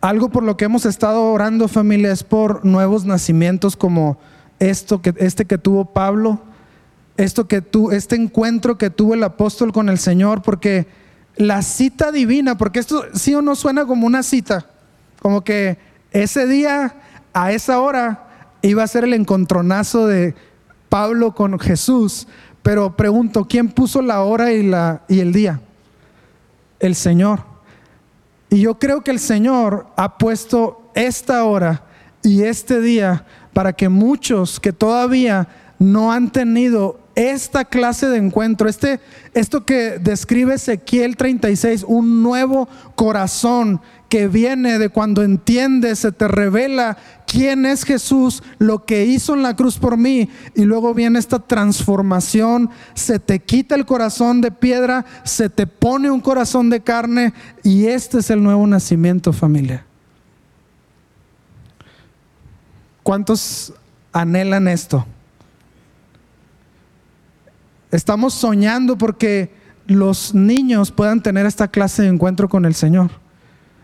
Algo 0.03 0.27
por 0.27 0.43
lo 0.43 0.57
que 0.57 0.65
hemos 0.65 0.85
estado 0.85 1.31
orando, 1.31 1.69
familia, 1.69 2.11
es 2.11 2.25
por 2.25 2.65
nuevos 2.65 3.05
nacimientos 3.05 3.77
como 3.77 4.17
esto 4.59 5.01
que, 5.01 5.13
este 5.15 5.45
que 5.45 5.57
tuvo 5.57 5.85
Pablo, 5.93 6.41
esto 7.15 7.47
que 7.47 7.61
tu, 7.61 7.91
este 7.91 8.17
encuentro 8.17 8.77
que 8.77 8.89
tuvo 8.89 9.13
el 9.13 9.23
apóstol 9.23 9.71
con 9.71 9.87
el 9.87 9.97
Señor, 9.97 10.41
porque 10.41 10.87
la 11.37 11.61
cita 11.61 12.11
divina, 12.11 12.57
porque 12.57 12.79
esto 12.79 13.05
sí 13.13 13.33
o 13.33 13.41
no 13.41 13.55
suena 13.55 13.85
como 13.85 14.05
una 14.05 14.23
cita, 14.23 14.65
como 15.21 15.45
que 15.45 15.77
ese 16.11 16.47
día, 16.47 16.97
a 17.33 17.53
esa 17.53 17.79
hora, 17.79 18.27
iba 18.61 18.83
a 18.83 18.87
ser 18.87 19.05
el 19.05 19.13
encontronazo 19.13 20.05
de 20.05 20.35
Pablo 20.89 21.33
con 21.33 21.57
Jesús, 21.59 22.27
pero 22.61 22.97
pregunto, 22.97 23.47
¿quién 23.47 23.69
puso 23.69 24.01
la 24.01 24.21
hora 24.21 24.51
y, 24.51 24.63
la, 24.63 25.03
y 25.07 25.21
el 25.21 25.31
día? 25.31 25.61
el 26.83 26.95
Señor. 26.95 27.52
Y 28.53 28.61
yo 28.61 28.77
creo 28.77 29.01
que 29.01 29.09
el 29.09 29.17
Señor 29.17 29.87
ha 29.95 30.19
puesto 30.19 30.91
esta 30.93 31.43
hora 31.43 31.85
y 32.21 32.43
este 32.43 32.81
día 32.81 33.25
para 33.51 33.73
que 33.73 33.89
muchos 33.89 34.59
que 34.59 34.71
todavía 34.71 35.47
no 35.79 36.13
han 36.13 36.31
tenido 36.31 36.99
esta 37.15 37.65
clase 37.65 38.05
de 38.09 38.17
encuentro, 38.17 38.69
este, 38.69 38.99
esto 39.33 39.65
que 39.65 39.97
describe 39.97 40.53
Ezequiel 40.53 41.17
36, 41.17 41.83
un 41.87 42.21
nuevo 42.21 42.69
corazón 42.93 43.81
que 44.13 44.27
viene 44.27 44.77
de 44.77 44.89
cuando 44.89 45.23
entiendes, 45.23 45.97
se 45.97 46.11
te 46.11 46.27
revela 46.27 46.99
quién 47.25 47.65
es 47.65 47.83
Jesús, 47.83 48.43
lo 48.59 48.85
que 48.85 49.07
hizo 49.07 49.33
en 49.33 49.41
la 49.41 49.55
cruz 49.55 49.79
por 49.79 49.97
mí, 49.97 50.29
y 50.53 50.65
luego 50.65 50.93
viene 50.93 51.17
esta 51.17 51.39
transformación, 51.39 52.69
se 52.93 53.17
te 53.17 53.39
quita 53.39 53.73
el 53.73 53.87
corazón 53.87 54.39
de 54.39 54.51
piedra, 54.51 55.03
se 55.23 55.49
te 55.49 55.65
pone 55.65 56.11
un 56.11 56.21
corazón 56.21 56.69
de 56.69 56.81
carne, 56.81 57.33
y 57.63 57.87
este 57.87 58.19
es 58.19 58.29
el 58.29 58.43
nuevo 58.43 58.67
nacimiento 58.67 59.33
familia. 59.33 59.83
¿Cuántos 63.01 63.73
anhelan 64.11 64.67
esto? 64.67 65.07
Estamos 67.89 68.35
soñando 68.35 68.95
porque 68.95 69.51
los 69.87 70.35
niños 70.35 70.91
puedan 70.91 71.23
tener 71.23 71.47
esta 71.47 71.67
clase 71.67 72.03
de 72.03 72.09
encuentro 72.09 72.47
con 72.47 72.65
el 72.65 72.75
Señor. 72.75 73.22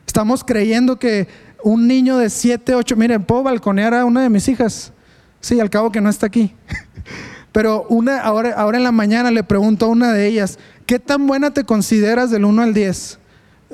Estamos 0.09 0.43
creyendo 0.43 0.97
que 0.97 1.27
un 1.63 1.87
niño 1.87 2.17
de 2.17 2.31
7, 2.31 2.73
8, 2.73 2.95
miren, 2.95 3.23
puedo 3.23 3.43
balconear 3.43 3.93
a 3.93 4.05
una 4.05 4.23
de 4.23 4.29
mis 4.31 4.47
hijas. 4.47 4.91
Sí, 5.39 5.59
al 5.59 5.69
cabo 5.69 5.91
que 5.91 6.01
no 6.01 6.09
está 6.09 6.25
aquí. 6.25 6.55
Pero 7.51 7.85
una, 7.89 8.19
ahora, 8.21 8.55
ahora 8.55 8.79
en 8.79 8.85
la 8.85 8.91
mañana 8.91 9.29
le 9.29 9.43
pregunto 9.43 9.85
a 9.85 9.89
una 9.89 10.11
de 10.11 10.25
ellas, 10.25 10.57
¿qué 10.87 10.97
tan 10.97 11.27
buena 11.27 11.51
te 11.51 11.63
consideras 11.63 12.31
del 12.31 12.45
1 12.45 12.59
al 12.59 12.73
10? 12.73 13.19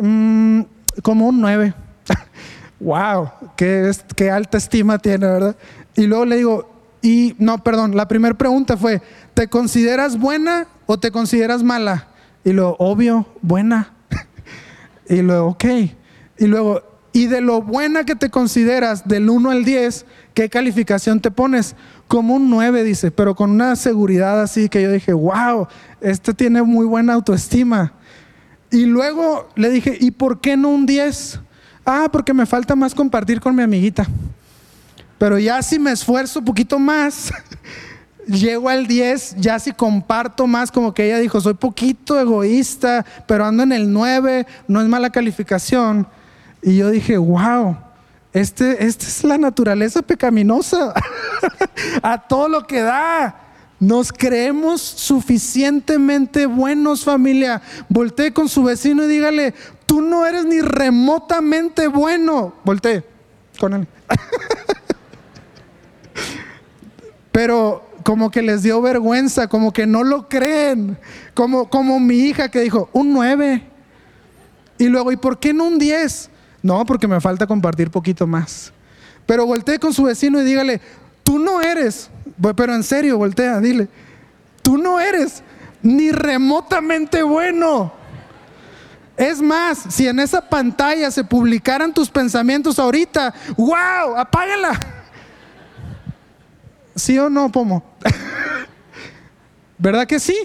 Mm, 0.01 0.61
como 1.01 1.29
un 1.29 1.39
9. 1.39 1.73
wow, 2.81 3.29
qué, 3.55 3.89
qué 4.17 4.29
alta 4.29 4.57
estima 4.57 4.97
tiene, 4.99 5.27
¿verdad? 5.27 5.55
Y 5.95 6.05
luego 6.05 6.25
le 6.25 6.36
digo, 6.36 6.69
y 7.01 7.33
no, 7.39 7.63
perdón, 7.63 7.95
la 7.95 8.09
primera 8.09 8.36
pregunta 8.36 8.75
fue, 8.75 9.01
¿te 9.33 9.47
consideras 9.47 10.19
buena 10.19 10.67
o 10.86 10.99
te 10.99 11.11
consideras 11.11 11.63
mala? 11.63 12.09
Y 12.43 12.51
lo 12.51 12.75
obvio, 12.77 13.25
buena. 13.41 13.93
y 15.07 15.21
luego, 15.21 15.47
ok. 15.51 15.63
Y 16.38 16.47
luego, 16.47 16.81
y 17.13 17.27
de 17.27 17.41
lo 17.41 17.61
buena 17.61 18.03
que 18.03 18.15
te 18.15 18.29
consideras 18.29 19.07
del 19.07 19.29
1 19.29 19.51
al 19.51 19.63
10, 19.63 20.05
¿qué 20.33 20.49
calificación 20.49 21.21
te 21.21 21.31
pones? 21.31 21.75
Como 22.07 22.36
un 22.36 22.49
9, 22.49 22.83
dice, 22.83 23.09
pero 23.09 23.36
con 23.36 23.51
una 23.51 23.75
seguridad 23.75 24.41
así 24.41 24.67
que 24.67 24.81
yo 24.81 24.91
dije, 24.91 25.13
wow, 25.13 25.67
este 26.01 26.33
tiene 26.33 26.61
muy 26.61 26.86
buena 26.86 27.13
autoestima. 27.13 27.93
Y 28.69 28.86
luego 28.86 29.47
le 29.55 29.69
dije, 29.69 29.97
¿y 29.99 30.11
por 30.11 30.41
qué 30.41 30.57
no 30.57 30.69
un 30.69 30.86
10? 30.86 31.39
Ah, 31.86 32.09
porque 32.11 32.33
me 32.33 32.45
falta 32.45 32.75
más 32.75 32.93
compartir 32.93 33.39
con 33.39 33.55
mi 33.55 33.63
amiguita. 33.63 34.05
Pero 35.17 35.39
ya 35.39 35.61
si 35.61 35.79
me 35.79 35.91
esfuerzo 35.91 36.39
un 36.39 36.45
poquito 36.45 36.77
más, 36.79 37.31
llego 38.27 38.67
al 38.67 38.88
10, 38.88 39.36
ya 39.38 39.59
si 39.59 39.71
comparto 39.71 40.47
más, 40.47 40.71
como 40.71 40.93
que 40.93 41.05
ella 41.05 41.19
dijo, 41.19 41.39
soy 41.39 41.53
poquito 41.53 42.19
egoísta, 42.19 43.05
pero 43.27 43.45
ando 43.45 43.63
en 43.63 43.71
el 43.71 43.91
9, 43.93 44.45
no 44.67 44.81
es 44.81 44.88
mala 44.88 45.09
calificación. 45.09 46.07
Y 46.66 46.78
yo 46.78 46.89
dije, 46.89 47.16
wow, 47.16 47.78
este, 48.34 48.88
esta 48.88 49.05
es 49.05 49.24
la 49.24 49.38
naturaleza 49.38 50.01
pecaminosa. 50.01 50.95
a 52.01 52.28
todo 52.28 52.49
lo 52.49 52.66
que 52.66 52.82
da. 52.82 53.39
Nos 53.80 54.11
creemos 54.11 54.82
suficientemente 54.82 56.47
buenos, 56.47 57.03
familia. 57.03 57.61
Voltee 57.88 58.34
con 58.34 58.49
su 58.49 58.63
vecino 58.63 59.03
y 59.03 59.07
dígale, 59.07 59.53
tú 59.86 60.01
no 60.01 60.26
eres 60.26 60.43
ni 60.45 60.59
remotamente 60.59 61.88
bueno. 61.88 62.55
Voltee 62.63 63.03
con 63.59 63.74
él. 63.76 63.88
Pero 67.32 67.88
como 68.01 68.32
que 68.32 68.41
les 68.41 68.63
dio 68.63 68.82
vergüenza, 68.82 69.47
como 69.47 69.72
que 69.72 69.86
no 69.86 70.03
lo 70.03 70.28
creen. 70.30 70.97
Como, 71.36 71.70
como 71.70 71.99
mi 71.99 72.16
hija 72.16 72.49
que 72.49 72.61
dijo, 72.61 72.89
un 72.91 73.13
9. 73.13 73.61
Y 74.80 74.88
luego, 74.88 75.11
¿y 75.11 75.18
por 75.18 75.39
qué 75.39 75.53
no 75.53 75.66
un 75.66 75.78
10? 75.78 76.32
No, 76.66 76.84
porque 76.84 77.07
me 77.07 77.22
falta 77.22 77.45
compartir 77.45 77.91
poquito 77.91 78.26
más. 78.26 78.74
Pero 79.28 79.45
voltee 79.45 79.78
con 79.78 79.93
su 79.93 80.01
vecino 80.01 80.41
y 80.41 80.43
dígale, 80.43 80.82
tú 81.24 81.38
no 81.38 81.61
eres, 81.61 82.09
pero 82.55 82.74
en 82.74 82.82
serio, 82.82 83.20
voltea, 83.20 83.59
dile, 83.59 83.88
tú 84.63 84.76
no 84.76 84.99
eres 84.99 85.43
ni 85.84 86.11
remotamente 86.11 87.22
bueno. 87.22 87.93
Es 89.16 89.43
más, 89.43 89.78
si 89.89 90.07
en 90.07 90.20
esa 90.20 90.49
pantalla 90.49 91.11
se 91.11 91.24
publicaran 91.24 91.93
tus 91.93 92.09
pensamientos 92.09 92.80
ahorita, 92.80 93.32
wow, 93.57 94.18
apágala. 94.18 94.72
¿Sí 96.95 97.20
o 97.20 97.30
no, 97.30 97.51
Pomo? 97.51 97.84
¿Verdad 99.78 100.07
que 100.07 100.20
sí? 100.20 100.36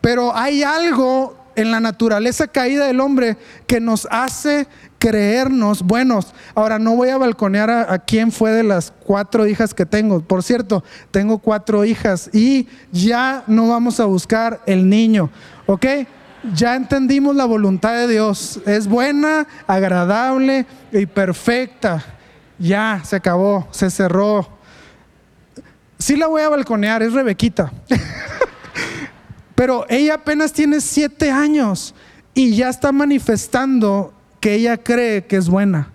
Pero 0.00 0.34
hay 0.34 0.62
algo 0.62 1.37
en 1.58 1.72
la 1.72 1.80
naturaleza 1.80 2.46
caída 2.46 2.86
del 2.86 3.00
hombre 3.00 3.36
que 3.66 3.80
nos 3.80 4.06
hace 4.12 4.68
creernos 5.00 5.82
buenos. 5.82 6.32
Ahora, 6.54 6.78
no 6.78 6.94
voy 6.94 7.08
a 7.08 7.18
balconear 7.18 7.68
a, 7.68 7.98
quién 7.98 8.30
fue 8.30 8.52
de 8.52 8.62
las 8.62 8.92
cuatro 9.04 9.44
hijas 9.44 9.74
que 9.74 9.84
tengo. 9.84 10.20
Por 10.20 10.44
cierto, 10.44 10.84
tengo 11.10 11.38
cuatro 11.38 11.84
hijas 11.84 12.30
y 12.32 12.68
ya 12.92 13.42
no 13.48 13.68
vamos 13.68 13.98
a 13.98 14.04
buscar 14.04 14.60
el 14.66 14.88
niño, 14.88 15.30
¿ok? 15.66 15.84
Ya 16.54 16.76
entendimos 16.76 17.34
la 17.34 17.44
voluntad 17.44 17.94
de 17.94 18.06
Dios. 18.06 18.60
Es 18.64 18.86
buena, 18.86 19.48
agradable 19.66 20.64
y 20.92 21.06
perfecta. 21.06 22.04
Ya, 22.56 23.02
se 23.04 23.16
acabó, 23.16 23.66
se 23.72 23.90
cerró. 23.90 24.48
Sí 25.98 26.14
la 26.14 26.28
voy 26.28 26.42
a 26.42 26.50
balconear, 26.50 27.02
es 27.02 27.12
Rebequita. 27.12 27.72
Pero 29.58 29.86
ella 29.88 30.14
apenas 30.14 30.52
tiene 30.52 30.80
siete 30.80 31.32
años 31.32 31.92
y 32.32 32.54
ya 32.54 32.68
está 32.68 32.92
manifestando 32.92 34.14
que 34.38 34.54
ella 34.54 34.76
cree 34.76 35.26
que 35.26 35.34
es 35.34 35.48
buena. 35.48 35.90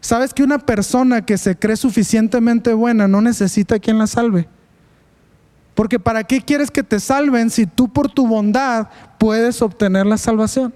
¿Sabes 0.00 0.34
que 0.34 0.42
una 0.42 0.58
persona 0.58 1.24
que 1.24 1.38
se 1.38 1.56
cree 1.56 1.76
suficientemente 1.76 2.72
buena 2.72 3.06
no 3.06 3.20
necesita 3.20 3.78
quien 3.78 3.98
la 3.98 4.08
salve? 4.08 4.48
Porque 5.76 6.00
¿para 6.00 6.24
qué 6.24 6.40
quieres 6.40 6.72
que 6.72 6.82
te 6.82 6.98
salven 6.98 7.50
si 7.50 7.66
tú 7.66 7.88
por 7.88 8.10
tu 8.10 8.26
bondad 8.26 8.88
puedes 9.16 9.62
obtener 9.62 10.04
la 10.04 10.18
salvación? 10.18 10.74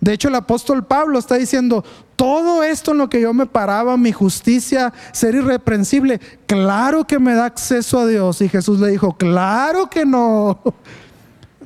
De 0.00 0.14
hecho, 0.14 0.26
el 0.26 0.34
apóstol 0.34 0.84
Pablo 0.84 1.20
está 1.20 1.36
diciendo, 1.36 1.84
todo 2.16 2.64
esto 2.64 2.90
en 2.90 2.98
lo 2.98 3.08
que 3.08 3.20
yo 3.20 3.32
me 3.32 3.46
paraba, 3.46 3.96
mi 3.96 4.10
justicia, 4.10 4.92
ser 5.12 5.36
irreprensible, 5.36 6.20
claro 6.48 7.06
que 7.06 7.20
me 7.20 7.34
da 7.34 7.44
acceso 7.44 8.00
a 8.00 8.06
Dios. 8.08 8.40
Y 8.40 8.48
Jesús 8.48 8.80
le 8.80 8.88
dijo, 8.88 9.16
claro 9.16 9.88
que 9.88 10.04
no 10.04 10.60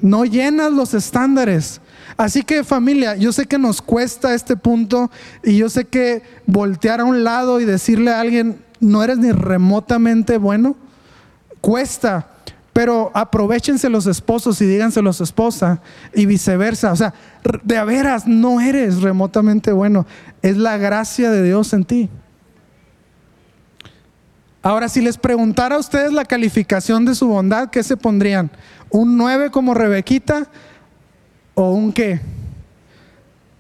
no 0.01 0.25
llenas 0.25 0.73
los 0.73 0.95
estándares. 0.95 1.81
Así 2.17 2.43
que 2.43 2.63
familia, 2.65 3.17
yo 3.17 3.33
sé 3.33 3.47
que 3.47 3.59
nos 3.59 3.83
cuesta 3.83 4.35
este 4.35 4.57
punto 4.57 5.11
y 5.43 5.57
yo 5.57 5.69
sé 5.69 5.85
que 5.85 6.23
voltear 6.47 7.01
a 7.01 7.05
un 7.05 7.25
lado 7.25 7.61
y 7.61 7.65
decirle 7.65 8.13
a 8.13 8.21
alguien, 8.21 8.63
no 8.81 9.03
eres 9.03 9.19
ni 9.19 9.33
remotamente 9.33 10.39
bueno, 10.39 10.77
cuesta. 11.61 12.29
Pero 12.73 13.13
aprovechense 13.15 13.89
los 13.89 14.07
esposos 14.07 14.61
y 14.61 14.67
díganse 14.67 15.01
los 15.01 15.21
esposa 15.21 15.81
y 16.13 16.27
viceversa. 16.27 16.91
O 16.91 16.97
sea, 16.97 17.15
de 17.63 17.85
veras 17.85 18.27
no 18.27 18.61
eres 18.61 19.01
remotamente 19.01 19.71
bueno. 19.71 20.07
Es 20.43 20.57
la 20.57 20.77
gracia 20.77 21.31
de 21.31 21.45
Dios 21.45 21.73
en 21.73 21.85
ti. 21.85 22.11
Ahora, 24.61 24.89
si 24.89 25.03
les 25.03 25.19
preguntara 25.19 25.77
a 25.77 25.79
ustedes 25.79 26.13
la 26.13 26.25
calificación 26.25 27.05
de 27.05 27.15
su 27.15 27.29
bondad, 27.29 27.71
¿qué 27.71 27.83
se 27.83 27.97
pondrían? 27.97 28.51
¿Un 28.95 29.17
9 29.17 29.51
como 29.51 29.75
Rebequita 29.75 30.47
o 31.55 31.73
un 31.73 31.93
qué? 31.93 32.21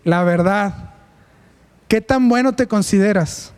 La 0.04 0.22
verdad, 0.22 0.92
¿qué 1.88 2.00
tan 2.00 2.28
bueno 2.28 2.52
te 2.52 2.68
consideras? 2.68 3.52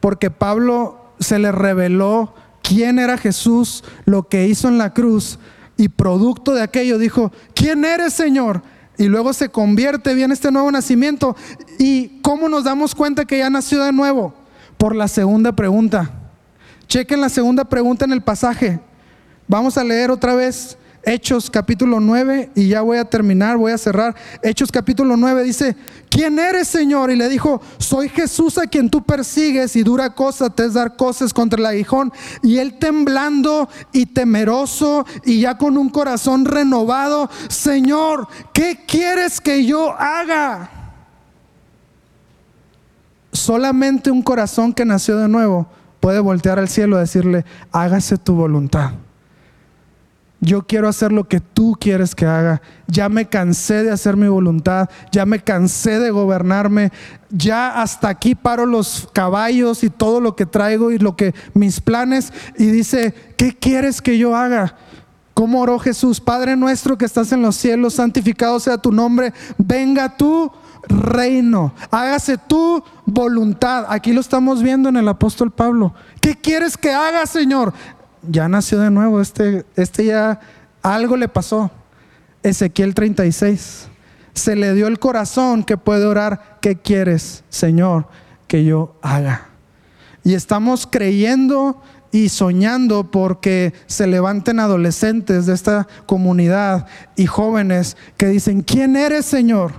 Porque 0.00 0.32
Pablo 0.32 1.12
se 1.20 1.38
le 1.38 1.52
reveló 1.52 2.34
quién 2.60 2.98
era 2.98 3.18
Jesús, 3.18 3.84
lo 4.04 4.28
que 4.28 4.48
hizo 4.48 4.66
en 4.66 4.78
la 4.78 4.92
cruz, 4.92 5.38
y 5.76 5.90
producto 5.90 6.54
de 6.54 6.62
aquello 6.62 6.98
dijo, 6.98 7.30
¿quién 7.54 7.84
eres 7.84 8.12
Señor? 8.12 8.62
Y 8.98 9.04
luego 9.04 9.34
se 9.34 9.48
convierte 9.48 10.12
bien 10.12 10.32
este 10.32 10.50
nuevo 10.50 10.72
nacimiento. 10.72 11.36
¿Y 11.78 12.20
cómo 12.20 12.48
nos 12.48 12.64
damos 12.64 12.96
cuenta 12.96 13.26
que 13.26 13.38
ya 13.38 13.48
nació 13.48 13.84
de 13.84 13.92
nuevo? 13.92 14.34
Por 14.76 14.96
la 14.96 15.06
segunda 15.06 15.52
pregunta. 15.52 16.10
Chequen 16.88 17.20
la 17.20 17.28
segunda 17.28 17.64
pregunta 17.64 18.06
en 18.06 18.12
el 18.12 18.22
pasaje. 18.22 18.80
Vamos 19.52 19.76
a 19.76 19.84
leer 19.84 20.10
otra 20.10 20.34
vez 20.34 20.78
Hechos 21.02 21.50
capítulo 21.50 22.00
9, 22.00 22.52
y 22.54 22.68
ya 22.68 22.80
voy 22.80 22.96
a 22.96 23.04
terminar, 23.04 23.58
voy 23.58 23.72
a 23.72 23.76
cerrar. 23.76 24.16
Hechos 24.42 24.72
capítulo 24.72 25.14
9 25.14 25.42
dice, 25.42 25.76
¿quién 26.08 26.38
eres 26.38 26.68
Señor? 26.68 27.10
Y 27.10 27.16
le 27.16 27.28
dijo, 27.28 27.60
soy 27.76 28.08
Jesús 28.08 28.56
a 28.56 28.66
quien 28.66 28.88
tú 28.88 29.02
persigues 29.02 29.76
y 29.76 29.82
dura 29.82 30.14
cosa 30.14 30.48
te 30.48 30.64
es 30.64 30.72
dar 30.72 30.96
cosas 30.96 31.34
contra 31.34 31.60
el 31.60 31.66
aguijón. 31.66 32.14
Y 32.42 32.56
él 32.60 32.78
temblando 32.78 33.68
y 33.92 34.06
temeroso 34.06 35.04
y 35.22 35.42
ya 35.42 35.58
con 35.58 35.76
un 35.76 35.90
corazón 35.90 36.46
renovado, 36.46 37.28
Señor, 37.50 38.28
¿qué 38.54 38.86
quieres 38.88 39.38
que 39.38 39.66
yo 39.66 39.92
haga? 39.98 40.70
Solamente 43.32 44.10
un 44.10 44.22
corazón 44.22 44.72
que 44.72 44.86
nació 44.86 45.18
de 45.18 45.28
nuevo 45.28 45.66
puede 46.00 46.20
voltear 46.20 46.58
al 46.58 46.70
cielo 46.70 46.96
y 46.96 47.00
decirle, 47.00 47.44
hágase 47.70 48.16
tu 48.16 48.34
voluntad. 48.34 48.92
Yo 50.44 50.66
quiero 50.66 50.88
hacer 50.88 51.12
lo 51.12 51.28
que 51.28 51.38
tú 51.38 51.76
quieres 51.80 52.16
que 52.16 52.26
haga. 52.26 52.60
Ya 52.88 53.08
me 53.08 53.28
cansé 53.28 53.84
de 53.84 53.92
hacer 53.92 54.16
mi 54.16 54.26
voluntad. 54.26 54.90
Ya 55.12 55.24
me 55.24 55.38
cansé 55.38 56.00
de 56.00 56.10
gobernarme. 56.10 56.90
Ya 57.30 57.80
hasta 57.80 58.08
aquí 58.08 58.34
paro 58.34 58.66
los 58.66 59.08
caballos 59.12 59.84
y 59.84 59.88
todo 59.88 60.20
lo 60.20 60.34
que 60.34 60.44
traigo 60.44 60.90
y 60.90 60.98
lo 60.98 61.14
que 61.14 61.32
mis 61.54 61.80
planes. 61.80 62.32
Y 62.58 62.66
dice, 62.66 63.14
¿qué 63.36 63.56
quieres 63.56 64.02
que 64.02 64.18
yo 64.18 64.34
haga? 64.34 64.74
¿Cómo 65.32 65.60
oró 65.60 65.78
Jesús? 65.78 66.20
Padre 66.20 66.56
nuestro 66.56 66.98
que 66.98 67.04
estás 67.04 67.30
en 67.30 67.40
los 67.40 67.54
cielos, 67.54 67.94
santificado 67.94 68.58
sea 68.58 68.78
tu 68.78 68.90
nombre. 68.90 69.32
Venga 69.58 70.16
tu 70.16 70.50
reino. 70.88 71.72
Hágase 71.92 72.36
tu 72.36 72.82
voluntad. 73.06 73.86
Aquí 73.88 74.12
lo 74.12 74.20
estamos 74.20 74.60
viendo 74.60 74.88
en 74.88 74.96
el 74.96 75.06
apóstol 75.06 75.52
Pablo. 75.52 75.94
¿Qué 76.20 76.34
quieres 76.34 76.76
que 76.76 76.92
haga, 76.92 77.26
Señor? 77.26 77.72
Ya 78.28 78.48
nació 78.48 78.78
de 78.80 78.90
nuevo, 78.90 79.20
este, 79.20 79.64
este 79.76 80.06
ya 80.06 80.40
algo 80.82 81.16
le 81.16 81.28
pasó. 81.28 81.70
Ezequiel 82.42 82.94
36. 82.94 83.88
Se 84.34 84.56
le 84.56 84.74
dio 84.74 84.86
el 84.86 84.98
corazón 84.98 85.62
que 85.62 85.76
puede 85.76 86.06
orar, 86.06 86.58
¿qué 86.60 86.76
quieres, 86.76 87.44
Señor, 87.48 88.06
que 88.46 88.64
yo 88.64 88.96
haga? 89.02 89.48
Y 90.24 90.34
estamos 90.34 90.86
creyendo 90.90 91.82
y 92.10 92.28
soñando 92.28 93.10
porque 93.10 93.72
se 93.86 94.06
levanten 94.06 94.60
adolescentes 94.60 95.46
de 95.46 95.54
esta 95.54 95.86
comunidad 96.06 96.86
y 97.16 97.26
jóvenes 97.26 97.96
que 98.16 98.26
dicen, 98.26 98.62
¿quién 98.62 98.96
eres, 98.96 99.26
Señor? 99.26 99.72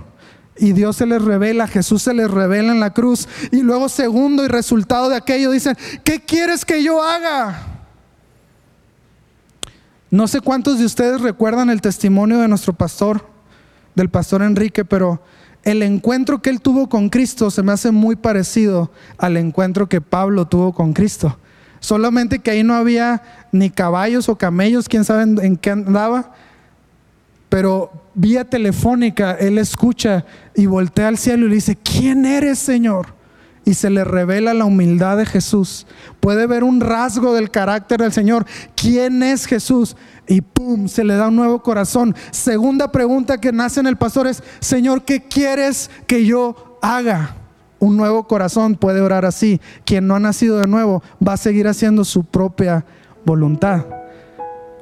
Y 0.56 0.72
Dios 0.72 0.96
se 0.96 1.06
les 1.06 1.22
revela, 1.22 1.66
Jesús 1.66 2.02
se 2.02 2.14
les 2.14 2.30
revela 2.30 2.72
en 2.72 2.80
la 2.80 2.92
cruz. 2.92 3.28
Y 3.50 3.62
luego 3.62 3.88
segundo 3.88 4.44
y 4.44 4.48
resultado 4.48 5.08
de 5.08 5.16
aquello 5.16 5.50
dicen, 5.50 5.76
¿qué 6.04 6.20
quieres 6.20 6.64
que 6.64 6.82
yo 6.82 7.02
haga? 7.02 7.73
No 10.14 10.28
sé 10.28 10.40
cuántos 10.40 10.78
de 10.78 10.84
ustedes 10.84 11.20
recuerdan 11.22 11.70
el 11.70 11.80
testimonio 11.80 12.38
de 12.38 12.46
nuestro 12.46 12.72
pastor, 12.72 13.26
del 13.96 14.10
pastor 14.10 14.42
Enrique, 14.42 14.84
pero 14.84 15.20
el 15.64 15.82
encuentro 15.82 16.40
que 16.40 16.50
él 16.50 16.60
tuvo 16.60 16.88
con 16.88 17.08
Cristo 17.08 17.50
se 17.50 17.64
me 17.64 17.72
hace 17.72 17.90
muy 17.90 18.14
parecido 18.14 18.92
al 19.18 19.36
encuentro 19.36 19.88
que 19.88 20.00
Pablo 20.00 20.46
tuvo 20.46 20.72
con 20.72 20.92
Cristo. 20.92 21.36
Solamente 21.80 22.38
que 22.38 22.52
ahí 22.52 22.62
no 22.62 22.74
había 22.74 23.22
ni 23.50 23.70
caballos 23.70 24.28
o 24.28 24.38
camellos, 24.38 24.88
quién 24.88 25.04
sabe 25.04 25.24
en 25.24 25.56
qué 25.56 25.72
andaba, 25.72 26.30
pero 27.48 27.90
vía 28.14 28.44
telefónica 28.44 29.32
él 29.32 29.58
escucha 29.58 30.24
y 30.54 30.66
voltea 30.66 31.08
al 31.08 31.18
cielo 31.18 31.46
y 31.46 31.48
le 31.48 31.54
dice, 31.56 31.74
¿quién 31.74 32.24
eres, 32.24 32.60
Señor? 32.60 33.08
Y 33.64 33.74
se 33.74 33.90
le 33.90 34.04
revela 34.04 34.54
la 34.54 34.64
humildad 34.64 35.16
de 35.16 35.26
Jesús. 35.26 35.86
Puede 36.20 36.46
ver 36.46 36.64
un 36.64 36.80
rasgo 36.80 37.34
del 37.34 37.50
carácter 37.50 38.00
del 38.00 38.12
Señor. 38.12 38.46
¿Quién 38.76 39.22
es 39.22 39.46
Jesús? 39.46 39.96
Y 40.26 40.40
pum, 40.40 40.88
se 40.88 41.04
le 41.04 41.16
da 41.16 41.28
un 41.28 41.36
nuevo 41.36 41.62
corazón. 41.62 42.14
Segunda 42.30 42.92
pregunta 42.92 43.40
que 43.40 43.52
nace 43.52 43.80
en 43.80 43.86
el 43.86 43.96
pastor 43.96 44.26
es, 44.26 44.42
Señor, 44.60 45.04
¿qué 45.04 45.22
quieres 45.22 45.90
que 46.06 46.24
yo 46.24 46.78
haga? 46.82 47.36
Un 47.78 47.96
nuevo 47.96 48.26
corazón 48.26 48.76
puede 48.76 49.00
orar 49.00 49.24
así. 49.24 49.60
Quien 49.84 50.06
no 50.06 50.14
ha 50.14 50.20
nacido 50.20 50.58
de 50.58 50.66
nuevo 50.66 51.02
va 51.26 51.34
a 51.34 51.38
seguir 51.38 51.68
haciendo 51.68 52.04
su 52.04 52.24
propia 52.24 52.84
voluntad. 53.24 53.84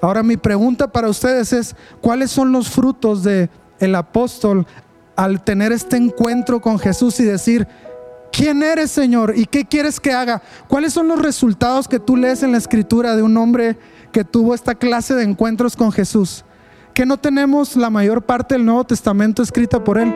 Ahora 0.01 0.25
mi 0.25 0.37
pregunta 0.37 0.91
para 0.91 1.09
ustedes 1.09 1.53
es, 1.53 1.77
¿cuáles 2.01 2.31
son 2.33 2.51
los 2.51 2.69
frutos 2.69 3.23
de 3.23 3.49
el 3.79 3.95
apóstol 3.95 4.67
al 5.17 5.43
tener 5.45 5.73
este 5.73 5.97
encuentro 5.97 6.61
con 6.61 6.79
Jesús 6.79 7.21
y 7.21 7.25
decir, 7.25 7.67
¿Quién 8.43 8.61
eres, 8.65 8.91
Señor? 8.91 9.35
¿Y 9.37 9.47
qué 9.47 9.67
quieres 9.67 10.01
que 10.01 10.11
haga? 10.11 10.43
¿Cuáles 10.67 10.93
son 10.93 11.07
los 11.07 11.23
resultados 11.23 11.87
que 11.87 12.01
tú 12.01 12.17
lees 12.17 12.43
en 12.43 12.51
la 12.51 12.59
escritura 12.59 13.15
de 13.15 13.23
un 13.23 13.37
hombre 13.37 13.79
que 14.11 14.25
tuvo 14.25 14.53
esta 14.53 14.75
clase 14.75 15.15
de 15.15 15.23
encuentros 15.23 15.77
con 15.77 15.93
Jesús? 15.93 16.45
Que 16.93 17.07
no 17.07 17.19
tenemos 17.19 17.77
la 17.77 17.89
mayor 17.89 18.23
parte 18.23 18.57
del 18.57 18.65
Nuevo 18.65 18.83
Testamento 18.83 19.45
escrita 19.45 19.85
por 19.85 19.97
él. 19.97 20.13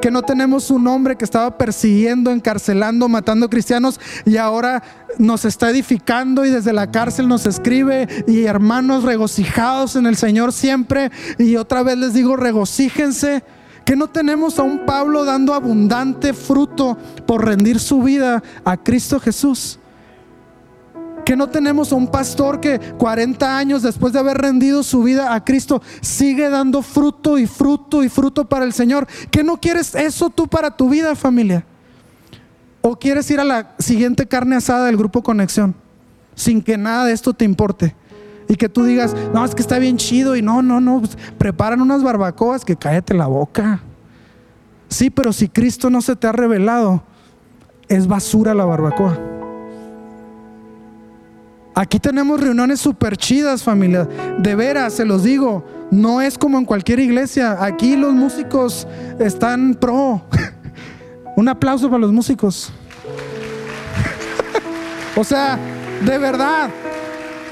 Que 0.00 0.12
no 0.12 0.22
tenemos 0.22 0.70
un 0.70 0.86
hombre 0.86 1.16
que 1.16 1.24
estaba 1.24 1.58
persiguiendo, 1.58 2.30
encarcelando, 2.30 3.08
matando 3.08 3.50
cristianos 3.50 3.98
y 4.24 4.36
ahora 4.36 4.84
nos 5.18 5.44
está 5.44 5.68
edificando 5.68 6.44
y 6.44 6.50
desde 6.50 6.72
la 6.72 6.92
cárcel 6.92 7.26
nos 7.26 7.46
escribe 7.46 8.06
y 8.28 8.44
hermanos 8.44 9.02
regocijados 9.02 9.96
en 9.96 10.06
el 10.06 10.14
Señor 10.14 10.52
siempre. 10.52 11.10
Y 11.36 11.56
otra 11.56 11.82
vez 11.82 11.98
les 11.98 12.14
digo, 12.14 12.36
regocíjense 12.36 13.42
que 13.86 13.94
no 13.94 14.08
tenemos 14.08 14.58
a 14.58 14.64
un 14.64 14.84
Pablo 14.84 15.24
dando 15.24 15.54
abundante 15.54 16.34
fruto 16.34 16.98
por 17.24 17.46
rendir 17.46 17.78
su 17.78 18.02
vida 18.02 18.42
a 18.64 18.76
Cristo 18.76 19.20
Jesús. 19.20 19.78
Que 21.24 21.36
no 21.36 21.48
tenemos 21.48 21.92
a 21.92 21.94
un 21.94 22.08
pastor 22.08 22.60
que 22.60 22.78
40 22.78 23.56
años 23.56 23.82
después 23.82 24.12
de 24.12 24.18
haber 24.18 24.38
rendido 24.38 24.82
su 24.82 25.04
vida 25.04 25.34
a 25.34 25.44
Cristo 25.44 25.80
sigue 26.00 26.50
dando 26.50 26.82
fruto 26.82 27.38
y 27.38 27.46
fruto 27.46 28.02
y 28.02 28.08
fruto 28.08 28.48
para 28.48 28.64
el 28.64 28.72
Señor. 28.72 29.06
Que 29.30 29.44
no 29.44 29.60
quieres 29.60 29.94
eso 29.94 30.30
tú 30.30 30.48
para 30.48 30.76
tu 30.76 30.88
vida, 30.88 31.14
familia. 31.14 31.64
O 32.82 32.98
quieres 32.98 33.30
ir 33.30 33.38
a 33.38 33.44
la 33.44 33.76
siguiente 33.78 34.26
carne 34.26 34.56
asada 34.56 34.86
del 34.86 34.96
grupo 34.96 35.22
Conexión 35.22 35.76
sin 36.34 36.60
que 36.60 36.76
nada 36.76 37.06
de 37.06 37.12
esto 37.12 37.32
te 37.32 37.44
importe. 37.44 37.94
Y 38.48 38.56
que 38.56 38.68
tú 38.68 38.84
digas, 38.84 39.14
no, 39.34 39.44
es 39.44 39.54
que 39.54 39.62
está 39.62 39.78
bien 39.78 39.96
chido 39.96 40.36
y 40.36 40.42
no, 40.42 40.62
no, 40.62 40.80
no, 40.80 41.00
pues, 41.00 41.16
preparan 41.38 41.80
unas 41.80 42.02
barbacoas 42.02 42.64
que 42.64 42.76
cállate 42.76 43.14
la 43.14 43.26
boca. 43.26 43.80
Sí, 44.88 45.10
pero 45.10 45.32
si 45.32 45.48
Cristo 45.48 45.90
no 45.90 46.00
se 46.00 46.14
te 46.14 46.26
ha 46.26 46.32
revelado, 46.32 47.02
es 47.88 48.06
basura 48.06 48.54
la 48.54 48.64
barbacoa. 48.64 49.18
Aquí 51.74 51.98
tenemos 51.98 52.40
reuniones 52.40 52.80
súper 52.80 53.18
chidas, 53.18 53.62
familia. 53.62 54.08
De 54.38 54.54
veras, 54.54 54.94
se 54.94 55.04
los 55.04 55.24
digo, 55.24 55.62
no 55.90 56.22
es 56.22 56.38
como 56.38 56.56
en 56.56 56.64
cualquier 56.64 57.00
iglesia. 57.00 57.62
Aquí 57.62 57.96
los 57.96 58.14
músicos 58.14 58.88
están 59.18 59.74
pro. 59.74 60.22
Un 61.36 61.48
aplauso 61.48 61.90
para 61.90 61.98
los 61.98 62.12
músicos. 62.12 62.72
o 65.16 65.22
sea, 65.22 65.58
de 66.02 66.16
verdad, 66.16 66.70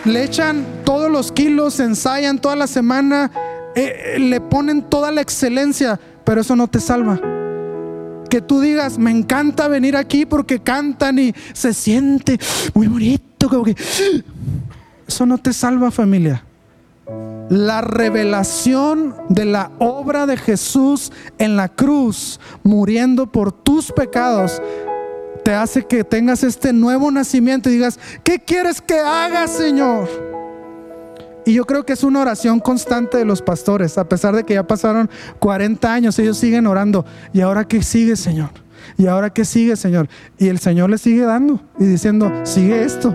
le 0.05 0.23
echan 0.23 0.65
todos 0.85 1.11
los 1.11 1.33
kilos, 1.33 1.81
ensayan 1.81 2.39
toda 2.39 2.57
la 2.57 2.67
semana, 2.67 3.31
eh, 3.75 4.15
eh, 4.15 4.19
le 4.19 4.41
ponen 4.41 4.83
toda 4.83 5.11
la 5.11 5.21
excelencia, 5.21 5.99
pero 6.25 6.43
eso 6.43 6.55
no 6.57 6.69
te 6.69 6.81
salva. 6.81 7.21
Que 8.29 8.41
tú 8.41 8.61
digas, 8.61 8.99
me 8.99 9.11
encanta 9.11 9.69
venir 9.69 9.97
aquí 9.97 10.27
porque 10.27 10.59
cantan 10.59 11.19
y 11.19 11.35
se 11.53 11.73
siente 11.73 12.39
muy 12.75 12.89
bonito, 12.89 13.49
como 13.49 13.65
que 13.65 13.77
eso 15.07 15.27
no 15.27 15.39
te 15.39 15.53
salva 15.53 15.91
familia. 15.91 16.45
La 17.51 17.83
revelación 17.83 19.15
de 19.29 19.45
la 19.45 19.71
obra 19.79 20.27
de 20.27 20.37
Jesús 20.37 21.13
en 21.39 21.57
la 21.57 21.69
cruz, 21.69 22.41
muriendo 22.63 23.27
por 23.31 23.53
tus 23.53 23.93
pecados, 23.93 24.63
te 25.45 25.53
hace 25.53 25.85
que 25.87 26.03
tengas 26.03 26.43
este 26.43 26.73
nuevo 26.73 27.11
nacimiento 27.11 27.69
y 27.69 27.75
digas, 27.75 28.01
¿qué 28.25 28.39
quieres 28.39 28.81
que 28.81 28.99
haga, 28.99 29.47
Señor? 29.47 30.09
Y 31.45 31.53
yo 31.53 31.67
creo 31.67 31.85
que 31.85 31.93
es 31.93 32.03
una 32.03 32.23
oración 32.23 32.59
constante 32.59 33.19
de 33.19 33.27
los 33.27 33.43
pastores, 33.43 33.99
a 33.99 34.09
pesar 34.09 34.35
de 34.35 34.45
que 34.45 34.55
ya 34.55 34.67
pasaron 34.67 35.11
40 35.39 35.93
años, 35.93 36.19
ellos 36.19 36.39
siguen 36.39 36.67
orando. 36.67 37.05
¿Y 37.35 37.43
ahora 37.43 37.65
qué 37.65 37.83
sigue, 37.83 38.17
Señor? 38.17 38.49
¿Y 38.97 39.07
ahora 39.07 39.31
qué 39.31 39.45
sigue, 39.45 39.77
Señor? 39.77 40.09
Y 40.39 40.49
el 40.49 40.59
Señor 40.59 40.89
le 40.89 40.97
sigue 40.97 41.25
dando 41.25 41.61
y 41.79 41.85
diciendo, 41.85 42.33
sigue 42.45 42.83
esto, 42.83 43.15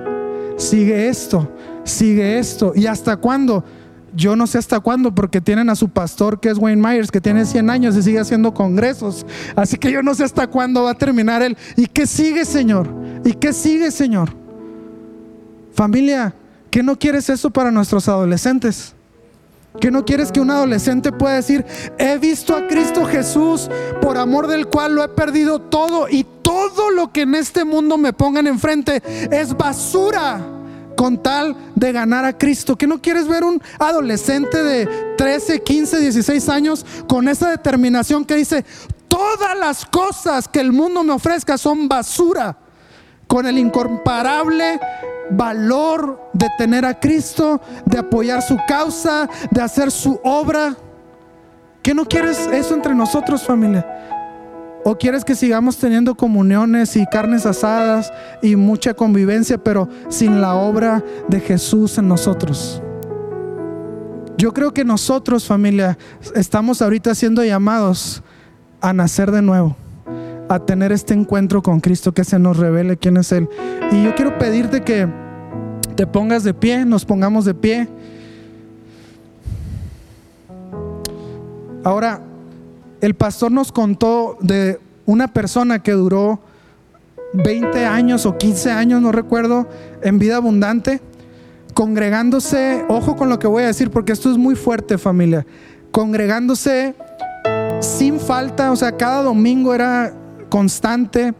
sigue 0.57 1.09
esto, 1.09 1.51
sigue 1.83 2.37
esto. 2.37 2.73
¿Y 2.75 2.85
hasta 2.85 3.17
cuándo? 3.17 3.65
Yo 4.15 4.35
no 4.35 4.47
sé 4.47 4.57
hasta 4.57 4.79
cuándo, 4.79 5.13
porque 5.13 5.41
tienen 5.41 5.69
a 5.69 5.75
su 5.75 5.89
pastor 5.89 6.39
que 6.39 6.49
es 6.49 6.57
Wayne 6.57 6.81
Myers, 6.81 7.11
que 7.11 7.21
tiene 7.21 7.45
100 7.45 7.69
años 7.69 7.95
y 7.95 8.03
sigue 8.03 8.19
haciendo 8.19 8.53
congresos. 8.53 9.25
Así 9.55 9.77
que 9.77 9.91
yo 9.91 10.01
no 10.01 10.13
sé 10.15 10.23
hasta 10.23 10.47
cuándo 10.47 10.83
va 10.83 10.91
a 10.91 10.95
terminar 10.95 11.41
él. 11.41 11.57
¿Y 11.75 11.85
qué 11.87 12.07
sigue, 12.07 12.45
Señor? 12.45 12.87
¿Y 13.23 13.33
qué 13.33 13.53
sigue, 13.53 13.91
Señor? 13.91 14.29
Familia, 15.73 16.33
¿qué 16.71 16.83
no 16.83 16.97
quieres 16.97 17.29
eso 17.29 17.49
para 17.49 17.71
nuestros 17.71 18.07
adolescentes? 18.07 18.95
¿Qué 19.79 19.91
no 19.91 20.03
quieres 20.03 20.31
que 20.31 20.41
un 20.41 20.49
adolescente 20.49 21.11
pueda 21.11 21.35
decir, 21.35 21.63
he 21.99 22.17
visto 22.17 22.55
a 22.55 22.67
Cristo 22.67 23.05
Jesús 23.05 23.69
por 24.01 24.17
amor 24.17 24.47
del 24.47 24.67
cual 24.67 24.95
lo 24.95 25.03
he 25.03 25.09
perdido 25.09 25.59
todo 25.59 26.07
y 26.09 26.25
todo 26.41 26.89
lo 26.89 27.13
que 27.13 27.21
en 27.21 27.35
este 27.35 27.63
mundo 27.63 27.97
me 27.97 28.11
pongan 28.11 28.47
enfrente 28.47 29.01
es 29.31 29.55
basura 29.55 30.41
con 30.99 31.23
tal 31.23 31.55
de 31.75 31.93
ganar 31.93 32.25
a 32.25 32.37
Cristo. 32.37 32.77
¿Que 32.77 32.85
no 32.85 33.01
quieres 33.01 33.25
ver 33.25 33.45
un 33.45 33.61
adolescente 33.79 34.61
de 34.61 34.85
13, 35.17 35.63
15, 35.63 35.97
16 35.97 36.49
años 36.49 36.85
con 37.07 37.29
esa 37.29 37.51
determinación 37.51 38.25
que 38.25 38.35
dice, 38.35 38.65
todas 39.07 39.57
las 39.57 39.85
cosas 39.85 40.49
que 40.49 40.59
el 40.59 40.73
mundo 40.73 41.01
me 41.05 41.13
ofrezca 41.13 41.57
son 41.57 41.87
basura? 41.87 42.57
Con 43.27 43.47
el 43.47 43.57
incomparable 43.57 44.77
valor 45.31 46.19
de 46.33 46.47
tener 46.57 46.83
a 46.83 46.99
Cristo, 46.99 47.61
de 47.85 47.99
apoyar 47.99 48.41
su 48.41 48.57
causa, 48.67 49.29
de 49.51 49.61
hacer 49.61 49.91
su 49.91 50.19
obra. 50.25 50.75
¿Qué 51.81 51.93
no 51.93 52.03
quieres 52.03 52.39
eso 52.51 52.73
entre 52.73 52.93
nosotros, 52.93 53.43
familia? 53.43 54.18
¿O 54.83 54.97
quieres 54.97 55.25
que 55.25 55.35
sigamos 55.35 55.77
teniendo 55.77 56.15
comuniones 56.15 56.95
y 56.95 57.05
carnes 57.05 57.45
asadas 57.45 58.11
y 58.41 58.55
mucha 58.55 58.93
convivencia, 58.93 59.57
pero 59.57 59.89
sin 60.07 60.39
la 60.39 60.55
obra 60.55 61.03
de 61.27 61.39
Jesús 61.41 61.97
en 61.97 62.07
nosotros? 62.07 62.81
Yo 64.37 64.53
creo 64.53 64.73
que 64.73 64.85
nosotros, 64.85 65.45
familia, 65.45 65.97
estamos 66.33 66.81
ahorita 66.81 67.13
siendo 67.13 67.43
llamados 67.43 68.23
a 68.79 68.93
nacer 68.93 69.31
de 69.31 69.41
nuevo, 69.41 69.75
a 70.47 70.59
tener 70.59 70.93
este 70.93 71.13
encuentro 71.13 71.61
con 71.61 71.81
Cristo, 71.81 72.13
que 72.13 72.23
se 72.23 72.39
nos 72.39 72.55
revele 72.55 72.95
quién 72.95 73.17
es 73.17 73.33
Él. 73.33 73.49
Y 73.91 74.03
yo 74.03 74.15
quiero 74.15 74.37
pedirte 74.37 74.81
que 74.81 75.09
te 75.95 76.07
pongas 76.07 76.45
de 76.45 76.53
pie, 76.53 76.85
nos 76.85 77.03
pongamos 77.03 77.43
de 77.43 77.53
pie. 77.53 77.89
Ahora, 81.83 82.21
el 83.01 83.15
pastor 83.15 83.51
nos 83.51 83.71
contó 83.71 84.37
de 84.41 84.79
una 85.05 85.27
persona 85.29 85.79
que 85.79 85.91
duró 85.91 86.39
20 87.33 87.85
años 87.85 88.25
o 88.25 88.37
15 88.37 88.71
años, 88.71 89.01
no 89.01 89.11
recuerdo, 89.11 89.67
en 90.01 90.19
vida 90.19 90.37
abundante, 90.37 91.01
congregándose, 91.73 92.83
ojo 92.89 93.15
con 93.15 93.29
lo 93.29 93.39
que 93.39 93.47
voy 93.47 93.63
a 93.63 93.67
decir 93.67 93.91
porque 93.91 94.11
esto 94.11 94.31
es 94.31 94.37
muy 94.37 94.55
fuerte 94.55 94.97
familia, 94.97 95.45
congregándose 95.91 96.95
sin 97.79 98.19
falta, 98.19 98.71
o 98.71 98.75
sea, 98.75 98.97
cada 98.97 99.23
domingo 99.23 99.73
era 99.73 100.13
constante. 100.49 101.33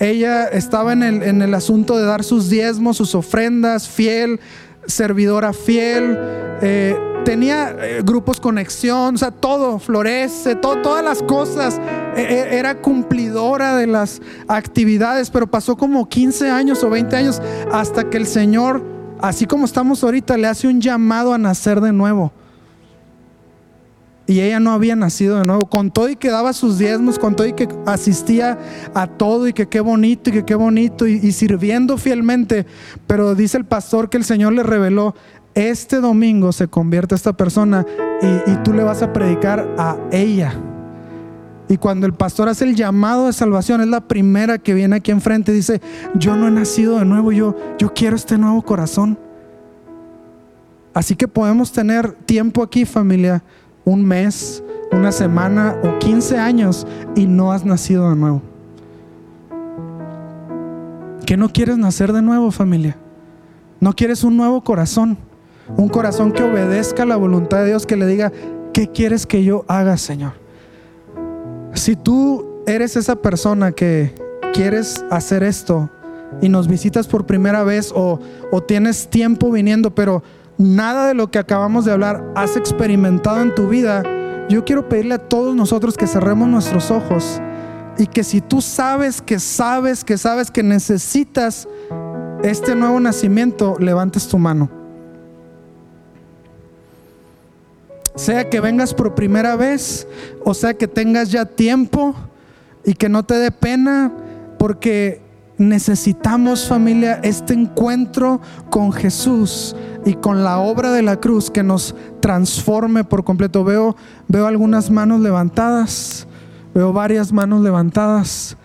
Ella 0.00 0.46
estaba 0.46 0.92
en 0.92 1.02
el, 1.02 1.22
en 1.22 1.42
el 1.42 1.54
asunto 1.54 1.96
de 1.96 2.04
dar 2.04 2.24
sus 2.24 2.48
diezmos, 2.48 2.96
sus 2.96 3.14
ofrendas, 3.14 3.88
fiel, 3.88 4.40
servidora 4.86 5.52
fiel. 5.52 6.18
Eh, 6.62 6.96
tenía 7.24 7.74
eh, 7.80 8.02
grupos 8.04 8.38
conexión, 8.38 9.14
o 9.14 9.18
sea, 9.18 9.30
todo 9.30 9.78
florece, 9.78 10.54
todas 10.56 11.04
las 11.04 11.22
cosas. 11.22 11.80
E, 12.16 12.20
e, 12.20 12.58
era 12.58 12.80
cumplidora 12.80 13.76
de 13.76 13.86
las 13.86 14.20
actividades, 14.46 15.30
pero 15.30 15.46
pasó 15.46 15.76
como 15.76 16.08
15 16.08 16.50
años 16.50 16.84
o 16.84 16.90
20 16.90 17.16
años 17.16 17.42
hasta 17.72 18.08
que 18.10 18.18
el 18.18 18.26
Señor, 18.26 18.82
así 19.20 19.46
como 19.46 19.64
estamos 19.64 20.04
ahorita, 20.04 20.36
le 20.36 20.46
hace 20.46 20.68
un 20.68 20.80
llamado 20.80 21.32
a 21.32 21.38
nacer 21.38 21.80
de 21.80 21.92
nuevo. 21.92 22.32
Y 24.26 24.40
ella 24.40 24.58
no 24.58 24.72
había 24.72 24.96
nacido 24.96 25.38
de 25.38 25.44
nuevo. 25.44 25.66
Con 25.66 25.90
todo 25.90 26.08
y 26.08 26.16
que 26.16 26.30
daba 26.30 26.52
sus 26.52 26.78
diezmos, 26.78 27.18
con 27.18 27.36
todo 27.36 27.46
y 27.46 27.52
que 27.52 27.68
asistía 27.86 28.58
a 28.94 29.06
todo 29.06 29.46
y 29.48 29.52
que 29.52 29.68
qué 29.68 29.80
bonito 29.80 30.30
y 30.30 30.32
que 30.32 30.44
qué 30.44 30.54
bonito 30.54 31.06
y, 31.06 31.20
y 31.22 31.32
sirviendo 31.32 31.98
fielmente. 31.98 32.64
Pero 33.06 33.34
dice 33.34 33.58
el 33.58 33.64
pastor 33.66 34.08
que 34.08 34.16
el 34.16 34.24
Señor 34.24 34.54
le 34.54 34.62
reveló, 34.62 35.14
este 35.54 36.00
domingo 36.00 36.52
se 36.52 36.68
convierte 36.68 37.14
esta 37.14 37.32
persona 37.32 37.86
y, 38.46 38.56
tú 38.64 38.72
le 38.72 38.82
vas 38.82 39.02
a 39.02 39.12
predicar 39.12 39.68
a 39.78 39.96
ella. 40.10 40.54
Y 41.68 41.76
cuando 41.76 42.06
el 42.06 42.12
pastor 42.12 42.48
hace 42.48 42.64
el 42.64 42.74
llamado 42.74 43.26
de 43.26 43.32
salvación, 43.32 43.80
es 43.80 43.88
la 43.88 44.06
primera 44.06 44.58
que 44.58 44.74
viene 44.74 44.96
aquí 44.96 45.10
enfrente 45.10 45.52
y 45.52 45.56
dice, 45.56 45.80
yo 46.14 46.36
no 46.36 46.48
he 46.48 46.50
nacido 46.50 46.98
de 46.98 47.04
nuevo, 47.04 47.32
yo, 47.32 47.56
yo 47.78 47.94
quiero 47.94 48.16
este 48.16 48.36
nuevo 48.36 48.62
corazón. 48.62 49.18
Así 50.92 51.16
que 51.16 51.26
podemos 51.26 51.72
tener 51.72 52.12
tiempo 52.12 52.62
aquí 52.62 52.84
familia, 52.84 53.42
un 53.84 54.04
mes, 54.04 54.62
una 54.92 55.12
semana 55.12 55.76
o 55.82 55.98
15 55.98 56.38
años 56.38 56.86
y 57.14 57.26
no 57.26 57.52
has 57.52 57.64
nacido 57.64 58.08
de 58.10 58.16
nuevo. 58.16 58.42
¿Que 61.26 61.36
no 61.36 61.48
quieres 61.48 61.78
nacer 61.78 62.12
de 62.12 62.22
nuevo 62.22 62.50
familia? 62.50 62.96
¿No 63.80 63.94
quieres 63.94 64.24
un 64.24 64.36
nuevo 64.36 64.62
corazón? 64.62 65.16
Un 65.76 65.88
corazón 65.88 66.32
que 66.32 66.42
obedezca 66.42 67.06
la 67.06 67.16
voluntad 67.16 67.58
de 67.58 67.68
Dios, 67.68 67.86
que 67.86 67.96
le 67.96 68.06
diga, 68.06 68.32
¿qué 68.72 68.88
quieres 68.88 69.26
que 69.26 69.42
yo 69.42 69.64
haga, 69.66 69.96
Señor? 69.96 70.32
Si 71.72 71.96
tú 71.96 72.62
eres 72.66 72.96
esa 72.96 73.16
persona 73.16 73.72
que 73.72 74.14
quieres 74.52 75.04
hacer 75.10 75.42
esto 75.42 75.90
y 76.40 76.48
nos 76.48 76.68
visitas 76.68 77.06
por 77.06 77.26
primera 77.26 77.64
vez 77.64 77.92
o, 77.94 78.20
tienes 78.66 79.08
tiempo 79.08 79.50
viniendo, 79.50 79.94
pero 79.94 80.22
nada 80.58 81.08
de 81.08 81.14
lo 81.14 81.30
que 81.30 81.38
acabamos 81.38 81.84
de 81.84 81.92
hablar 81.92 82.24
has 82.34 82.56
experimentado 82.56 83.40
en 83.40 83.54
tu 83.54 83.68
vida, 83.68 84.02
yo 84.48 84.64
quiero 84.64 84.88
pedirle 84.88 85.14
a 85.14 85.18
todos 85.18 85.54
nosotros 85.56 85.96
que 85.96 86.06
cerremos 86.06 86.48
nuestros 86.48 86.90
ojos 86.90 87.40
y 87.98 88.06
que 88.06 88.24
si 88.24 88.40
tú 88.40 88.60
sabes 88.60 89.22
que 89.22 89.38
sabes 89.38 90.04
que 90.04 90.18
sabes 90.18 90.50
que 90.50 90.62
necesitas 90.62 91.68
este 92.42 92.74
nuevo 92.74 93.00
nacimiento, 93.00 93.76
levantes 93.78 94.28
tu 94.28 94.38
mano. 94.38 94.68
Sea 98.16 98.48
que 98.48 98.60
vengas 98.60 98.94
por 98.94 99.14
primera 99.14 99.56
vez, 99.56 100.06
o 100.44 100.54
sea 100.54 100.74
que 100.74 100.86
tengas 100.86 101.30
ya 101.30 101.46
tiempo 101.46 102.14
y 102.84 102.94
que 102.94 103.08
no 103.08 103.24
te 103.24 103.34
dé 103.34 103.50
pena, 103.50 104.12
porque 104.58 105.23
necesitamos 105.58 106.68
familia 106.68 107.20
este 107.22 107.54
encuentro 107.54 108.40
con 108.70 108.92
Jesús 108.92 109.76
y 110.04 110.14
con 110.14 110.42
la 110.44 110.58
obra 110.58 110.90
de 110.90 111.02
la 111.02 111.20
cruz 111.20 111.50
que 111.50 111.62
nos 111.62 111.94
transforme 112.20 113.04
por 113.04 113.24
completo. 113.24 113.64
Veo, 113.64 113.96
veo 114.28 114.46
algunas 114.46 114.90
manos 114.90 115.20
levantadas, 115.20 116.26
veo 116.74 116.92
varias 116.92 117.32
manos 117.32 117.62
levantadas. 117.62 118.56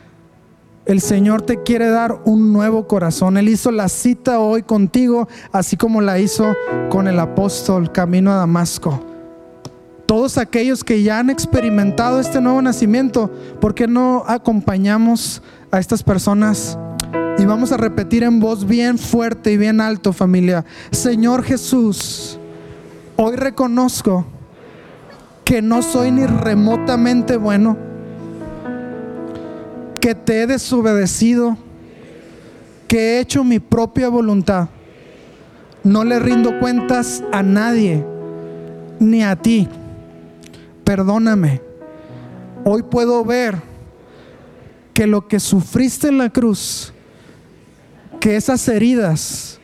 El 0.85 1.01
Señor 1.01 1.43
te 1.43 1.61
quiere 1.61 1.89
dar 1.89 2.19
un 2.25 2.51
nuevo 2.51 2.87
corazón. 2.87 3.37
Él 3.37 3.49
hizo 3.49 3.71
la 3.71 3.89
cita 3.89 4.39
hoy 4.39 4.63
contigo, 4.63 5.27
así 5.51 5.77
como 5.77 6.01
la 6.01 6.17
hizo 6.17 6.55
con 6.89 7.07
el 7.07 7.19
apóstol 7.19 7.91
camino 7.91 8.31
a 8.31 8.35
Damasco 8.35 9.05
todos 10.09 10.39
aquellos 10.39 10.83
que 10.83 11.03
ya 11.03 11.19
han 11.19 11.29
experimentado 11.29 12.19
este 12.19 12.41
nuevo 12.41 12.59
nacimiento, 12.63 13.29
¿por 13.61 13.75
qué 13.75 13.87
no 13.87 14.23
acompañamos 14.25 15.43
a 15.72 15.80
estas 15.80 16.03
personas? 16.03 16.78
Y 17.38 17.45
vamos 17.45 17.72
a 17.72 17.78
repetir 17.78 18.24
en 18.24 18.39
voz 18.39 18.65
bien 18.65 18.97
fuerte 18.97 19.51
y 19.51 19.57
bien 19.57 19.82
alto, 19.82 20.13
familia. 20.13 20.65
Señor 20.91 21.43
Jesús, 21.43 22.39
hoy 23.15 23.36
reconozco 23.36 24.26
que 25.45 25.61
no 25.61 25.82
soy 25.82 26.11
ni 26.11 26.26
remotamente 26.26 27.38
bueno, 27.38 27.78
que 30.01 30.15
te 30.15 30.43
he 30.43 30.47
desobedecido, 30.47 31.57
que 32.88 32.97
he 32.99 33.20
hecho 33.20 33.43
mi 33.43 33.59
propia 33.59 34.09
voluntad. 34.09 34.70
No 35.84 36.03
le 36.03 36.20
rindo 36.20 36.59
cuentas 36.59 37.24
a 37.32 37.41
nadie, 37.41 38.05
ni 38.99 39.24
a 39.24 39.36
ti 39.36 39.67
perdóname. 40.89 41.61
Hoy 42.65 42.82
puedo 42.82 43.24
ver 43.24 43.61
que 45.00 45.08
lo 45.08 45.30
que 45.30 45.39
sufriste 45.39 46.10
en 46.10 46.18
la 46.18 46.30
cruz, 46.30 46.91
que 48.20 48.36
esas 48.36 48.68
heridas, 48.68 49.58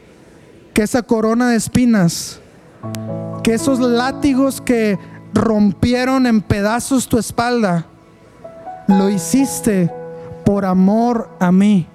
que 0.74 0.82
esa 0.82 1.04
corona 1.04 1.50
de 1.50 1.58
espinas, 1.58 2.40
que 3.44 3.54
esos 3.54 3.82
látigos 3.82 4.62
que 4.62 4.98
rompieron 5.34 6.26
en 6.26 6.42
pedazos 6.42 7.10
tu 7.10 7.18
espalda, 7.18 7.86
lo 8.88 9.10
hiciste 9.10 9.92
por 10.46 10.64
amor 10.64 11.30
a 11.42 11.52
mí. 11.52 11.86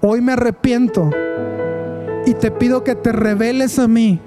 Hoy 0.00 0.20
me 0.20 0.34
arrepiento 0.34 1.10
y 2.26 2.34
te 2.34 2.52
pido 2.52 2.84
que 2.84 2.94
te 2.94 3.10
reveles 3.10 3.76
a 3.80 3.88
mí. 3.88 4.20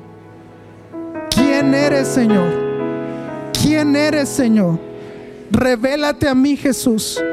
¿Quién 1.30 1.74
eres, 1.74 2.10
Señor? 2.10 2.51
¿Quién 3.54 3.95
eres, 3.95 4.28
Señor? 4.28 4.78
Revélate 5.51 6.28
a 6.28 6.36
mí, 6.36 6.58
Jesús. 6.58 7.24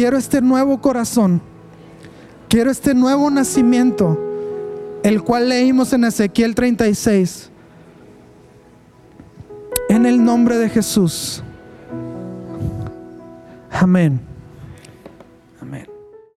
Quiero 0.00 0.16
este 0.16 0.40
nuevo 0.40 0.80
corazón. 0.80 1.42
Quiero 2.48 2.70
este 2.70 2.94
nuevo 2.94 3.30
nacimiento, 3.30 4.18
el 5.02 5.22
cual 5.22 5.50
leímos 5.50 5.92
en 5.92 6.04
Ezequiel 6.04 6.54
36. 6.54 7.50
En 9.90 10.06
el 10.06 10.24
nombre 10.24 10.56
de 10.56 10.70
Jesús. 10.70 11.42
Amén. 13.70 14.29